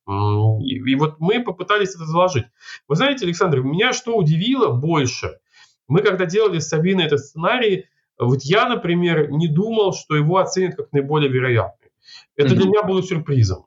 И 0.62 0.96
вот 0.96 1.16
мы 1.20 1.42
попытались 1.42 1.96
это 1.96 2.06
заложить. 2.06 2.46
Вы 2.88 2.96
знаете, 2.96 3.26
Александр, 3.26 3.62
меня 3.62 3.94
что 3.94 4.16
удивило 4.16 4.72
больше? 4.74 5.40
Мы 5.88 6.02
когда 6.02 6.26
делали 6.26 6.60
с 6.60 6.68
Сабиной 6.68 7.06
этот 7.06 7.20
сценарий, 7.20 7.86
вот 8.20 8.42
я, 8.44 8.68
например, 8.68 9.32
не 9.32 9.48
думал, 9.48 9.94
что 9.94 10.16
его 10.16 10.38
оценят 10.38 10.76
как 10.76 10.92
наиболее 10.92 11.32
вероятный. 11.32 11.90
Это 12.36 12.50
mm-hmm. 12.50 12.56
для 12.56 12.66
меня 12.66 12.84
было 12.84 13.02
сюрпризом. 13.02 13.66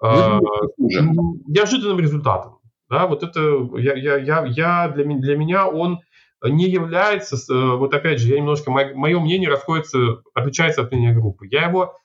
А, 0.00 0.40
неожиданным 0.78 2.00
результатом. 2.00 2.58
Да, 2.88 3.06
вот 3.06 3.22
это 3.22 3.40
я, 3.78 3.94
я, 3.94 4.16
я, 4.16 4.44
я 4.46 4.88
для, 4.88 5.04
для 5.04 5.36
меня 5.36 5.66
он 5.66 6.00
не 6.44 6.68
является, 6.68 7.36
э, 7.52 7.76
вот 7.76 7.92
опять 7.94 8.20
же, 8.20 8.28
я 8.28 8.38
немножко, 8.38 8.70
мое 8.70 9.18
мнение 9.18 9.48
расходится, 9.48 10.22
отличается 10.34 10.82
от 10.82 10.92
мнения 10.92 11.12
группы. 11.12 11.48
Я 11.50 11.68
его 11.68 11.96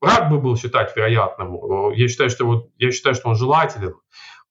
рад 0.00 0.30
бы 0.30 0.40
был 0.40 0.56
считать 0.56 0.96
вероятным. 0.96 1.92
Я 1.92 2.08
считаю, 2.08 2.30
что 2.30 2.44
вот, 2.44 2.70
я 2.78 2.90
считаю, 2.90 3.14
что 3.14 3.28
он 3.28 3.36
желателен. 3.36 3.94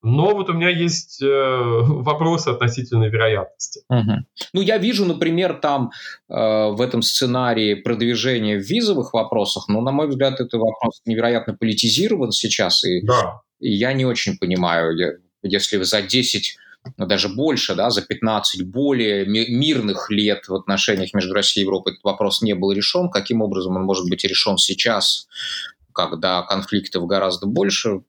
Но 0.04 0.36
вот 0.36 0.50
у 0.50 0.54
меня 0.54 0.70
есть 0.70 1.22
э, 1.22 1.26
вопросы 1.28 2.50
относительно 2.50 3.06
вероятности. 3.06 3.82
Угу. 3.90 4.26
Ну, 4.54 4.62
я 4.62 4.78
вижу, 4.78 5.06
например, 5.06 5.56
там 5.56 5.92
э, 6.30 6.34
в 6.34 6.82
этом 6.82 7.02
сценарии 7.02 7.76
продвижение 7.76 8.60
в 8.60 8.64
визовых 8.64 9.14
вопросах, 9.14 9.70
но, 9.70 9.82
на 9.82 9.92
мой 9.92 10.10
взгляд, 10.10 10.40
это 10.42 10.58
вопрос 10.58 11.02
невероятно 11.06 11.54
политизирован 11.54 12.32
сейчас, 12.32 12.84
и, 12.84 13.02
да. 13.02 13.42
и 13.60 13.72
я 13.72 13.94
не 13.94 14.06
очень 14.06 14.38
понимаю, 14.38 15.20
если 15.42 15.82
за 15.82 16.02
10 16.02 16.58
ну, 16.98 17.06
даже 17.06 17.30
больше, 17.30 17.76
да, 17.76 17.90
за 17.90 18.02
15 18.02 18.64
более 18.64 19.26
мирных 19.26 20.10
лет 20.10 20.48
в 20.48 20.56
отношениях 20.56 21.14
между 21.14 21.34
Россией 21.34 21.64
и 21.64 21.66
Европой 21.66 21.94
этот 21.94 22.04
вопрос 22.04 22.42
не 22.42 22.56
был 22.56 22.72
решен. 22.74 23.10
Каким 23.10 23.42
образом 23.42 23.78
он 23.78 23.84
может 23.84 24.10
быть 24.10 24.26
решен 24.26 24.58
сейчас? 24.58 25.28
Когда 25.94 26.42
конфликтов 26.44 27.06
гораздо 27.06 27.48
больше, 27.48 28.02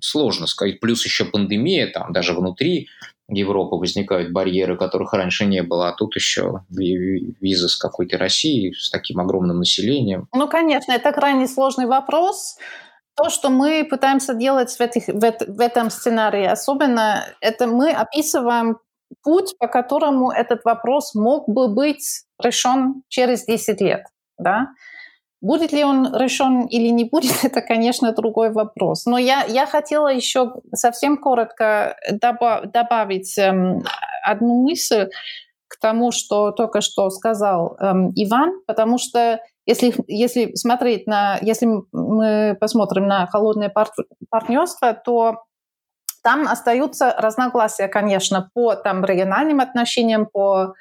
сложно 0.00 0.46
сказать. 0.46 0.80
Плюс 0.80 1.04
еще 1.04 1.24
пандемия, 1.24 1.90
там 1.92 2.12
даже 2.12 2.32
внутри 2.32 2.88
Европы 3.28 3.76
возникают 3.76 4.32
барьеры, 4.32 4.76
которых 4.76 5.12
раньше 5.12 5.46
не 5.46 5.62
было, 5.62 5.88
а 5.88 5.92
тут 5.92 6.16
еще 6.16 6.64
виза 6.68 7.68
с 7.68 7.76
какой-то 7.76 8.18
Россией, 8.18 8.74
с 8.74 8.90
таким 8.90 9.20
огромным 9.20 9.58
населением. 9.58 10.26
Ну, 10.34 10.48
конечно, 10.48 10.92
это 10.92 11.12
крайне 11.12 11.46
сложный 11.46 11.86
вопрос. 11.86 12.56
То, 13.16 13.28
что 13.28 13.50
мы 13.50 13.86
пытаемся 13.88 14.34
делать 14.34 14.70
в, 14.70 14.80
этих, 14.80 15.06
в, 15.08 15.20
в 15.20 15.60
этом 15.60 15.90
сценарии, 15.90 16.46
особенно, 16.46 17.24
это 17.40 17.66
мы 17.66 17.92
описываем 17.92 18.78
путь, 19.22 19.56
по 19.58 19.68
которому 19.68 20.30
этот 20.30 20.64
вопрос 20.64 21.14
мог 21.14 21.48
бы 21.48 21.68
быть 21.68 22.24
решен 22.42 23.02
через 23.08 23.44
10 23.44 23.80
лет. 23.80 24.06
Да? 24.38 24.68
Будет 25.40 25.72
ли 25.72 25.84
он 25.84 26.14
решен 26.14 26.66
или 26.66 26.88
не 26.88 27.04
будет, 27.04 27.32
это, 27.44 27.62
конечно, 27.62 28.12
другой 28.12 28.50
вопрос. 28.50 29.06
Но 29.06 29.18
я, 29.18 29.44
я 29.44 29.66
хотела 29.66 30.08
еще 30.08 30.52
совсем 30.74 31.16
коротко 31.16 31.96
добав, 32.10 32.70
добавить 32.70 33.38
эм, 33.38 33.82
одну 34.22 34.62
мысль 34.62 35.08
к 35.68 35.78
тому, 35.80 36.10
что 36.10 36.50
только 36.50 36.80
что 36.80 37.08
сказал 37.10 37.76
эм, 37.80 38.12
Иван, 38.16 38.60
потому 38.66 38.98
что 38.98 39.40
если, 39.66 39.94
если 40.08 40.54
смотреть 40.56 41.06
на, 41.06 41.38
если 41.42 41.68
мы 41.92 42.56
посмотрим 42.60 43.06
на 43.06 43.26
холодное 43.26 43.68
пар 43.68 43.88
партнерство, 44.28 44.94
то 44.94 45.44
там 46.22 46.48
остаются 46.48 47.14
разногласия, 47.16 47.88
конечно, 47.88 48.50
по 48.52 48.74
там, 48.74 49.04
региональным 49.04 49.60
отношениям, 49.60 50.26
по 50.26 50.74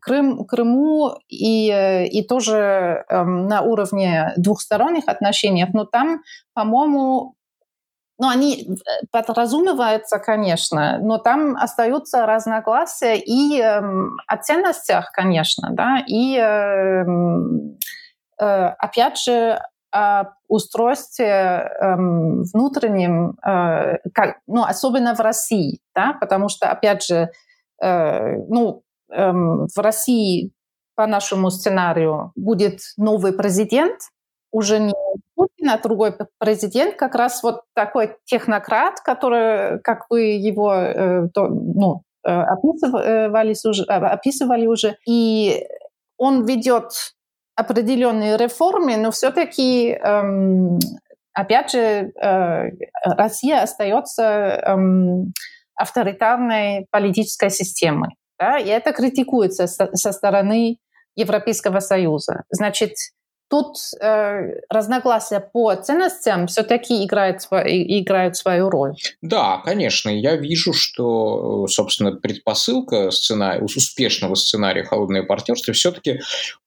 Крым, 0.00 0.44
Крыму 0.44 1.16
и, 1.28 1.70
э, 1.70 2.06
и 2.06 2.26
тоже 2.26 3.04
эм, 3.08 3.46
на 3.46 3.62
уровне 3.62 4.32
двухсторонних 4.36 5.04
отношений, 5.06 5.66
но 5.72 5.84
там, 5.84 6.22
по-моему, 6.54 7.34
ну, 8.18 8.28
они 8.28 8.66
э, 8.68 9.06
подразумеваются, 9.12 10.18
конечно, 10.18 10.98
но 11.00 11.18
там 11.18 11.56
остаются 11.56 12.26
разногласия 12.26 13.16
и 13.16 13.60
эм, 13.60 14.16
о 14.26 14.36
ценностях, 14.38 15.12
конечно, 15.12 15.68
да, 15.72 16.02
и 16.06 16.36
эм, 16.36 17.78
э, 18.40 18.44
опять 18.44 19.18
же 19.18 19.60
о 19.90 20.24
устройстве 20.48 21.70
эм, 21.80 22.42
внутреннем, 22.52 23.38
э, 23.46 23.98
как, 24.12 24.38
ну, 24.46 24.64
особенно 24.64 25.14
в 25.14 25.20
России, 25.20 25.80
да, 25.94 26.14
потому 26.20 26.48
что, 26.48 26.70
опять 26.70 27.04
же, 27.04 27.30
э, 27.82 28.36
ну, 28.48 28.82
в 29.10 29.78
России 29.78 30.52
по 30.94 31.06
нашему 31.06 31.50
сценарию 31.50 32.32
будет 32.34 32.80
новый 32.96 33.32
президент, 33.32 34.00
уже 34.50 34.80
не 34.80 34.94
Путин, 35.34 35.70
а 35.70 35.78
другой 35.78 36.12
президент, 36.38 36.96
как 36.96 37.14
раз 37.14 37.42
вот 37.42 37.62
такой 37.74 38.16
технократ, 38.24 39.00
который, 39.00 39.80
как 39.80 40.06
вы 40.10 40.22
его 40.22 40.74
э, 40.74 41.28
ну, 41.34 42.02
э, 42.26 42.44
уже, 43.64 43.84
э, 43.88 43.94
описывали 43.94 44.66
уже, 44.66 44.96
и 45.06 45.64
он 46.16 46.44
ведет 46.44 46.90
определенные 47.54 48.36
реформы, 48.36 48.96
но 48.96 49.10
все-таки, 49.10 49.90
эм, 49.90 50.78
опять 51.32 51.70
же, 51.70 51.78
э, 51.78 52.70
Россия 53.04 53.62
остается 53.62 54.22
эм, 54.24 55.32
авторитарной 55.74 56.86
политической 56.90 57.50
системой. 57.50 58.10
Да, 58.38 58.58
и 58.58 58.68
это 58.68 58.92
критикуется 58.92 59.66
со, 59.66 60.12
стороны 60.12 60.78
Европейского 61.16 61.80
Союза. 61.80 62.44
Значит, 62.50 62.92
тут 63.48 63.76
э, 64.00 64.60
разногласия 64.68 65.40
по 65.40 65.74
ценностям 65.74 66.46
все-таки 66.46 67.04
играют, 67.04 67.42
играют 67.42 68.36
свою 68.36 68.70
роль. 68.70 68.94
Да, 69.22 69.62
конечно. 69.64 70.10
Я 70.10 70.36
вижу, 70.36 70.72
что, 70.72 71.66
собственно, 71.66 72.12
предпосылка 72.12 73.10
сценария, 73.10 73.62
успешного 73.62 74.34
сценария 74.34 74.84
«Холодное 74.84 75.22
партнерство» 75.22 75.72
все-таки 75.72 76.20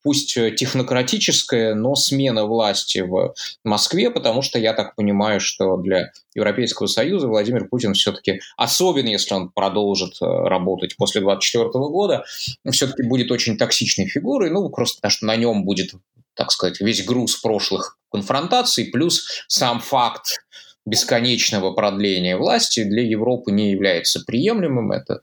пусть 0.04 0.34
технократическая, 0.34 1.76
но 1.76 1.96
смена 1.96 2.46
власти 2.46 3.00
в 3.00 3.34
Москве, 3.64 4.10
потому 4.10 4.42
что 4.42 4.58
я 4.58 4.74
так 4.74 4.96
понимаю, 4.96 5.40
что 5.40 5.78
для 5.78 6.12
Европейского 6.34 6.88
Союза 6.88 7.28
Владимир 7.28 7.68
Путин 7.68 7.94
все-таки, 7.94 8.42
особенно 8.58 9.10
если 9.10 9.34
он 9.34 9.50
продолжит 9.50 10.14
э, 10.22 10.26
работать 10.26 10.96
после 10.96 11.22
2024 11.22 11.70
года, 11.90 12.24
все-таки 12.72 13.04
будет 13.04 13.32
очень 13.32 13.58
токсичной 13.58 14.08
фигурой, 14.08 14.50
ну, 14.50 14.70
просто 14.70 14.98
потому 14.98 15.12
что 15.12 15.26
на 15.26 15.36
нем 15.36 15.64
будет 15.64 15.92
так 16.36 16.52
сказать, 16.52 16.80
весь 16.80 17.06
груз 17.06 17.36
прошлых 17.38 17.98
конфронтаций, 18.12 18.86
плюс 18.86 19.26
сам 19.48 19.80
факт 19.80 20.44
бесконечного 20.86 21.74
продления 21.74 22.38
власти 22.38 22.84
для 22.84 23.04
Европы 23.04 23.52
не 23.52 23.72
является 23.72 24.22
приемлемым. 24.22 24.92
Это 24.92 25.22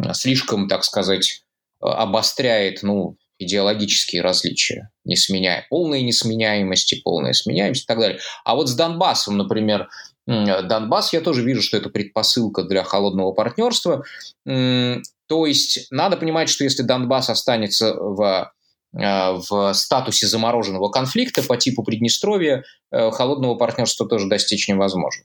а, 0.00 0.14
слишком, 0.14 0.68
так 0.68 0.84
сказать, 0.84 1.44
обостряет 1.80 2.82
ну, 2.82 3.16
идеологические 3.38 4.22
различия, 4.22 4.90
не 5.04 5.16
сменяя, 5.16 5.66
полная 5.68 6.00
несменяемости, 6.00 7.00
полная 7.04 7.34
сменяемость 7.34 7.84
и 7.84 7.86
так 7.86 7.98
далее. 7.98 8.18
А 8.44 8.54
вот 8.54 8.68
с 8.68 8.74
Донбассом, 8.74 9.36
например, 9.36 9.88
Донбасс, 10.26 11.12
я 11.12 11.20
тоже 11.20 11.44
вижу, 11.44 11.60
что 11.60 11.76
это 11.76 11.90
предпосылка 11.90 12.62
для 12.62 12.82
холодного 12.82 13.32
партнерства. 13.32 14.04
То 14.46 15.46
есть 15.46 15.86
надо 15.90 16.16
понимать, 16.16 16.48
что 16.48 16.64
если 16.64 16.82
Донбасс 16.82 17.28
останется 17.28 17.92
в 17.94 18.50
Э, 18.54 18.63
в 18.94 19.72
статусе 19.74 20.26
замороженного 20.26 20.88
конфликта 20.88 21.42
по 21.42 21.56
типу 21.56 21.82
Приднестровья 21.82 22.62
э, 22.92 23.10
холодного 23.10 23.56
партнерства 23.56 24.08
тоже 24.08 24.28
достичь 24.28 24.68
невозможно. 24.68 25.24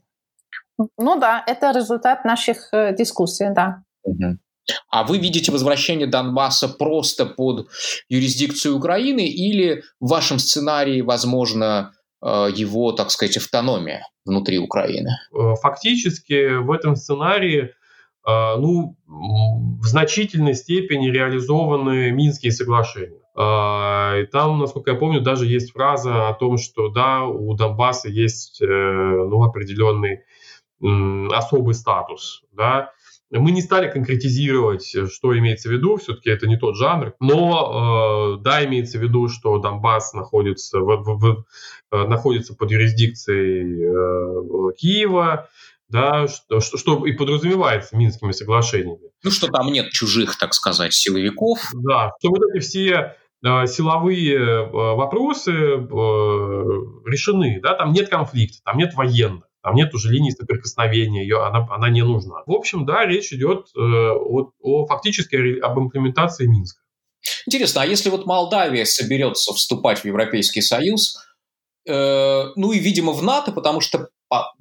Ну 0.98 1.20
да, 1.20 1.44
это 1.46 1.72
результат 1.72 2.26
наших 2.26 2.74
э, 2.74 2.96
дискуссий, 2.96 3.50
да. 3.54 3.84
Угу. 4.04 4.38
А 4.92 5.04
вы 5.04 5.18
видите 5.20 5.52
возвращение 5.52 6.08
Донбасса 6.08 6.68
просто 6.68 7.26
под 7.26 7.68
юрисдикцию 8.08 8.76
Украины 8.78 9.28
или 9.28 9.84
в 10.00 10.10
вашем 10.10 10.40
сценарии 10.40 11.02
возможно 11.02 11.94
его, 12.22 12.92
так 12.92 13.12
сказать, 13.12 13.38
автономия 13.38 14.06
внутри 14.26 14.60
Украины? 14.60 15.10
Фактически 15.62 16.58
в 16.60 16.70
этом 16.70 16.98
сценарии 16.98 17.74
ну, 18.28 18.96
в 19.08 19.86
значительной 19.88 20.54
степени 20.54 21.10
реализованы 21.10 22.12
Минские 22.12 22.52
соглашения. 22.52 23.22
А, 23.42 24.18
и 24.18 24.26
там, 24.26 24.60
насколько 24.60 24.92
я 24.92 24.98
помню, 24.98 25.22
даже 25.22 25.46
есть 25.46 25.72
фраза 25.72 26.28
о 26.28 26.34
том, 26.34 26.58
что 26.58 26.90
да, 26.90 27.24
у 27.24 27.54
Донбасса 27.56 28.10
есть 28.10 28.62
э, 28.62 28.66
ну, 28.66 29.44
определенный 29.44 30.24
особый 30.82 31.74
статус. 31.74 32.44
Да. 32.52 32.92
Мы 33.32 33.52
не 33.52 33.62
стали 33.62 33.90
конкретизировать, 33.90 34.94
что 35.10 35.38
имеется 35.38 35.70
в 35.70 35.72
виду, 35.72 35.98
все-таки 35.98 36.30
это 36.30 36.48
не 36.48 36.58
тот 36.58 36.76
жанр, 36.76 37.14
но 37.22 38.36
э, 38.40 38.44
да, 38.44 38.66
имеется 38.66 38.98
в 38.98 39.04
виду, 39.04 39.30
что 39.30 39.58
Донбасс 39.60 40.14
находится, 40.14 40.80
в, 40.80 41.04
в, 41.04 41.20
в, 41.20 41.46
э, 41.92 42.08
находится 42.08 42.56
под 42.56 42.72
юрисдикцией 42.72 43.86
э, 43.86 44.74
Киева, 44.78 45.48
да, 45.88 46.28
что, 46.28 46.60
что, 46.60 46.78
что 46.78 47.06
и 47.06 47.14
подразумевается 47.14 47.96
Минскими 47.96 48.32
соглашениями. 48.32 49.12
Ну, 49.24 49.32
что 49.32 49.48
там 49.48 49.72
нет 49.72 49.92
чужих, 49.92 50.38
так 50.38 50.54
сказать, 50.54 50.94
силовиков. 50.94 51.60
Да, 51.74 52.12
что 52.20 52.32
вот 52.32 52.42
эти 52.52 52.62
все 52.62 53.16
силовые 53.44 54.36
э, 54.36 54.70
вопросы 54.70 55.52
э, 55.52 55.78
решены, 57.06 57.60
да, 57.62 57.74
там 57.74 57.94
нет 57.94 58.10
конфликта, 58.10 58.60
там 58.66 58.78
нет 58.78 58.94
военных, 58.96 59.46
там 59.64 59.76
нет 59.76 59.94
уже 59.94 60.12
линии 60.12 60.32
соприкосновения, 60.32 61.22
ее, 61.24 61.44
она, 61.46 61.68
она 61.70 61.90
не 61.90 62.04
нужна. 62.04 62.44
В 62.46 62.52
общем, 62.52 62.86
да, 62.86 63.06
речь 63.06 63.32
идет 63.32 63.68
о, 63.76 64.52
о 64.60 64.86
фактически 64.88 65.60
об 65.60 65.80
имплементации 65.80 66.48
Минска. 66.48 66.82
Интересно, 67.46 67.82
а 67.82 67.86
если 67.86 68.10
вот 68.10 68.26
Молдавия 68.26 68.86
соберется 68.86 69.54
вступать 69.54 70.00
в 70.00 70.06
Европейский 70.06 70.62
Союз, 70.62 71.18
э, 71.88 72.44
ну 72.56 72.72
и, 72.72 72.80
видимо, 72.80 73.14
в 73.14 73.24
НАТО, 73.24 73.52
потому 73.52 73.82
что 73.82 74.10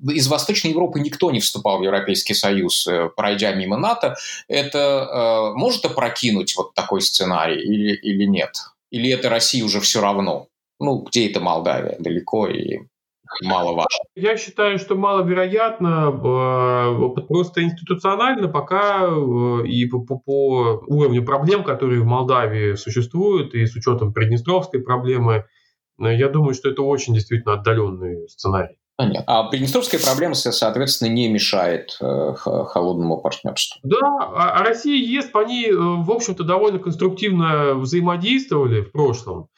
из 0.08 0.28
Восточной 0.28 0.70
Европы 0.70 1.00
никто 1.00 1.30
не 1.30 1.40
вступал 1.40 1.78
в 1.78 1.82
Европейский 1.82 2.34
Союз, 2.34 2.86
э, 2.86 3.10
пройдя 3.14 3.52
мимо 3.52 3.76
НАТО. 3.76 4.16
Это 4.48 4.78
э, 4.78 5.58
может 5.58 5.84
опрокинуть 5.84 6.54
вот 6.56 6.74
такой 6.74 7.00
сценарий 7.00 7.60
или, 7.60 7.94
или 7.96 8.24
нет? 8.24 8.52
Или 8.90 9.10
это 9.10 9.28
России 9.28 9.62
уже 9.62 9.80
все 9.80 10.00
равно? 10.00 10.48
Ну, 10.80 11.02
где 11.02 11.28
это 11.28 11.40
Молдавия? 11.40 11.96
Далеко 11.98 12.48
и 12.48 12.78
мало 13.42 13.72
важно. 13.72 14.04
Я 14.14 14.38
считаю, 14.38 14.78
что 14.78 14.96
маловероятно, 14.96 16.12
э, 16.14 17.20
просто 17.28 17.62
институционально 17.62 18.48
пока 18.48 19.06
и 19.66 19.84
по, 19.86 20.00
по, 20.00 20.18
по 20.18 20.82
уровню 20.86 21.24
проблем, 21.24 21.62
которые 21.62 22.00
в 22.00 22.06
Молдавии 22.06 22.74
существуют, 22.74 23.54
и 23.54 23.66
с 23.66 23.74
учетом 23.74 24.14
Приднестровской 24.14 24.80
проблемы, 24.80 25.44
я 25.98 26.28
думаю, 26.28 26.54
что 26.54 26.70
это 26.70 26.82
очень 26.82 27.12
действительно 27.12 27.54
отдаленный 27.54 28.28
сценарий. 28.28 28.77
Понятно. 28.98 29.24
А 29.28 29.44
Приднестровская 29.44 30.00
проблема, 30.00 30.34
соответственно, 30.34 31.10
не 31.10 31.28
мешает 31.28 31.96
э, 32.00 32.34
холодному 32.34 33.18
партнерству. 33.18 33.78
Да, 33.84 33.98
а, 34.02 34.58
а 34.58 34.64
Россия 34.64 34.96
и 34.96 35.06
ЕС, 35.06 35.30
они, 35.34 35.66
э, 35.66 35.72
в 35.72 36.10
общем-то, 36.10 36.42
довольно 36.42 36.80
конструктивно 36.80 37.74
взаимодействовали 37.74 38.80
в 38.80 38.90
прошлом. 38.90 39.50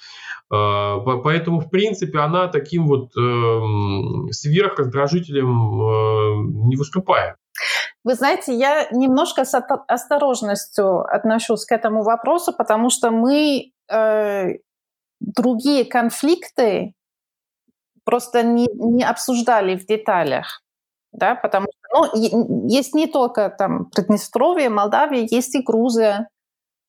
Э, 0.53 0.97
поэтому, 1.25 1.61
в 1.61 1.71
принципе, 1.71 2.19
она 2.19 2.49
таким 2.49 2.87
вот 2.87 3.13
э, 3.17 4.31
сверхраздражителем 4.31 6.69
не 6.69 6.77
выступает. 6.77 7.37
Вы 8.05 8.17
знаете, 8.17 8.55
я 8.55 8.89
немножко 8.91 9.47
с 9.47 9.59
осторожностью 9.89 11.01
отношусь 11.01 11.65
к 11.65 11.73
этому 11.73 12.03
вопросу, 12.03 12.53
потому 12.53 12.91
что 12.91 13.11
мы 13.11 13.73
э, 13.91 14.49
другие 15.21 15.87
конфликты 15.87 16.93
просто 18.05 18.43
не, 18.43 18.69
не 18.75 19.05
обсуждали 19.05 19.77
в 19.77 19.87
деталях. 19.87 20.63
Да, 21.13 21.35
потому 21.35 21.67
что 21.67 22.11
ну, 22.13 22.69
есть 22.69 22.95
не 22.95 23.09
только 23.09 23.51
там 23.51 23.87
Приднестровье, 23.87 24.69
Молдавия, 24.69 25.27
есть 25.29 25.55
и 25.57 25.63
Грузия, 25.63 26.29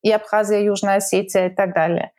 и 0.03 0.11
Абхазия, 0.11 0.61
Южная 0.61 0.97
Осетия 0.97 1.47
и 1.47 1.55
так 1.55 1.73
далее. 1.73 2.11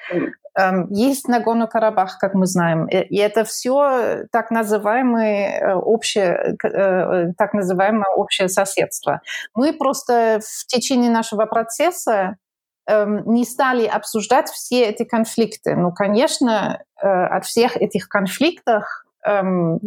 Эм, 0.59 0.89
есть 0.91 1.29
Нагорно-Карабах, 1.29 2.19
как 2.19 2.35
мы 2.35 2.47
знаем, 2.47 2.87
и 2.87 3.17
это 3.17 3.45
все 3.45 4.25
так 4.31 4.51
называемое 4.51 5.61
э, 5.61 5.75
общее, 5.75 6.57
э, 6.63 7.33
так 7.39 7.55
называемое 7.55 8.11
общее 8.17 8.49
соседство. 8.49 9.23
Мы 9.55 9.73
просто 9.73 10.41
в 10.43 10.67
течение 10.67 11.11
нашего 11.11 11.47
процесса 11.47 12.37
не 12.89 13.45
стали 13.45 13.87
обсуждать 13.87 14.49
все 14.51 14.85
эти 14.85 15.05
конфликты. 15.05 15.77
Ну, 15.77 15.93
конечно, 15.93 16.83
э, 17.01 17.07
от 17.07 17.45
всех 17.45 17.77
этих 17.77 18.09
конфликтов 18.09 18.85
эм, 19.25 19.79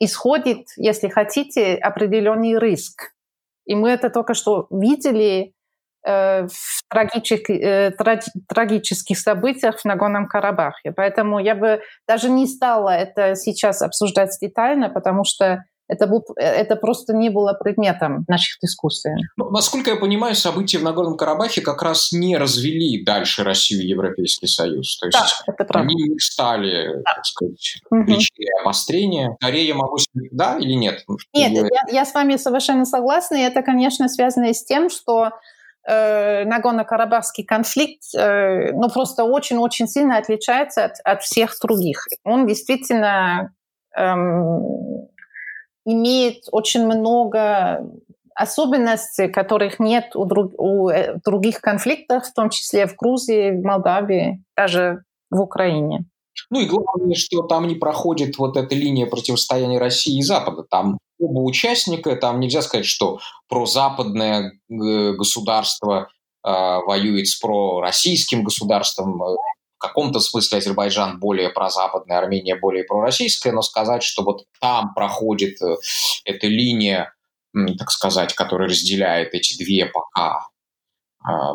исходит, 0.00 0.66
если 0.76 1.08
хотите, 1.08 1.76
определенный 1.76 2.58
риск. 2.58 3.12
И 3.64 3.74
мы 3.76 3.90
это 3.90 4.10
только 4.10 4.34
что 4.34 4.66
видели 4.70 5.54
Э, 6.04 6.48
в 6.48 6.82
трагических, 6.88 7.48
э, 7.48 7.92
трагических 8.48 9.16
событиях 9.16 9.78
в 9.78 9.84
Нагорном 9.84 10.26
Карабахе. 10.26 10.90
Поэтому 10.90 11.38
я 11.38 11.54
бы 11.54 11.80
даже 12.08 12.28
не 12.28 12.48
стала 12.48 12.90
это 12.90 13.36
сейчас 13.36 13.82
обсуждать 13.82 14.36
детально, 14.40 14.90
потому 14.90 15.22
что 15.24 15.62
это, 15.88 16.06
был, 16.06 16.24
это 16.36 16.76
просто 16.76 17.12
не 17.12 17.28
было 17.28 17.52
предметом 17.52 18.24
наших 18.28 18.58
дискуссий. 18.62 19.10
Ну, 19.36 19.50
насколько 19.50 19.90
я 19.90 19.96
понимаю, 19.96 20.34
события 20.34 20.78
в 20.78 20.82
Нагорном 20.82 21.16
Карабахе 21.16 21.60
как 21.60 21.82
раз 21.82 22.12
не 22.12 22.36
развели 22.36 23.04
дальше 23.04 23.44
Россию 23.44 23.82
и 23.82 23.88
Европейский 23.88 24.46
Союз. 24.46 24.98
То 24.98 25.06
есть 25.06 25.18
да, 25.46 25.54
это 25.58 25.78
они 25.78 25.94
не 25.94 26.18
стали, 26.18 26.96
да. 26.96 27.14
так 27.14 27.26
сказать, 27.26 27.76
угу. 27.90 28.04
причиной 28.04 28.62
обострения. 28.62 29.36
Скорее 29.40 29.66
я 29.66 29.74
могу... 29.74 29.96
Да 30.30 30.56
или 30.58 30.72
нет? 30.72 31.04
Нет, 31.34 31.52
я, 31.52 31.92
я 31.92 32.04
с 32.04 32.14
вами 32.14 32.36
совершенно 32.36 32.84
согласна. 32.84 33.36
И 33.36 33.40
это, 33.40 33.62
конечно, 33.62 34.08
связано 34.08 34.52
с 34.54 34.64
тем, 34.64 34.88
что 34.88 35.30
э, 35.86 36.44
Нагорно-Карабахский 36.44 37.44
конфликт 37.44 38.02
э, 38.16 38.72
ну, 38.72 38.88
просто 38.88 39.24
очень-очень 39.24 39.88
сильно 39.88 40.18
отличается 40.18 40.84
от, 40.84 40.92
от 41.04 41.22
всех 41.22 41.56
других. 41.60 42.06
Он 42.24 42.46
действительно 42.46 43.52
эм, 43.96 45.08
имеет 45.84 46.44
очень 46.50 46.86
много 46.86 47.86
особенностей, 48.34 49.28
которых 49.28 49.78
нет 49.78 50.14
у, 50.14 50.24
друг, 50.24 50.52
у 50.58 50.88
э, 50.88 51.18
других 51.24 51.60
конфликтов, 51.60 52.26
в 52.26 52.34
том 52.34 52.50
числе 52.50 52.86
в 52.86 52.96
Грузии, 52.96 53.50
в 53.50 53.62
Молдавии, 53.62 54.42
даже 54.56 55.04
в 55.30 55.40
Украине. 55.40 56.06
Ну 56.50 56.60
и 56.60 56.66
главное, 56.66 57.14
что 57.14 57.42
там 57.42 57.68
не 57.68 57.74
проходит 57.74 58.38
вот 58.38 58.56
эта 58.56 58.74
линия 58.74 59.06
противостояния 59.06 59.78
России 59.78 60.18
и 60.18 60.22
Запада. 60.22 60.64
Там 60.68 60.98
оба 61.18 61.40
участника, 61.40 62.16
там 62.16 62.40
нельзя 62.40 62.62
сказать, 62.62 62.86
что 62.86 63.18
прозападное 63.48 64.52
э, 64.52 65.12
государство 65.12 66.08
э, 66.44 66.50
воюет 66.86 67.28
с 67.28 67.36
пророссийским 67.36 68.44
государством. 68.44 69.20
Э, 69.82 69.88
каком-то 69.88 70.20
смысле 70.20 70.58
Азербайджан 70.58 71.18
более 71.18 71.50
прозападный, 71.50 72.16
Армения 72.16 72.56
более 72.56 72.84
пророссийская, 72.84 73.52
но 73.52 73.62
сказать, 73.62 74.02
что 74.02 74.22
вот 74.22 74.46
там 74.60 74.94
проходит 74.94 75.60
э, 75.62 75.76
эта 76.24 76.46
линия, 76.46 77.14
так 77.78 77.90
сказать, 77.90 78.34
которая 78.34 78.68
разделяет 78.68 79.34
эти 79.34 79.58
две 79.58 79.86
пока 79.86 80.46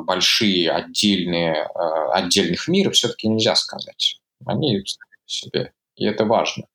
большие 0.05 0.71
отдельные, 0.71 1.63
отдельных 2.13 2.69
мира, 2.69 2.91
все-таки 2.91 3.28
нельзя 3.28 3.55
сказать. 3.55 4.21
Они 4.45 4.82
себе, 5.25 5.73
и 5.95 6.05
это 6.05 6.23
важно. 6.23 6.67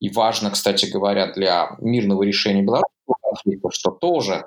И 0.00 0.10
важно, 0.10 0.50
кстати 0.50 0.86
говоря, 0.86 1.32
для 1.32 1.76
мирного 1.80 2.22
решения 2.22 2.62
белорусского 2.62 3.16
конфликта, 3.22 3.70
что 3.70 3.90
тоже 3.90 4.34
э, 4.34 4.44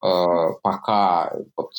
пока 0.00 1.32
вот, 1.56 1.70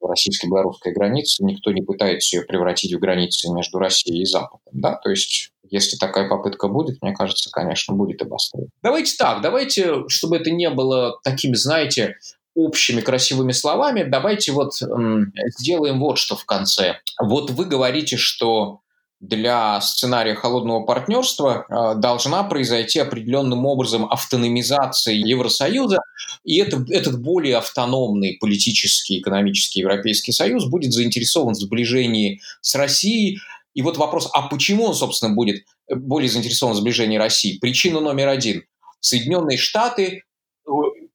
российско-белорусская 0.00 0.92
граница, 0.92 1.44
никто 1.44 1.72
не 1.72 1.82
пытается 1.82 2.36
ее 2.36 2.42
превратить 2.44 2.94
в 2.94 2.98
границу 2.98 3.52
между 3.52 3.78
Россией 3.78 4.22
и 4.22 4.26
Западом. 4.26 4.60
Да? 4.72 4.94
То 4.94 5.10
есть, 5.10 5.50
если 5.70 5.96
такая 5.96 6.28
попытка 6.28 6.68
будет, 6.68 7.02
мне 7.02 7.12
кажется, 7.14 7.50
конечно, 7.50 7.94
будет 7.94 8.22
обострение. 8.22 8.70
Давайте 8.82 9.16
так, 9.16 9.42
давайте, 9.42 10.08
чтобы 10.08 10.36
это 10.36 10.50
не 10.50 10.70
было 10.70 11.18
такими, 11.24 11.54
знаете, 11.54 12.16
общими 12.54 13.00
красивыми 13.00 13.52
словами, 13.52 14.02
давайте 14.02 14.52
вот 14.52 14.80
м, 14.82 15.32
сделаем 15.58 16.00
вот 16.00 16.18
что 16.18 16.36
в 16.36 16.44
конце. 16.44 16.98
Вот 17.20 17.50
вы 17.50 17.64
говорите, 17.64 18.16
что 18.16 18.80
для 19.20 19.80
сценария 19.80 20.34
холодного 20.34 20.84
партнерства 20.84 21.66
э, 21.68 21.98
должна 21.98 22.44
произойти 22.44 23.00
определенным 23.00 23.66
образом 23.66 24.04
автономизация 24.04 25.14
Евросоюза, 25.14 25.98
и 26.44 26.58
это, 26.58 26.84
этот 26.90 27.20
более 27.20 27.56
автономный 27.56 28.36
политический, 28.40 29.18
экономический 29.18 29.80
Европейский 29.80 30.32
Союз 30.32 30.66
будет 30.66 30.92
заинтересован 30.92 31.54
в 31.54 31.58
сближении 31.58 32.40
с 32.60 32.76
Россией. 32.76 33.40
И 33.74 33.82
вот 33.82 33.96
вопрос, 33.96 34.30
а 34.32 34.42
почему 34.42 34.84
он, 34.84 34.94
собственно, 34.94 35.34
будет 35.34 35.64
более 35.88 36.30
заинтересован 36.30 36.74
в 36.74 36.78
сближении 36.78 37.16
России? 37.16 37.58
Причина 37.58 38.00
номер 38.00 38.28
один. 38.28 38.62
Соединенные 39.00 39.58
Штаты 39.58 40.22
э, 40.66 40.70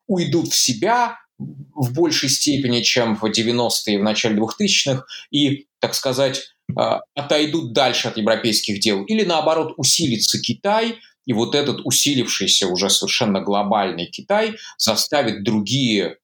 уйдут 0.07 0.49
в 0.49 0.55
себя, 0.55 1.19
в 1.39 1.93
большей 1.93 2.29
степени, 2.29 2.81
чем 2.81 3.15
в 3.15 3.23
90-е 3.25 3.95
и 3.95 3.97
в 3.97 4.03
начале 4.03 4.37
2000-х, 4.37 5.05
и, 5.31 5.67
так 5.79 5.95
сказать, 5.95 6.52
отойдут 6.75 7.73
дальше 7.73 8.07
от 8.07 8.17
европейских 8.17 8.79
дел, 8.79 9.03
или 9.03 9.23
наоборот 9.23 9.73
усилится 9.77 10.39
Китай, 10.39 10.97
и 11.25 11.33
вот 11.33 11.55
этот 11.55 11.81
усилившийся 11.85 12.67
уже 12.67 12.89
совершенно 12.89 13.41
глобальный 13.41 14.07
Китай 14.07 14.55
заставит 14.77 15.43
другие 15.43 16.05
э, 16.05 16.15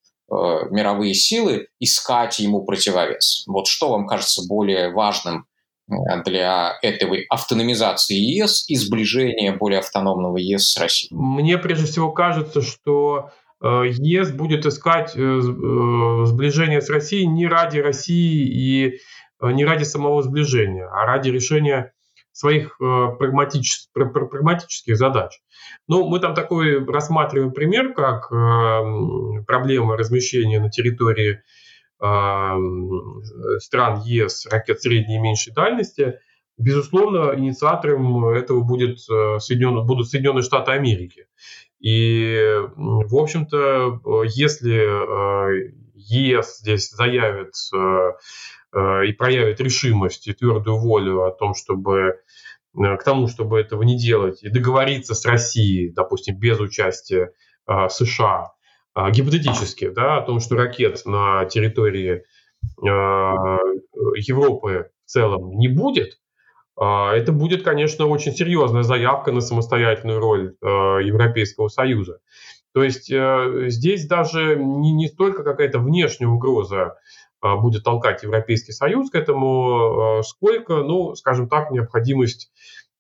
мировые 0.71 1.13
силы 1.13 1.67
искать 1.79 2.39
ему 2.39 2.63
противовес. 2.63 3.45
Вот 3.47 3.67
что 3.67 3.91
вам 3.91 4.07
кажется 4.07 4.45
более 4.47 4.91
важным 4.91 5.45
э, 5.89 5.93
для 6.25 6.77
этой 6.81 7.25
автономизации 7.29 8.15
ЕС 8.15 8.65
и 8.67 8.75
сближения 8.75 9.55
более 9.55 9.79
автономного 9.79 10.37
ЕС 10.37 10.73
с 10.73 10.77
Россией? 10.77 11.13
Мне 11.15 11.57
прежде 11.57 11.85
всего 11.85 12.11
кажется, 12.11 12.61
что 12.61 13.29
э, 13.63 13.65
ЕС 13.67 14.31
будет 14.31 14.65
искать 14.65 15.11
сближение 15.11 16.81
с 16.81 16.89
Россией 16.89 17.25
не 17.27 17.47
ради 17.47 17.77
России 17.77 18.45
и 18.45 18.99
Э, 19.28 19.28
не 19.41 19.65
ради 19.65 19.83
самого 19.83 20.21
сближения, 20.23 20.87
а 20.87 21.05
ради 21.05 21.29
решения 21.29 21.93
своих 22.31 22.77
э, 22.79 23.07
прагматических, 23.17 23.91
прагматических 23.93 24.95
задач. 24.97 25.41
Ну, 25.87 26.07
мы 26.07 26.19
там 26.19 26.33
такой 26.33 26.85
рассматриваем 26.85 27.51
пример, 27.51 27.93
как 27.93 28.31
э, 28.31 29.43
проблема 29.45 29.97
размещения 29.97 30.59
на 30.59 30.69
территории 30.69 31.41
стран 33.59 33.99
ЕС 34.05 34.45
ракет 34.49 34.81
средней 34.81 35.17
и 35.17 35.19
меньшей 35.19 35.51
дальности. 35.51 36.21
Безусловно, 36.57 37.33
инициатором 37.35 38.25
этого 38.29 38.61
будет 38.61 38.99
Соединенные, 39.01 39.83
будут 39.83 40.07
Соединенные 40.07 40.43
Штаты 40.43 40.71
Америки. 40.71 41.27
И, 41.81 42.39
в 42.77 43.17
общем-то, 43.17 44.23
если 44.33 44.79
ЕС 45.93 46.59
здесь 46.59 46.89
заявит 46.89 47.51
Э, 47.75 48.13
и 48.73 49.11
проявит 49.13 49.59
решимость 49.61 50.27
и 50.27 50.33
твердую 50.33 50.77
волю 50.77 51.23
о 51.23 51.31
том, 51.31 51.55
чтобы 51.55 52.19
э, 52.77 52.97
к 52.97 53.03
тому, 53.03 53.27
чтобы 53.27 53.59
этого 53.59 53.81
не 53.83 53.97
делать, 53.97 54.43
и 54.43 54.49
договориться 54.49 55.15
с 55.15 55.25
Россией, 55.25 55.91
допустим, 55.91 56.37
без 56.37 56.59
участия 56.59 57.31
э, 57.67 57.89
США, 57.89 58.51
гипотетически, 59.11 59.89
да, 59.89 60.17
о 60.17 60.21
том, 60.21 60.39
что 60.39 60.55
ракет 60.55 61.05
на 61.05 61.45
территории 61.45 62.23
Европы 64.17 64.89
в 65.05 65.09
целом 65.09 65.57
не 65.57 65.69
будет, 65.69 66.19
это 66.75 67.31
будет, 67.31 67.63
конечно, 67.63 68.07
очень 68.07 68.33
серьезная 68.33 68.83
заявка 68.83 69.31
на 69.31 69.39
самостоятельную 69.41 70.19
роль 70.19 70.55
Европейского 70.61 71.69
Союза. 71.69 72.19
То 72.73 72.83
есть 72.83 73.05
здесь 73.05 74.07
даже 74.07 74.57
не, 74.57 74.91
не 74.91 75.07
столько 75.07 75.43
какая-то 75.43 75.79
внешняя 75.79 76.27
угроза 76.27 76.97
будет 77.41 77.83
толкать 77.83 78.23
Европейский 78.23 78.71
Союз 78.71 79.09
к 79.09 79.15
этому, 79.15 80.19
а, 80.19 80.23
сколько, 80.23 80.83
ну, 80.83 81.15
скажем 81.15 81.47
так, 81.49 81.71
необходимость 81.71 82.51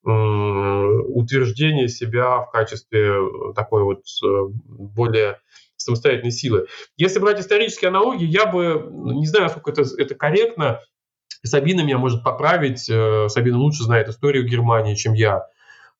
утверждения 0.01 1.89
себя 1.89 2.39
в 2.39 2.51
качестве 2.51 3.15
такой 3.53 3.83
вот 3.83 3.99
э, 4.23 4.27
более 4.65 5.39
самостоятельной 5.75 6.31
силы. 6.31 6.67
Если 6.95 7.19
брать 7.19 7.41
исторические 7.41 7.89
аналогии, 7.89 8.25
я 8.25 8.45
бы, 8.45 8.87
не 8.89 9.27
знаю, 9.27 9.45
насколько 9.45 9.71
это, 9.71 9.83
это 9.97 10.15
корректно, 10.15 10.79
Сабина 11.43 11.81
меня 11.81 11.97
может 11.97 12.23
поправить, 12.23 12.89
э, 12.89 13.27
Сабина 13.27 13.57
лучше 13.57 13.83
знает 13.83 14.07
историю 14.07 14.47
Германии, 14.47 14.95
чем 14.95 15.13
я. 15.13 15.47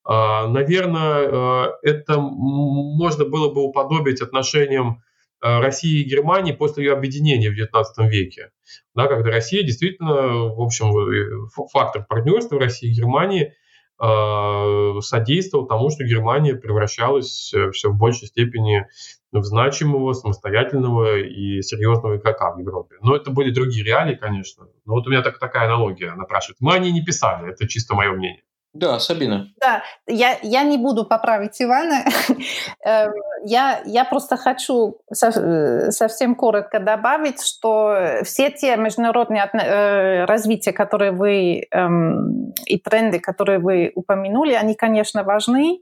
А, 0.05 0.47
наверное, 0.47 1.27
э, 1.27 1.71
это 1.83 2.19
можно 2.19 3.25
было 3.25 3.53
бы 3.53 3.63
уподобить 3.63 4.21
отношениям 4.21 5.03
Э, 5.03 5.09
России 5.41 6.01
и 6.01 6.09
Германии 6.09 6.51
после 6.51 6.85
ее 6.85 6.93
объединения 6.93 7.49
в 7.49 7.57
XIX 7.57 7.83
веке, 8.09 8.51
да, 8.95 9.07
когда 9.07 9.31
Россия 9.31 9.63
действительно, 9.63 10.47
в 10.47 10.61
общем, 10.61 10.95
э, 10.97 11.47
фактор 11.71 12.05
партнерства 12.07 12.59
России 12.59 12.89
и 12.89 12.93
Германии 12.93 13.53
э, 14.01 15.01
содействовал 15.01 15.67
тому, 15.67 15.89
что 15.89 16.03
Германия 16.03 16.55
превращалась 16.55 17.53
все 17.71 17.89
в 17.89 17.97
большей 17.97 18.27
степени 18.27 18.85
в 19.31 19.43
значимого, 19.43 20.13
самостоятельного 20.13 21.19
и 21.19 21.61
серьезного 21.61 22.17
игрока 22.17 22.51
в 22.51 22.59
Европе. 22.59 22.95
Но 23.01 23.15
это 23.15 23.31
были 23.31 23.51
другие 23.51 23.85
реалии, 23.85 24.15
конечно. 24.15 24.65
Но 24.85 24.93
вот 24.93 25.07
у 25.07 25.09
меня 25.09 25.21
так, 25.21 25.39
такая 25.39 25.65
аналогия 25.65 26.13
напрашивается. 26.15 26.63
Мы 26.63 26.73
они 26.73 26.91
не 26.91 27.03
писали, 27.03 27.49
это 27.49 27.67
чисто 27.67 27.93
мое 27.95 28.11
мнение. 28.11 28.43
Да, 28.74 28.99
Сабина. 28.99 29.47
Да, 29.59 29.82
я, 30.05 30.38
я 30.43 30.63
не 30.63 30.78
буду 30.78 31.03
поправить 31.03 31.59
Ивана. 31.59 32.05
Эм, 32.86 33.13
я, 33.43 33.82
я 33.86 34.05
просто 34.05 34.38
хочу 34.38 34.99
совсем 35.11 36.36
коротко 36.36 36.80
добавить, 36.80 37.41
что 37.41 38.20
все 38.24 38.51
те 38.51 38.78
международные 38.78 39.49
э, 39.51 40.26
развития, 40.26 40.72
которые 40.72 41.11
вы 41.11 41.67
эм, 41.72 42.53
и 42.67 42.78
тренды, 42.78 43.20
которые 43.20 43.57
вы 43.57 43.91
упомянули, 43.95 44.53
они, 44.53 44.76
конечно, 44.76 45.24
важны. 45.24 45.82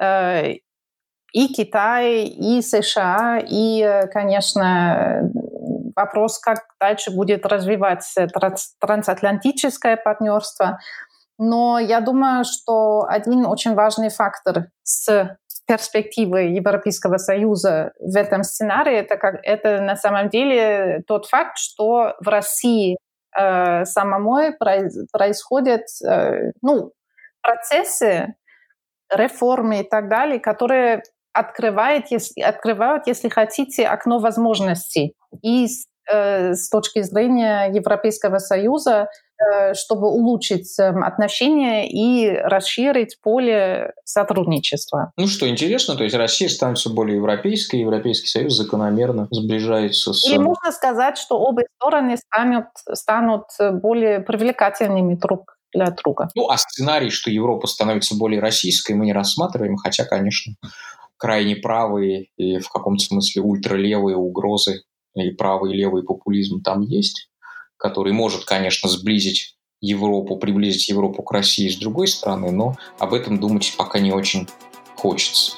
Э, 0.00 0.52
и 1.32 1.48
Китай, 1.48 2.24
и 2.26 2.62
США, 2.62 3.42
и, 3.44 3.82
э, 3.82 4.06
конечно, 4.06 5.30
вопрос, 5.96 6.38
как 6.38 6.60
дальше 6.78 7.10
будет 7.10 7.44
развиваться 7.44 8.28
трансатлантическое 8.78 9.96
партнерство– 9.96 10.78
но 11.38 11.78
я 11.78 12.00
думаю, 12.00 12.44
что 12.44 13.06
один 13.08 13.46
очень 13.46 13.74
важный 13.74 14.10
фактор 14.10 14.66
с 14.82 15.36
перспективы 15.66 16.42
Европейского 16.44 17.18
Союза 17.18 17.92
в 18.00 18.16
этом 18.16 18.42
сценарии, 18.42 18.96
это, 18.96 19.16
как, 19.16 19.40
это 19.42 19.80
на 19.80 19.96
самом 19.96 20.30
деле 20.30 21.02
тот 21.06 21.26
факт, 21.26 21.58
что 21.58 22.14
в 22.20 22.28
России 22.28 22.96
э, 23.38 23.84
самой 23.84 24.52
происходят 25.12 25.82
э, 26.04 26.52
ну, 26.62 26.92
процессы, 27.42 28.34
реформы 29.10 29.80
и 29.80 29.88
так 29.88 30.08
далее, 30.08 30.40
которые 30.40 31.02
открывают, 31.32 32.06
если, 32.10 32.40
открывают, 32.40 33.06
если 33.06 33.28
хотите, 33.28 33.86
окно 33.86 34.18
возможностей. 34.18 35.14
И 35.42 35.68
с, 36.08 36.12
э, 36.12 36.54
с 36.54 36.68
точки 36.68 37.02
зрения 37.02 37.70
Европейского 37.72 38.38
Союза 38.38 39.08
Э, 39.40 39.72
чтобы 39.72 40.08
улучшить 40.08 40.76
эм, 40.80 41.04
отношения 41.04 41.88
и 41.88 42.28
расширить 42.28 43.18
поле 43.22 43.92
сотрудничества. 44.04 45.12
Ну 45.16 45.28
что, 45.28 45.48
интересно, 45.48 45.94
то 45.94 46.02
есть 46.02 46.16
Россия 46.16 46.48
становится 46.48 46.90
более 46.90 47.18
европейской, 47.18 47.76
Европейский 47.76 48.26
Союз 48.26 48.54
закономерно 48.54 49.28
сближается 49.30 50.12
с... 50.12 50.26
Или 50.26 50.38
можно 50.38 50.72
сказать, 50.72 51.18
что 51.18 51.38
обе 51.38 51.66
стороны 51.76 52.16
станут, 52.16 52.66
станут 52.94 53.44
более 53.80 54.18
привлекательными 54.18 55.14
друг 55.14 55.56
для 55.72 55.92
друга. 55.92 56.30
Ну, 56.34 56.48
а 56.48 56.56
сценарий, 56.56 57.10
что 57.10 57.30
Европа 57.30 57.68
становится 57.68 58.16
более 58.16 58.40
российской, 58.40 58.94
мы 58.94 59.04
не 59.04 59.12
рассматриваем, 59.12 59.76
хотя, 59.76 60.04
конечно, 60.04 60.54
крайне 61.16 61.54
правые 61.54 62.26
и 62.36 62.58
в 62.58 62.68
каком-то 62.70 63.04
смысле 63.04 63.42
ультралевые 63.42 64.16
угрозы 64.16 64.82
и 65.14 65.30
правый 65.30 65.72
и 65.72 65.76
левый 65.76 66.04
популизм 66.04 66.62
там 66.62 66.80
есть 66.82 67.28
который 67.78 68.12
может, 68.12 68.44
конечно, 68.44 68.88
сблизить 68.88 69.56
Европу, 69.80 70.36
приблизить 70.36 70.88
Европу 70.88 71.22
к 71.22 71.32
России 71.32 71.68
с 71.68 71.76
другой 71.76 72.08
стороны, 72.08 72.50
но 72.50 72.76
об 72.98 73.14
этом 73.14 73.38
думать 73.38 73.74
пока 73.78 74.00
не 74.00 74.12
очень 74.12 74.48
хочется. 74.96 75.52